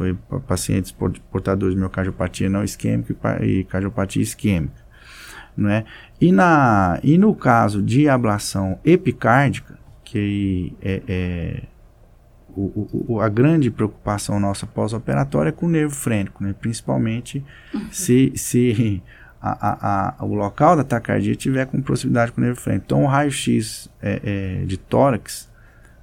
foi 0.00 0.14
para 0.14 0.40
pacientes 0.40 0.96
portadores 1.30 1.74
de 1.74 1.78
miocardiopatia 1.78 2.48
não 2.48 2.64
isquêmica 2.64 3.44
e 3.44 3.64
cardiopatia 3.64 4.22
isquêmica. 4.22 4.80
Não 5.54 5.68
é? 5.68 5.84
e, 6.18 6.32
na, 6.32 6.98
e 7.02 7.18
no 7.18 7.34
caso 7.34 7.82
de 7.82 8.08
ablação 8.08 8.78
epicárdica, 8.82 9.78
que 10.02 10.72
é, 10.80 11.02
é 11.06 11.62
o, 12.56 13.12
o, 13.12 13.20
a 13.20 13.28
grande 13.28 13.70
preocupação 13.70 14.40
nossa 14.40 14.66
pós-operatória 14.66 15.50
é 15.50 15.52
com 15.52 15.66
o 15.66 15.68
nervo 15.68 15.94
frênico, 15.94 16.42
né? 16.42 16.54
principalmente 16.58 17.44
se, 17.92 18.32
se 18.36 19.02
a, 19.38 19.50
a, 19.50 20.14
a, 20.18 20.24
o 20.24 20.34
local 20.34 20.76
da 20.76 20.82
taquicardia 20.82 21.34
tiver 21.34 21.66
com 21.66 21.82
proximidade 21.82 22.32
com 22.32 22.40
o 22.40 22.44
nervo 22.44 22.58
frênico. 22.58 22.86
Então, 22.86 23.04
o 23.04 23.06
raio-x 23.06 23.90
é, 24.00 24.20
é, 24.62 24.64
de 24.64 24.78
tórax 24.78 25.49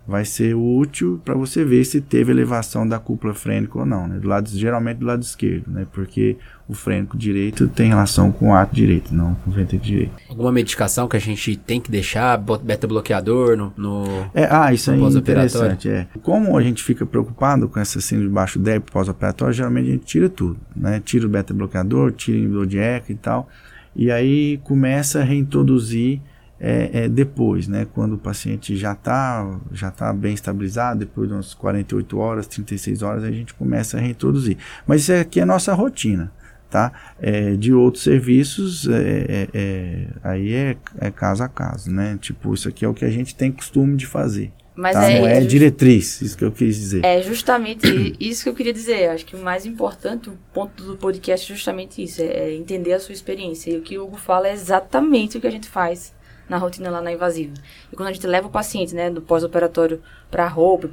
vai 0.08 0.24
ser 0.24 0.56
útil 0.56 1.20
para 1.26 1.36
você 1.36 1.65
ver 1.65 1.84
se 1.84 2.00
teve 2.00 2.32
elevação 2.32 2.88
da 2.88 2.98
cúpula 2.98 3.34
frênica 3.34 3.78
ou 3.78 3.86
não, 3.86 4.08
né? 4.08 4.17
Do 4.17 4.28
lado, 4.28 4.50
geralmente 4.50 5.00
do 5.00 5.06
lado 5.06 5.22
esquerdo, 5.22 5.70
né? 5.70 5.86
Porque 5.91 6.38
o 6.65 6.74
frênico 6.74 7.17
direito 7.17 7.67
tem 7.67 7.89
relação 7.89 8.32
com 8.32 8.50
o 8.50 8.54
ato 8.54 8.74
direito, 8.74 9.13
não 9.13 9.36
com 9.36 9.52
o 9.52 9.54
ventrículo 9.54 9.86
direito. 9.86 10.13
Alguma 10.30 10.52
medicação 10.52 11.10
que 11.10 11.17
a 11.17 11.20
gente 11.20 11.58
tem 11.58 11.82
que 11.82 11.91
deixar, 11.91 12.38
beta-bloqueador 12.38 13.58
no, 13.58 13.74
no, 13.76 14.06
é, 14.34 14.48
Ah, 14.50 14.74
isso 14.74 14.91
aí 14.91 15.04
é 15.04 15.08
interessante, 15.08 15.89
é. 15.89 16.08
Como 16.24 16.58
a 16.58 16.63
gente 16.63 16.82
fica 16.82 17.06
preocupado 17.06 17.67
com 17.67 17.78
essa 17.78 18.00
síndrome 18.00 18.30
de 18.30 18.34
baixo 18.34 18.60
débito 18.60 18.93
pós-operatório, 18.93 19.54
geralmente 19.54 19.89
a 19.89 19.91
gente 19.91 20.06
tira 20.06 20.30
tudo, 20.30 20.58
né? 20.74 21.02
Tira 21.04 21.26
o 21.26 21.30
beta-bloqueador, 21.30 22.13
tira 22.13 22.38
o 22.38 22.39
inibidor 22.39 22.65
de 22.65 22.80
ECA 22.80 23.12
e 23.12 23.15
tal, 23.15 23.50
e 23.93 24.10
aí 24.10 24.58
começa 24.63 25.20
a 25.20 25.24
reintroduzir 25.24 26.22
é, 26.60 27.04
é, 27.04 27.10
depois, 27.10 27.67
né, 27.67 27.88
quando 27.93 28.13
o 28.13 28.17
paciente 28.17 28.76
já 28.76 28.93
está 28.93 29.60
já 29.72 29.91
tá 29.91 30.12
bem 30.12 30.34
estabilizado, 30.34 31.00
depois 31.00 31.28
de 31.28 31.36
umas 31.36 31.54
48 31.54 32.17
horas, 32.17 32.48
36 32.48 33.02
horas, 33.02 33.24
a 33.24 33.32
gente 33.32 33.54
começa 33.54 33.98
a 33.98 34.00
reintroduzir. 34.00 34.58
Mas 34.86 35.04
isso 35.04 35.13
aqui 35.13 35.39
é 35.39 35.43
a 35.43 35.46
nossa 35.46 35.74
rotina, 35.74 36.32
tá? 36.70 36.91
É, 37.20 37.52
de 37.56 37.74
outros 37.74 38.04
serviços, 38.04 38.88
é, 38.88 39.26
é, 39.30 39.48
é, 39.54 40.08
aí 40.24 40.54
é, 40.54 40.78
é 40.98 41.12
caso 41.12 41.43
a 41.43 41.48
caso, 41.48 41.91
né? 41.91 42.17
Tipo, 42.20 42.54
isso 42.54 42.67
aqui 42.67 42.84
é 42.84 42.88
o 42.88 42.93
que 42.93 43.06
a 43.06 43.10
gente 43.10 43.36
tem 43.36 43.52
costume 43.52 43.96
de 43.96 44.08
fazer. 44.08 44.52
Mas 44.76 44.93
tá? 44.93 45.10
é, 45.10 45.20
não 45.20 45.28
é 45.28 45.41
diretriz, 45.41 46.22
isso 46.22 46.38
que 46.38 46.43
eu 46.43 46.52
quis 46.52 46.76
dizer. 46.76 47.04
É 47.04 47.22
justamente 47.22 48.15
isso 48.20 48.43
que 48.43 48.50
eu 48.50 48.54
queria 48.54 48.74
dizer. 48.74 49.10
Acho 49.10 49.26
que 49.26 49.36
o 49.36 49.39
mais 49.39 49.65
importante, 49.65 50.30
o 50.30 50.38
ponto 50.54 50.84
do 50.84 50.98
podcast 50.98 51.52
é 51.52 51.56
justamente 51.56 52.02
isso, 52.02 52.22
é 52.22 52.54
entender 52.54 52.93
a 52.93 53.00
sua 53.00 53.13
experiência. 53.13 53.72
E 53.72 53.78
o 53.78 53.82
que 53.82 53.98
o 53.98 54.06
Hugo 54.06 54.17
fala 54.17 54.48
é 54.48 54.54
exatamente 54.54 55.38
o 55.38 55.41
que 55.41 55.48
a 55.48 55.52
gente 55.52 55.67
faz 55.67 56.15
na 56.50 56.58
rotina 56.58 56.90
lá 56.90 57.02
na 57.02 57.12
invasiva. 57.12 57.54
E 57.92 57.96
quando 57.96 58.10
a 58.10 58.14
gente 58.14 58.26
leva 58.26 58.48
o 58.48 58.52
paciente, 58.52 58.96
né, 58.96 59.10
do 59.10 59.22
pós-operatório 59.22 60.02
para 60.32 60.46
a 60.46 60.48
roupa, 60.48 60.90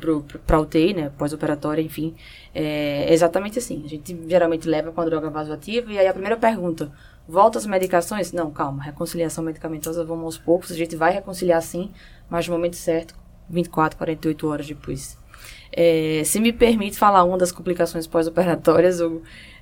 para 0.47 0.61
UTI, 0.61 0.95
né, 0.95 1.13
pós-operatório, 1.17 1.83
enfim, 1.83 2.15
é 2.55 3.13
exatamente 3.13 3.59
assim. 3.59 3.83
A 3.85 3.89
gente 3.89 4.17
geralmente 4.29 4.69
leva 4.69 4.93
com 4.93 5.01
a 5.01 5.05
droga 5.05 5.31
vasoativa 5.31 5.93
e 5.93 5.99
aí 5.99 6.07
a 6.07 6.13
primeira 6.13 6.37
pergunta, 6.37 6.91
volta 7.29 7.59
as 7.59 7.67
medicações? 7.67 8.33
Não, 8.33 8.51
calma, 8.51 8.83
reconciliação 8.83 9.45
medicamentosa, 9.45 10.05
vamos 10.05 10.25
aos 10.25 10.39
poucos, 10.39 10.73
a 10.73 10.77
gente 10.77 10.97
vai 10.97 11.13
reconciliar 11.13 11.63
sim, 11.63 11.91
mas 12.29 12.47
no 12.49 12.55
momento 12.55 12.77
certo, 12.77 13.15
24, 13.49 13.97
48 13.97 14.49
horas 14.49 14.67
depois. 14.67 15.19
É, 15.77 16.23
se 16.25 16.39
me 16.39 16.53
permite 16.53 16.97
falar 16.97 17.25
uma 17.25 17.37
das 17.37 17.51
complicações 17.51 18.07
pós-operatórias, 18.07 19.01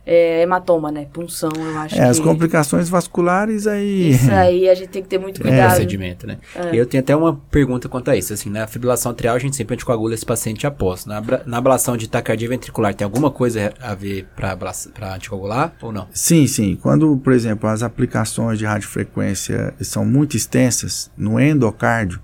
é, 0.04 0.42
hematoma, 0.42 0.90
né? 0.90 1.06
Punção, 1.12 1.50
eu 1.54 1.78
acho. 1.78 1.94
É, 1.94 1.98
que... 1.98 2.04
as 2.04 2.18
complicações 2.18 2.88
vasculares 2.88 3.66
aí. 3.66 4.10
Isso 4.10 4.30
aí 4.32 4.68
a 4.68 4.74
gente 4.74 4.88
tem 4.88 5.02
que 5.02 5.08
ter 5.08 5.18
muito 5.18 5.40
é. 5.40 5.44
cuidado. 5.44 5.60
É, 5.60 5.68
procedimento, 5.68 6.26
né? 6.26 6.38
É. 6.54 6.70
Eu 6.74 6.86
tenho 6.86 7.02
até 7.02 7.14
uma 7.14 7.36
pergunta 7.50 7.88
quanto 7.88 8.10
a 8.10 8.16
isso. 8.16 8.32
Assim, 8.32 8.50
na 8.50 8.66
fibrilação 8.66 9.12
atrial, 9.12 9.36
a 9.36 9.38
gente 9.38 9.54
sempre 9.54 9.74
anticoagula 9.74 10.14
esse 10.14 10.26
paciente 10.26 10.66
após. 10.66 11.06
Na, 11.06 11.22
na 11.46 11.58
ablação 11.58 11.96
de 11.96 12.08
taquicardia 12.08 12.48
ventricular, 12.48 12.94
tem 12.94 13.04
alguma 13.04 13.30
coisa 13.30 13.72
a 13.80 13.94
ver 13.94 14.26
para 14.34 15.14
anticoagular 15.14 15.72
ou 15.80 15.92
não? 15.92 16.08
Sim, 16.12 16.46
sim. 16.46 16.76
Quando, 16.80 17.16
por 17.18 17.32
exemplo, 17.32 17.68
as 17.68 17.82
aplicações 17.82 18.58
de 18.58 18.64
radiofrequência 18.64 19.72
são 19.80 20.04
muito 20.04 20.36
extensas, 20.36 21.10
no 21.16 21.38
endocárdio, 21.38 22.20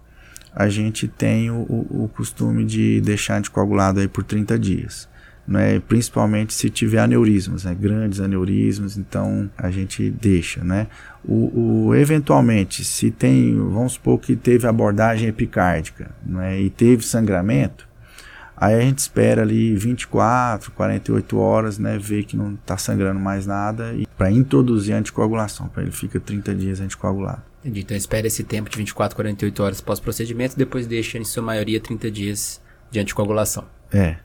a 0.52 0.68
gente 0.68 1.06
tem 1.06 1.50
o, 1.50 1.62
o 1.62 2.10
costume 2.16 2.64
de 2.64 3.00
deixar 3.00 3.38
anticoagulado 3.38 4.00
aí 4.00 4.08
por 4.08 4.24
30 4.24 4.58
dias 4.58 5.08
né, 5.48 5.80
principalmente 5.80 6.52
se 6.52 6.68
tiver 6.68 6.98
aneurismas, 6.98 7.64
né, 7.64 7.74
grandes 7.74 8.20
aneurismas, 8.20 8.98
então 8.98 9.50
a 9.56 9.70
gente 9.70 10.10
deixa, 10.10 10.62
né. 10.62 10.88
O, 11.24 11.86
o, 11.86 11.94
eventualmente, 11.94 12.84
se 12.84 13.10
tem, 13.10 13.56
vamos 13.56 13.94
supor 13.94 14.18
que 14.18 14.36
teve 14.36 14.66
abordagem 14.66 15.26
epicárdica, 15.26 16.10
né, 16.24 16.60
e 16.60 16.68
teve 16.68 17.02
sangramento, 17.02 17.88
aí 18.54 18.74
a 18.74 18.80
gente 18.82 18.98
espera 18.98 19.40
ali 19.40 19.74
24, 19.74 20.70
48 20.72 21.38
horas, 21.38 21.78
né, 21.78 21.98
ver 21.98 22.24
que 22.24 22.36
não 22.36 22.52
está 22.52 22.76
sangrando 22.76 23.18
mais 23.18 23.46
nada 23.46 23.94
e 23.94 24.06
para 24.06 24.30
introduzir 24.30 24.94
a 24.94 24.98
anticoagulação, 24.98 25.66
para 25.68 25.82
ele 25.82 25.92
fica 25.92 26.20
30 26.20 26.54
dias 26.54 26.78
anticoagulado. 26.78 27.42
Entendi, 27.64 27.80
então 27.80 27.96
espera 27.96 28.26
esse 28.26 28.44
tempo 28.44 28.68
de 28.68 28.76
24, 28.76 29.16
48 29.16 29.62
horas 29.62 29.80
pós-procedimento, 29.80 30.58
depois 30.58 30.86
deixa 30.86 31.16
em 31.16 31.24
sua 31.24 31.42
maioria 31.42 31.80
30 31.80 32.10
dias 32.10 32.60
de 32.90 33.00
anticoagulação. 33.00 33.64
É. 33.90 34.18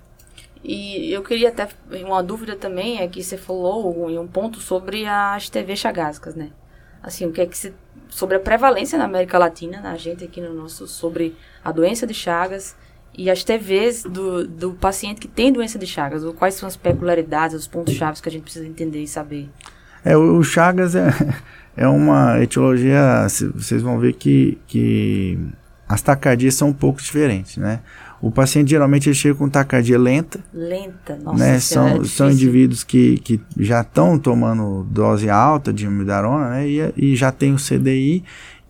E 0.64 1.12
eu 1.12 1.22
queria 1.22 1.50
até. 1.50 1.68
Uma 2.06 2.24
dúvida 2.24 2.56
também 2.56 3.02
é 3.02 3.08
que 3.08 3.22
você 3.22 3.38
falou 3.38 4.10
em 4.10 4.18
um 4.18 4.28
ponto 4.28 4.60
sobre 4.60 5.06
as 5.06 5.50
TV 5.50 5.76
chagásicas, 5.76 6.36
né? 6.36 6.52
Assim, 7.02 7.26
o 7.26 7.32
que 7.32 7.42
é 7.42 7.46
que 7.46 7.58
se. 7.58 7.74
Sobre 8.08 8.38
a 8.38 8.40
prevalência 8.40 8.98
na 8.98 9.06
América 9.06 9.38
Latina, 9.38 9.82
na 9.82 9.98
gente 9.98 10.24
aqui 10.24 10.40
no 10.40 10.54
nosso. 10.54 10.88
Sobre 10.88 11.36
a 11.64 11.72
doença 11.72 12.08
de 12.08 12.14
Chagas 12.14 12.76
e 13.18 13.30
as 13.30 13.44
TVs 13.44 14.04
do, 14.04 14.48
do 14.48 14.74
paciente 14.74 15.20
que 15.20 15.28
tem 15.28 15.52
doença 15.52 15.78
de 15.78 15.86
Chagas. 15.86 16.24
Quais 16.36 16.54
são 16.54 16.68
as 16.68 16.78
peculiaridades, 16.78 17.56
os 17.56 17.68
pontos 17.68 17.94
chaves 17.94 18.22
que 18.22 18.30
a 18.30 18.32
gente 18.32 18.44
precisa 18.44 18.66
entender 18.66 19.04
e 19.04 19.08
saber? 19.08 19.50
É, 20.06 20.16
o, 20.16 20.38
o 20.38 20.44
Chagas 20.44 20.96
é, 20.96 21.10
é 21.76 21.88
uma 21.88 22.42
etiologia. 22.42 23.28
Vocês 23.54 23.82
vão 23.82 24.00
ver 24.00 24.14
que, 24.14 24.58
que 24.66 25.38
as 25.88 26.02
tacardias 26.02 26.56
são 26.56 26.70
um 26.70 26.74
pouco 26.74 27.02
diferentes, 27.02 27.58
né? 27.58 27.82
O 28.24 28.32
paciente 28.32 28.70
geralmente 28.70 29.10
ele 29.10 29.16
chega 29.16 29.36
com 29.36 29.50
taquicardia 29.50 30.00
lenta. 30.00 30.40
Lenta, 30.54 31.18
nossa. 31.18 31.44
Né? 31.44 31.60
São, 31.60 32.02
é 32.02 32.06
são 32.06 32.32
indivíduos 32.32 32.82
que, 32.82 33.18
que 33.18 33.42
já 33.58 33.82
estão 33.82 34.18
tomando 34.18 34.88
dose 34.90 35.30
alta 35.30 35.74
de 35.74 35.86
amidarona 35.86 36.52
né? 36.52 36.70
e, 36.70 36.94
e 36.96 37.16
já 37.18 37.34
tem 37.34 37.54
o 37.54 37.58
CDI. 37.58 38.24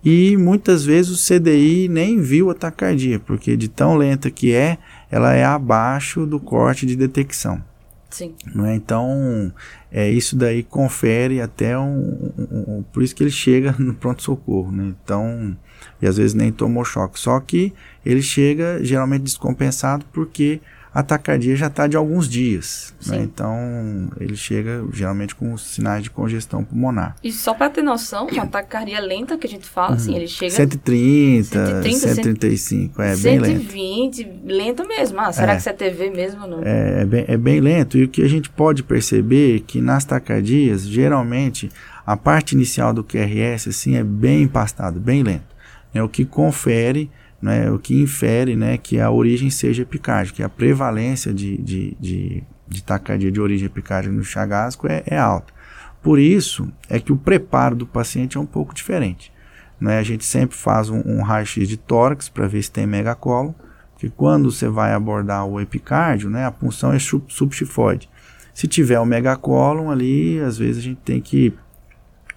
E 0.04 0.36
muitas 0.38 0.84
vezes 0.84 1.12
o 1.12 1.40
CDI 1.40 1.88
nem 1.88 2.20
viu 2.20 2.50
a 2.50 2.56
taquicardia, 2.56 3.20
porque 3.20 3.56
de 3.56 3.68
tão 3.68 3.96
lenta 3.96 4.32
que 4.32 4.56
é, 4.56 4.80
ela 5.12 5.36
é 5.36 5.46
abaixo 5.46 6.26
do 6.26 6.40
corte 6.40 6.88
de 6.88 6.96
detecção. 6.96 7.62
Sim. 8.10 8.34
Não 8.56 8.66
é? 8.66 8.74
Então, 8.76 9.54
é, 9.92 10.10
isso 10.10 10.36
daí 10.36 10.64
confere 10.64 11.42
até 11.42 11.78
um, 11.78 12.32
um, 12.38 12.78
um, 12.78 12.84
Por 12.92 13.04
isso 13.04 13.16
que 13.16 13.22
ele 13.22 13.32
chega 13.32 13.74
no 13.78 13.94
pronto-socorro. 13.94 14.72
Né? 14.72 14.94
Então, 15.04 15.56
e 16.04 16.08
às 16.08 16.18
vezes 16.18 16.34
nem 16.34 16.52
tomou 16.52 16.84
choque. 16.84 17.18
Só 17.18 17.40
que 17.40 17.74
ele 18.06 18.22
chega 18.22 18.84
geralmente 18.84 19.22
descompensado 19.22 20.04
porque 20.12 20.60
a 20.94 21.02
taquicardia 21.02 21.56
já 21.56 21.68
está 21.68 21.88
de 21.88 21.96
alguns 21.96 22.28
dias. 22.28 22.94
Né? 23.08 23.22
Então, 23.24 24.10
ele 24.20 24.36
chega 24.36 24.86
geralmente 24.92 25.34
com 25.34 25.58
sinais 25.58 26.04
de 26.04 26.12
congestão 26.12 26.64
pulmonar. 26.64 27.16
E 27.24 27.32
só 27.32 27.54
para 27.54 27.70
ter 27.70 27.82
noção, 27.82 28.28
uma 28.28 28.46
taquicardia 28.46 29.00
lenta 29.00 29.38
que 29.38 29.48
a 29.48 29.50
gente 29.50 29.66
fala, 29.66 29.92
uhum. 29.92 29.96
assim, 29.96 30.16
ele 30.16 30.28
chega... 30.28 30.52
130, 30.52 31.44
130 31.46 31.98
135, 32.00 33.02
é 33.02 33.16
120, 33.16 33.24
bem 33.24 33.40
lento. 33.40 33.72
120, 33.72 34.30
lento 34.46 34.88
mesmo. 34.88 35.20
Ah, 35.22 35.32
será 35.32 35.54
é. 35.54 35.56
que 35.56 35.62
isso 35.62 35.70
é 35.70 35.74
TV 35.74 36.10
mesmo? 36.12 36.46
Não? 36.46 36.62
É, 36.64 37.02
é, 37.02 37.06
bem, 37.06 37.26
é 37.30 37.38
bem 37.38 37.62
lento. 37.62 37.98
E 37.98 38.04
o 38.04 38.10
que 38.10 38.22
a 38.22 38.28
gente 38.28 38.50
pode 38.50 38.84
perceber 38.84 39.56
é 39.56 39.60
que 39.60 39.82
nas 39.82 40.04
taquicardias, 40.04 40.86
geralmente, 40.86 41.72
a 42.06 42.16
parte 42.18 42.52
inicial 42.52 42.94
do 42.94 43.04
QRS, 43.04 43.70
assim, 43.70 43.96
é 43.96 44.04
bem 44.04 44.44
empastado, 44.44 45.00
bem 45.00 45.24
lento. 45.24 45.53
É 45.94 46.02
o 46.02 46.10
que 46.10 46.26
confere 46.26 47.10
né, 47.44 47.70
o 47.70 47.78
que 47.78 48.02
infere 48.02 48.56
né, 48.56 48.78
que 48.78 49.02
a 49.02 49.12
origem 49.12 49.50
seja 49.50 49.82
epicárdica, 49.82 50.38
que 50.38 50.44
a 50.44 50.48
prevalência 50.48 51.34
de, 51.34 51.58
de, 51.58 51.98
de, 52.00 52.44
de 52.70 53.32
de 53.32 53.42
origem 53.42 53.66
epicárdica 53.66 54.16
no 54.16 54.24
chagásico 54.24 54.88
é, 54.88 55.04
é 55.06 55.18
alta. 55.18 55.54
Por 56.02 56.18
isso 56.18 56.72
é 56.90 57.02
que 57.02 57.12
o 57.12 57.18
preparo 57.18 57.76
do 57.76 57.86
paciente 57.86 58.38
é 58.38 58.40
um 58.40 58.46
pouco 58.46 58.74
diferente. 58.74 59.30
Né? 59.78 60.00
A 60.00 60.04
gente 60.04 60.24
sempre 60.24 60.56
faz 60.56 60.90
um, 60.90 61.02
um 61.06 61.22
raio-x 61.22 61.68
de 61.68 61.76
tórax 61.76 62.30
para 62.30 62.48
ver 62.48 62.64
se 62.64 62.72
tem 62.72 62.88
megacolo, 62.88 63.54
porque 63.92 64.10
quando 64.10 64.50
você 64.50 64.70
vai 64.70 64.94
abordar 64.94 65.46
o 65.46 65.60
epicárdio, 65.60 66.30
né, 66.30 66.46
a 66.46 66.52
punção 66.52 66.94
é 66.94 66.98
subchifoide. 67.00 68.10
Se 68.54 68.68
tiver 68.68 69.02
o 69.02 69.06
megacólon 69.06 69.92
ali, 69.92 70.40
às 70.40 70.58
vezes 70.58 70.78
a 70.78 70.82
gente 70.82 71.02
tem 71.04 71.20
que 71.20 71.54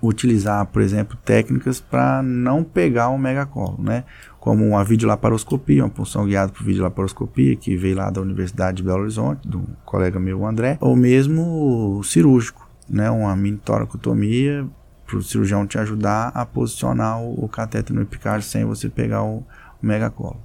utilizar, 0.03 0.67
por 0.67 0.83
exemplo, 0.83 1.17
técnicas 1.25 1.81
para 1.81 2.23
não 2.23 2.63
pegar 2.63 3.09
o 3.09 3.19
megacólon, 3.19 3.83
né? 3.83 4.05
como 4.47 4.65
uma 4.65 4.85
videolaparoscopia, 4.85 5.83
uma 5.83 5.91
punção 5.91 6.25
guiada 6.25 6.53
por 6.53 6.63
videolaparoscopia, 6.63 7.57
que 7.57 7.77
veio 7.77 7.97
lá 7.97 8.11
da 8.11 8.21
Universidade 8.21 8.77
de 8.77 8.85
Belo 8.85 9.01
Horizonte, 9.01 9.41
do 9.49 9.65
colega 9.85 10.21
meu, 10.21 10.47
André, 10.47 10.79
ou 10.81 10.95
mesmo 10.95 12.01
cirúrgico, 12.05 12.71
né, 12.89 13.11
uma 13.11 13.35
mini 13.35 13.57
toracotomia, 13.57 14.65
para 15.05 15.17
o 15.17 15.23
cirurgião 15.23 15.67
te 15.67 15.79
ajudar 15.81 16.29
a 16.29 16.47
posicionar 16.47 17.21
o, 17.21 17.45
o 17.45 17.49
cateter 17.49 17.93
no 17.93 18.03
epicárdio 18.03 18.49
sem 18.49 18.65
você 18.65 18.89
pegar 18.89 19.25
o, 19.25 19.39
o 19.39 19.45
megacolo. 19.83 20.41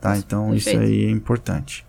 Tá? 0.00 0.16
Então, 0.16 0.48
Perfeito. 0.48 0.68
isso 0.68 0.78
aí 0.78 1.04
é 1.04 1.10
importante. 1.10 1.84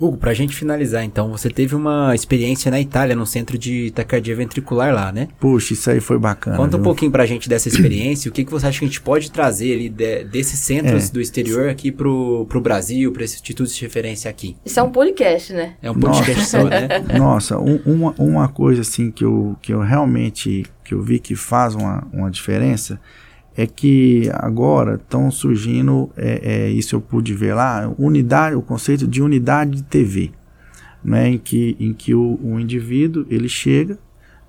Hugo, 0.00 0.16
pra 0.16 0.32
gente 0.32 0.54
finalizar 0.54 1.04
então, 1.04 1.28
você 1.28 1.50
teve 1.50 1.74
uma 1.74 2.14
experiência 2.14 2.70
na 2.70 2.80
Itália, 2.80 3.16
no 3.16 3.26
centro 3.26 3.58
de 3.58 3.90
taquicardia 3.90 4.36
ventricular 4.36 4.94
lá, 4.94 5.10
né? 5.10 5.28
Puxa, 5.40 5.72
isso 5.72 5.90
aí 5.90 6.00
foi 6.00 6.18
bacana. 6.18 6.56
Conta 6.56 6.76
viu? 6.76 6.80
um 6.80 6.82
pouquinho 6.82 7.10
pra 7.10 7.26
gente 7.26 7.48
dessa 7.48 7.68
experiência, 7.68 8.28
o 8.28 8.32
que, 8.32 8.44
que 8.44 8.50
você 8.50 8.66
acha 8.66 8.78
que 8.78 8.84
a 8.84 8.88
gente 8.88 9.00
pode 9.00 9.30
trazer 9.30 9.74
ali 9.74 9.88
de, 9.88 10.24
desses 10.24 10.60
centros 10.60 11.08
é. 11.08 11.12
do 11.12 11.20
exterior 11.20 11.68
aqui 11.68 11.90
pro, 11.90 12.46
pro 12.48 12.60
Brasil, 12.60 13.10
para 13.12 13.24
esses 13.24 13.36
institutos 13.36 13.74
de 13.74 13.82
referência 13.82 14.30
aqui? 14.30 14.56
Isso 14.64 14.78
é 14.78 14.82
um 14.82 14.90
podcast, 14.90 15.52
né? 15.52 15.74
É 15.82 15.90
um 15.90 15.94
podcast 15.94 16.38
Nossa, 16.38 16.62
só, 16.62 16.64
né? 16.64 16.88
Nossa, 17.18 17.58
um, 17.58 17.80
uma, 17.84 18.14
uma 18.18 18.48
coisa 18.48 18.82
assim 18.82 19.10
que 19.10 19.24
eu, 19.24 19.56
que 19.60 19.72
eu 19.72 19.80
realmente 19.80 20.64
que 20.84 20.94
eu 20.94 21.02
vi 21.02 21.18
que 21.18 21.36
faz 21.36 21.74
uma, 21.74 22.06
uma 22.12 22.30
diferença 22.30 22.98
é 23.58 23.66
que 23.66 24.30
agora 24.34 24.94
estão 24.94 25.32
surgindo, 25.32 26.08
é, 26.16 26.40
é, 26.44 26.70
isso 26.70 26.94
eu 26.94 27.00
pude 27.00 27.34
ver 27.34 27.54
lá, 27.54 27.92
unidade, 27.98 28.54
o 28.54 28.62
conceito 28.62 29.04
de 29.04 29.20
unidade 29.20 29.72
de 29.72 29.82
TV, 29.82 30.30
né, 31.02 31.30
em 31.30 31.38
que, 31.38 31.76
em 31.80 31.92
que 31.92 32.14
o, 32.14 32.38
o 32.40 32.60
indivíduo 32.60 33.26
ele 33.28 33.48
chega, 33.48 33.98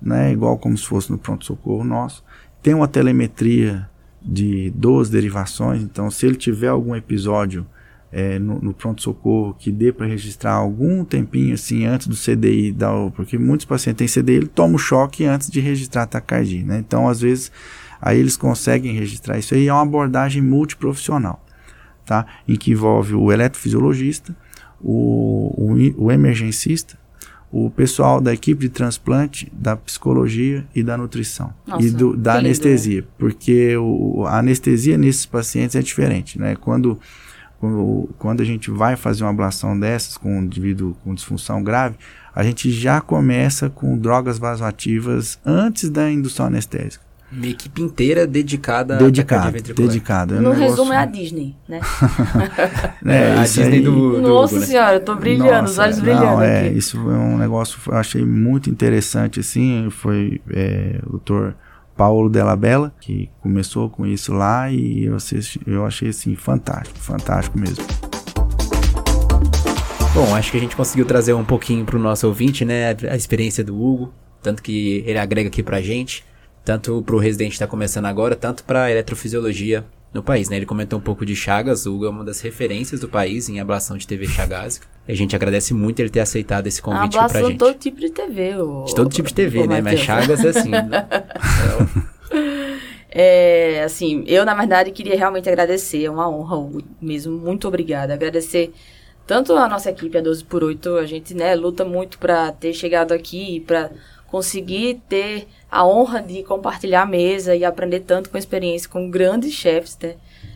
né, 0.00 0.32
igual 0.32 0.56
como 0.56 0.78
se 0.78 0.86
fosse 0.86 1.10
no 1.10 1.18
pronto-socorro 1.18 1.82
nosso, 1.82 2.22
tem 2.62 2.72
uma 2.72 2.86
telemetria 2.86 3.90
de 4.22 4.70
12 4.76 5.10
derivações, 5.10 5.82
então 5.82 6.08
se 6.08 6.24
ele 6.24 6.36
tiver 6.36 6.68
algum 6.68 6.94
episódio 6.94 7.66
é, 8.12 8.38
no, 8.38 8.60
no 8.60 8.72
pronto-socorro 8.72 9.56
que 9.58 9.72
dê 9.72 9.92
para 9.92 10.06
registrar 10.06 10.52
algum 10.52 11.04
tempinho 11.04 11.54
assim 11.54 11.84
antes 11.84 12.06
do 12.06 12.14
CDI, 12.14 12.76
porque 13.16 13.36
muitos 13.36 13.66
pacientes 13.66 14.12
têm 14.12 14.22
CDI, 14.22 14.34
ele 14.36 14.46
toma 14.46 14.76
o 14.76 14.78
choque 14.78 15.24
antes 15.24 15.50
de 15.50 15.58
registrar 15.58 16.06
taquicardia, 16.06 16.64
né? 16.64 16.78
Então, 16.78 17.08
às 17.08 17.20
vezes, 17.20 17.52
Aí 18.00 18.18
eles 18.18 18.36
conseguem 18.36 18.94
registrar 18.94 19.38
isso 19.38 19.54
aí. 19.54 19.68
É 19.68 19.72
uma 19.72 19.82
abordagem 19.82 20.42
multiprofissional, 20.42 21.44
tá? 22.04 22.26
Em 22.48 22.56
que 22.56 22.70
envolve 22.70 23.14
o 23.14 23.30
eletrofisiologista, 23.30 24.34
o, 24.80 25.54
o, 25.56 26.04
o 26.04 26.12
emergencista, 26.12 26.98
o 27.52 27.68
pessoal 27.68 28.20
da 28.20 28.32
equipe 28.32 28.60
de 28.62 28.68
transplante, 28.68 29.50
da 29.52 29.76
psicologia 29.76 30.64
e 30.74 30.82
da 30.82 30.96
nutrição. 30.96 31.52
Nossa, 31.66 31.84
e 31.84 31.90
do, 31.90 32.16
da 32.16 32.38
anestesia. 32.38 33.00
Lindo. 33.00 33.08
Porque 33.18 33.76
o, 33.76 34.24
a 34.26 34.38
anestesia 34.38 34.96
nesses 34.96 35.26
pacientes 35.26 35.74
é 35.74 35.82
diferente, 35.82 36.38
né? 36.38 36.54
Quando, 36.54 36.98
quando, 37.58 38.08
quando 38.18 38.40
a 38.40 38.44
gente 38.44 38.70
vai 38.70 38.94
fazer 38.96 39.24
uma 39.24 39.30
ablação 39.30 39.78
dessas 39.78 40.16
com 40.16 40.38
um 40.38 40.42
indivíduo 40.44 40.96
com 41.02 41.12
disfunção 41.12 41.62
grave, 41.62 41.96
a 42.32 42.44
gente 42.44 42.70
já 42.70 43.00
começa 43.00 43.68
com 43.68 43.98
drogas 43.98 44.38
vasoativas 44.38 45.38
antes 45.44 45.90
da 45.90 46.10
indução 46.10 46.46
anestésica. 46.46 47.09
Uma 47.32 47.46
equipe 47.46 47.80
inteira 47.80 48.26
dedicada 48.26 48.96
dedicada, 48.96 49.52
dedicada. 49.52 50.34
É 50.34 50.40
no 50.40 50.50
negócio... 50.50 50.70
resumo 50.70 50.92
é 50.92 50.96
a 50.96 51.04
Disney, 51.06 51.56
né? 51.68 51.80
é, 53.06 53.38
a 53.38 53.42
Disney 53.44 53.74
aí... 53.74 53.80
do, 53.82 54.20
do, 54.20 54.22
Nossa 54.22 54.54
Hugo, 54.54 54.60
né? 54.62 54.66
senhora, 54.66 54.96
eu 54.96 55.00
tô 55.00 55.14
brilhando, 55.14 55.62
Nossa, 55.62 55.72
os 55.72 55.78
olhos 55.78 56.00
brilhando 56.00 56.24
não, 56.24 56.42
é, 56.42 56.66
aqui. 56.66 56.78
Isso 56.78 56.96
é 56.98 57.14
um 57.14 57.38
negócio 57.38 57.78
eu 57.86 57.96
achei 57.96 58.24
muito 58.24 58.68
interessante, 58.68 59.38
assim, 59.38 59.88
foi 59.90 60.40
é, 60.50 60.98
o 61.06 61.10
doutor 61.10 61.54
Paulo 61.96 62.28
Della 62.28 62.56
Bella, 62.56 62.92
que 63.00 63.30
começou 63.40 63.88
com 63.88 64.04
isso 64.04 64.32
lá 64.32 64.68
e 64.72 65.04
eu, 65.04 65.16
eu 65.68 65.86
achei, 65.86 66.08
assim, 66.08 66.34
fantástico, 66.34 66.98
fantástico 66.98 67.56
mesmo. 67.56 67.84
Bom, 70.12 70.34
acho 70.34 70.50
que 70.50 70.56
a 70.56 70.60
gente 70.60 70.74
conseguiu 70.74 71.06
trazer 71.06 71.32
um 71.34 71.44
pouquinho 71.44 71.84
para 71.84 71.96
o 71.96 72.00
nosso 72.00 72.26
ouvinte, 72.26 72.64
né, 72.64 72.96
a 73.08 73.14
experiência 73.14 73.62
do 73.62 73.80
Hugo, 73.80 74.12
tanto 74.42 74.62
que 74.62 75.04
ele 75.06 75.18
agrega 75.18 75.48
aqui 75.48 75.62
pra 75.62 75.80
gente 75.80 76.28
tanto 76.64 77.02
para 77.02 77.16
o 77.16 77.18
residente 77.18 77.50
que 77.50 77.54
está 77.54 77.66
começando 77.66 78.06
agora, 78.06 78.36
tanto 78.36 78.64
para 78.64 78.84
a 78.84 78.90
eletrofisiologia 78.90 79.84
no 80.12 80.22
país, 80.22 80.48
né? 80.48 80.56
Ele 80.56 80.66
comentou 80.66 80.98
um 80.98 81.02
pouco 81.02 81.24
de 81.24 81.36
Chagas, 81.36 81.86
o 81.86 81.94
Hugo 81.94 82.06
é 82.06 82.10
uma 82.10 82.24
das 82.24 82.40
referências 82.40 83.00
do 83.00 83.08
país 83.08 83.48
em 83.48 83.60
ablação 83.60 83.96
de 83.96 84.06
TV 84.06 84.26
chagásica. 84.26 84.86
A 85.06 85.14
gente 85.14 85.34
agradece 85.36 85.72
muito 85.72 86.00
ele 86.00 86.10
ter 86.10 86.20
aceitado 86.20 86.66
esse 86.66 86.82
convite 86.82 87.16
pra 87.16 87.28
gente. 87.28 87.52
de 87.52 87.58
todo 87.58 87.78
tipo 87.78 88.00
de 88.00 88.10
TV. 88.10 88.56
O... 88.56 88.84
De 88.84 88.94
todo 88.94 89.10
tipo 89.10 89.28
de 89.28 89.34
TV, 89.34 89.66
né? 89.66 89.80
Mas 89.80 90.00
Chagas 90.00 90.44
é 90.44 90.48
assim. 90.48 90.70
Né? 90.70 91.08
é, 93.10 93.82
assim, 93.84 94.24
eu 94.26 94.44
na 94.44 94.54
verdade 94.54 94.90
queria 94.90 95.16
realmente 95.16 95.48
agradecer, 95.48 96.04
é 96.04 96.10
uma 96.10 96.28
honra, 96.28 96.56
Hugo, 96.56 96.82
mesmo. 97.00 97.38
Muito 97.38 97.68
obrigada. 97.68 98.12
Agradecer 98.12 98.72
tanto 99.26 99.54
a 99.54 99.68
nossa 99.68 99.90
equipe, 99.90 100.18
a 100.18 100.20
12 100.20 100.44
por 100.44 100.64
8, 100.64 100.96
a 100.96 101.06
gente, 101.06 101.34
né, 101.34 101.54
luta 101.54 101.84
muito 101.84 102.18
para 102.18 102.50
ter 102.50 102.72
chegado 102.72 103.12
aqui, 103.12 103.60
para 103.60 103.88
conseguir 104.30 105.02
ter 105.08 105.48
a 105.70 105.86
honra 105.86 106.22
de 106.22 106.42
compartilhar 106.42 107.02
a 107.02 107.06
mesa 107.06 107.54
e 107.56 107.64
aprender 107.64 108.00
tanto 108.00 108.30
com 108.30 108.36
a 108.36 108.40
experiência 108.40 108.88
com 108.88 109.10
grandes 109.10 109.52
chefes, 109.52 109.98
né? 110.00 110.14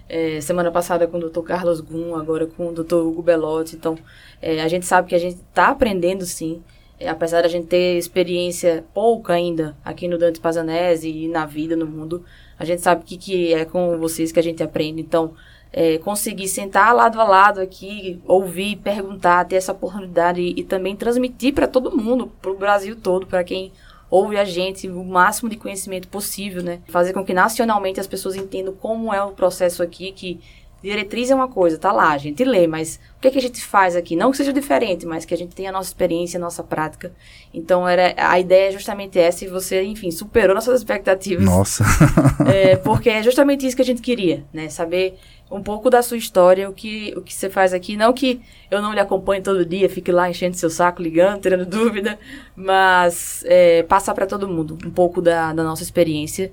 É, 0.08 0.40
semana 0.40 0.70
passada 0.70 1.06
com 1.06 1.18
o 1.18 1.30
Dr. 1.30 1.40
Carlos 1.40 1.80
Gum, 1.80 2.14
agora 2.14 2.46
com 2.46 2.68
o 2.68 2.72
Dr. 2.72 2.96
Hugo 2.96 3.22
Belotti. 3.22 3.74
Então, 3.74 3.98
é, 4.40 4.60
a 4.62 4.68
gente 4.68 4.84
sabe 4.84 5.08
que 5.08 5.14
a 5.14 5.18
gente 5.18 5.36
está 5.36 5.68
aprendendo 5.68 6.24
sim. 6.26 6.62
É, 7.00 7.08
apesar 7.08 7.42
da 7.42 7.48
gente 7.48 7.66
ter 7.66 7.96
experiência 7.98 8.84
pouca 8.94 9.32
ainda 9.32 9.76
aqui 9.84 10.06
no 10.06 10.18
Dante 10.18 10.40
Pazanese 10.40 11.08
e 11.08 11.26
na 11.26 11.46
vida, 11.46 11.74
no 11.74 11.86
mundo, 11.86 12.22
a 12.58 12.64
gente 12.64 12.82
sabe 12.82 13.02
que, 13.04 13.16
que 13.16 13.54
é 13.54 13.64
com 13.64 13.98
vocês 13.98 14.30
que 14.30 14.38
a 14.38 14.42
gente 14.42 14.62
aprende. 14.62 15.00
Então, 15.00 15.32
é, 15.76 15.98
conseguir 15.98 16.46
sentar 16.46 16.94
lado 16.94 17.20
a 17.20 17.24
lado 17.24 17.60
aqui, 17.60 18.22
ouvir, 18.24 18.76
perguntar, 18.76 19.44
ter 19.44 19.56
essa 19.56 19.72
oportunidade 19.72 20.40
e, 20.40 20.60
e 20.60 20.62
também 20.62 20.94
transmitir 20.94 21.52
para 21.52 21.66
todo 21.66 21.96
mundo, 21.96 22.28
para 22.40 22.52
o 22.52 22.56
Brasil 22.56 22.94
todo, 22.94 23.26
para 23.26 23.42
quem 23.42 23.72
ouve 24.08 24.36
a 24.36 24.44
gente, 24.44 24.88
o 24.88 25.04
máximo 25.04 25.50
de 25.50 25.56
conhecimento 25.56 26.06
possível, 26.06 26.62
né? 26.62 26.78
Fazer 26.86 27.12
com 27.12 27.24
que 27.24 27.34
nacionalmente 27.34 27.98
as 27.98 28.06
pessoas 28.06 28.36
entendam 28.36 28.72
como 28.72 29.12
é 29.12 29.20
o 29.20 29.32
processo 29.32 29.82
aqui, 29.82 30.12
que 30.12 30.38
diretriz 30.84 31.30
é 31.30 31.34
uma 31.34 31.48
coisa, 31.48 31.78
tá 31.78 31.90
lá, 31.90 32.10
a 32.10 32.18
gente 32.18 32.44
lê, 32.44 32.66
mas 32.66 33.00
o 33.16 33.20
que, 33.20 33.28
é 33.28 33.30
que 33.30 33.38
a 33.38 33.40
gente 33.40 33.64
faz 33.64 33.96
aqui? 33.96 34.14
Não 34.14 34.30
que 34.30 34.36
seja 34.36 34.52
diferente, 34.52 35.06
mas 35.06 35.24
que 35.24 35.32
a 35.32 35.36
gente 35.36 35.54
tenha 35.54 35.70
a 35.70 35.72
nossa 35.72 35.88
experiência, 35.88 36.36
a 36.36 36.40
nossa 36.40 36.62
prática. 36.62 37.10
Então, 37.54 37.88
era, 37.88 38.14
a 38.16 38.38
ideia 38.38 38.68
é 38.68 38.72
justamente 38.72 39.18
essa 39.18 39.46
e 39.46 39.48
você, 39.48 39.82
enfim, 39.82 40.10
superou 40.10 40.54
nossas 40.54 40.78
expectativas. 40.78 41.44
Nossa! 41.44 41.84
é, 42.46 42.76
porque 42.84 43.08
é 43.08 43.22
justamente 43.22 43.66
isso 43.66 43.74
que 43.74 43.80
a 43.80 43.84
gente 43.84 44.02
queria, 44.02 44.44
né? 44.52 44.68
Saber 44.68 45.18
um 45.50 45.62
pouco 45.62 45.88
da 45.88 46.02
sua 46.02 46.18
história, 46.18 46.68
o 46.68 46.72
que, 46.74 47.14
o 47.16 47.22
que 47.22 47.32
você 47.32 47.48
faz 47.48 47.72
aqui. 47.72 47.96
Não 47.96 48.12
que 48.12 48.42
eu 48.70 48.82
não 48.82 48.92
lhe 48.92 49.00
acompanhe 49.00 49.40
todo 49.40 49.64
dia, 49.64 49.88
fique 49.88 50.12
lá 50.12 50.28
enchendo 50.28 50.56
seu 50.56 50.68
saco, 50.68 51.00
ligando, 51.00 51.40
tirando 51.40 51.64
dúvida, 51.64 52.18
mas 52.54 53.42
é, 53.46 53.82
passar 53.84 54.14
para 54.14 54.26
todo 54.26 54.46
mundo 54.46 54.76
um 54.84 54.90
pouco 54.90 55.22
da, 55.22 55.52
da 55.54 55.64
nossa 55.64 55.82
experiência 55.82 56.52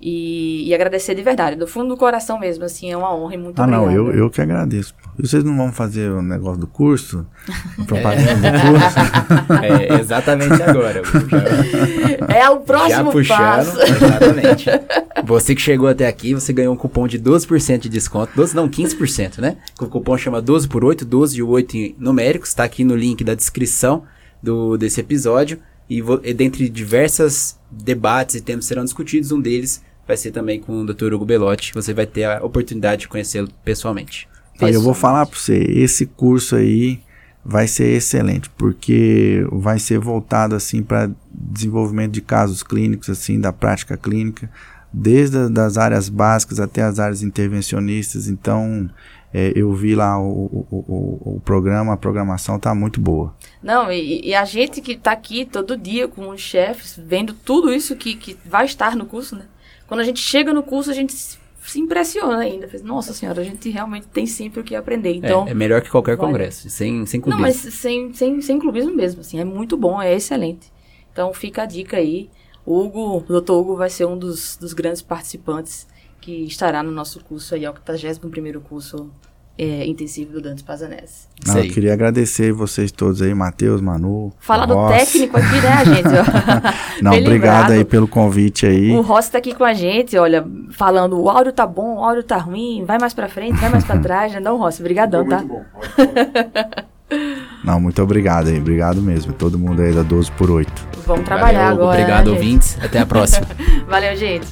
e, 0.00 0.66
e, 0.66 0.74
agradecer 0.74 1.14
de 1.14 1.22
verdade, 1.22 1.56
do 1.56 1.66
fundo 1.66 1.90
do 1.90 1.96
coração 1.96 2.38
mesmo, 2.40 2.64
assim, 2.64 2.90
é 2.90 2.96
uma 2.96 3.14
honra 3.14 3.34
e 3.34 3.38
muito 3.38 3.60
ah, 3.60 3.64
obrigada. 3.64 3.86
não, 3.86 3.92
eu, 3.92 4.10
eu 4.12 4.30
que 4.30 4.40
agradeço. 4.40 4.94
E 5.18 5.26
vocês 5.26 5.44
não 5.44 5.54
vão 5.54 5.70
fazer 5.70 6.10
o 6.10 6.22
negócio 6.22 6.58
do 6.60 6.66
curso? 6.66 7.26
A 7.78 7.84
propaganda 7.84 8.50
do 8.50 8.60
curso? 8.60 9.60
É, 9.62 10.00
exatamente 10.00 10.62
agora. 10.62 11.02
Já, 11.04 12.26
É 12.34 12.48
o 12.48 12.60
próximo 12.60 13.04
já 13.04 13.04
puxando. 13.04 13.36
passo. 13.38 13.82
Exatamente. 13.82 14.70
Você 15.24 15.54
que 15.54 15.60
chegou 15.60 15.88
até 15.88 16.06
aqui, 16.06 16.32
você 16.32 16.52
ganhou 16.52 16.72
um 16.72 16.76
cupom 16.76 17.06
de 17.06 17.18
12% 17.18 17.80
de 17.80 17.88
desconto. 17.88 18.32
12 18.34 18.56
não, 18.56 18.68
15%, 18.68 19.38
né? 19.38 19.56
O 19.80 19.86
cupom 19.86 20.16
chama 20.16 20.40
12 20.40 20.66
por 20.68 20.82
8, 20.84 21.04
12 21.04 21.38
e 21.38 21.42
8 21.42 21.76
em 21.76 21.94
numéricos. 21.98 22.48
Está 22.48 22.64
aqui 22.64 22.84
no 22.84 22.96
link 22.96 23.22
da 23.22 23.34
descrição 23.34 24.04
do, 24.42 24.76
desse 24.78 25.00
episódio. 25.00 25.58
E, 25.88 26.00
vo- 26.00 26.20
e 26.22 26.32
dentre 26.32 26.68
diversos 26.68 27.56
debates 27.70 28.36
e 28.36 28.40
temas 28.40 28.64
que 28.64 28.68
serão 28.68 28.84
discutidos, 28.84 29.32
um 29.32 29.40
deles 29.40 29.82
vai 30.10 30.16
ser 30.16 30.32
também 30.32 30.58
com 30.60 30.80
o 30.82 30.86
Dr. 30.86 31.12
Hugo 31.14 31.24
Belotti. 31.24 31.72
Você 31.72 31.94
vai 31.94 32.04
ter 32.06 32.24
a 32.24 32.44
oportunidade 32.44 33.02
de 33.02 33.08
conhecê-lo 33.08 33.48
pessoalmente. 33.64 34.28
Aí 34.60 34.74
eu 34.74 34.82
vou 34.82 34.92
falar 34.92 35.24
para 35.24 35.38
você, 35.38 35.56
esse 35.56 36.04
curso 36.04 36.56
aí 36.56 37.00
vai 37.44 37.66
ser 37.66 37.86
excelente, 37.96 38.50
porque 38.50 39.46
vai 39.50 39.78
ser 39.78 39.98
voltado 39.98 40.54
assim 40.54 40.82
para 40.82 41.10
desenvolvimento 41.32 42.12
de 42.12 42.20
casos 42.20 42.62
clínicos 42.62 43.08
assim, 43.08 43.40
da 43.40 43.52
prática 43.52 43.96
clínica, 43.96 44.50
desde 44.92 45.38
a- 45.38 45.48
das 45.48 45.78
áreas 45.78 46.08
básicas 46.10 46.60
até 46.60 46.82
as 46.82 46.98
áreas 46.98 47.22
intervencionistas. 47.22 48.28
Então, 48.28 48.90
é, 49.32 49.52
eu 49.54 49.72
vi 49.72 49.94
lá 49.94 50.20
o, 50.20 50.28
o, 50.28 50.66
o, 50.70 51.36
o 51.36 51.40
programa, 51.42 51.94
a 51.94 51.96
programação 51.96 52.58
tá 52.58 52.74
muito 52.74 53.00
boa. 53.00 53.34
Não, 53.62 53.90
e, 53.90 54.26
e 54.28 54.34
a 54.34 54.44
gente 54.44 54.80
que 54.82 54.96
tá 54.96 55.12
aqui 55.12 55.46
todo 55.46 55.76
dia 55.78 56.06
com 56.08 56.28
os 56.28 56.40
chefes, 56.40 57.00
vendo 57.02 57.32
tudo 57.32 57.72
isso 57.72 57.96
que, 57.96 58.14
que 58.16 58.36
vai 58.44 58.66
estar 58.66 58.94
no 58.96 59.06
curso, 59.06 59.36
né? 59.36 59.44
Quando 59.90 60.02
a 60.02 60.04
gente 60.04 60.20
chega 60.20 60.52
no 60.54 60.62
curso, 60.62 60.88
a 60.88 60.94
gente 60.94 61.12
se 61.12 61.80
impressiona 61.80 62.38
ainda. 62.38 62.68
Faz, 62.68 62.80
Nossa 62.80 63.12
senhora, 63.12 63.40
a 63.40 63.44
gente 63.44 63.68
realmente 63.70 64.06
tem 64.06 64.24
sempre 64.24 64.60
o 64.60 64.62
que 64.62 64.76
aprender. 64.76 65.14
Então, 65.14 65.48
é, 65.48 65.50
é 65.50 65.54
melhor 65.54 65.82
que 65.82 65.90
qualquer 65.90 66.16
vai. 66.16 66.26
congresso, 66.28 66.70
sem, 66.70 67.04
sem 67.06 67.18
Não, 67.18 67.24
clubismo. 67.24 67.42
mas 67.42 67.74
sem, 67.74 68.14
sem, 68.14 68.40
sem 68.40 68.60
clubismo 68.60 68.94
mesmo, 68.94 69.20
assim, 69.20 69.40
é 69.40 69.44
muito 69.44 69.76
bom, 69.76 70.00
é 70.00 70.14
excelente. 70.14 70.72
Então 71.10 71.34
fica 71.34 71.64
a 71.64 71.66
dica 71.66 71.96
aí. 71.96 72.30
O 72.64 72.78
Hugo, 72.78 73.24
o 73.28 73.40
Dr. 73.40 73.50
Hugo 73.50 73.74
vai 73.74 73.90
ser 73.90 74.04
um 74.04 74.16
dos, 74.16 74.56
dos 74.56 74.72
grandes 74.72 75.02
participantes 75.02 75.88
que 76.20 76.44
estará 76.44 76.84
no 76.84 76.92
nosso 76.92 77.18
curso 77.24 77.56
aí, 77.56 77.64
é 77.64 77.70
o 77.70 77.74
81º 77.74 78.60
curso 78.60 79.10
é, 79.62 79.86
intensivo 79.86 80.32
do 80.32 80.40
Dantes 80.40 80.62
Pazanese. 80.62 81.28
Não, 81.46 81.58
eu 81.58 81.70
queria 81.70 81.92
agradecer 81.92 82.50
vocês 82.50 82.90
todos 82.90 83.20
aí, 83.20 83.34
Matheus, 83.34 83.82
Manu. 83.82 84.32
Fala 84.40 84.64
do 84.64 84.72
Ross. 84.72 84.96
técnico 84.96 85.36
aqui, 85.36 85.60
né, 85.60 85.84
gente? 85.84 86.08
Não, 87.04 87.10
Bem 87.10 87.20
obrigado 87.20 87.54
lembrado. 87.56 87.72
aí 87.72 87.84
pelo 87.84 88.08
convite 88.08 88.64
aí. 88.64 88.90
O 88.90 89.02
Rossi 89.02 89.30
tá 89.30 89.36
aqui 89.36 89.54
com 89.54 89.62
a 89.62 89.74
gente, 89.74 90.16
olha, 90.16 90.46
falando 90.70 91.20
o 91.20 91.28
áudio 91.28 91.52
tá 91.52 91.66
bom, 91.66 91.96
o 91.96 92.02
áudio 92.02 92.22
tá 92.22 92.38
ruim, 92.38 92.84
vai 92.86 92.98
mais 92.98 93.12
pra 93.12 93.28
frente, 93.28 93.60
vai 93.60 93.68
mais 93.68 93.84
pra 93.84 93.98
trás, 94.00 94.32
né? 94.32 94.40
Não, 94.40 94.56
Rossi, 94.56 94.82
brigadão, 94.82 95.28
tá? 95.28 95.44
Não, 97.62 97.78
muito 97.78 98.02
obrigado 98.02 98.48
aí, 98.48 98.56
obrigado 98.56 99.02
mesmo. 99.02 99.34
Todo 99.34 99.58
mundo 99.58 99.82
aí 99.82 99.92
da 99.92 100.02
12 100.02 100.32
por 100.32 100.50
8. 100.50 100.72
Vamos 101.06 101.26
trabalhar 101.26 101.64
Valeu, 101.70 101.82
agora. 101.82 102.00
Obrigado, 102.00 102.26
né, 102.30 102.32
ouvintes. 102.32 102.78
Até 102.82 103.00
a 103.00 103.04
próxima. 103.04 103.46
Valeu, 103.86 104.16
gente. 104.16 104.46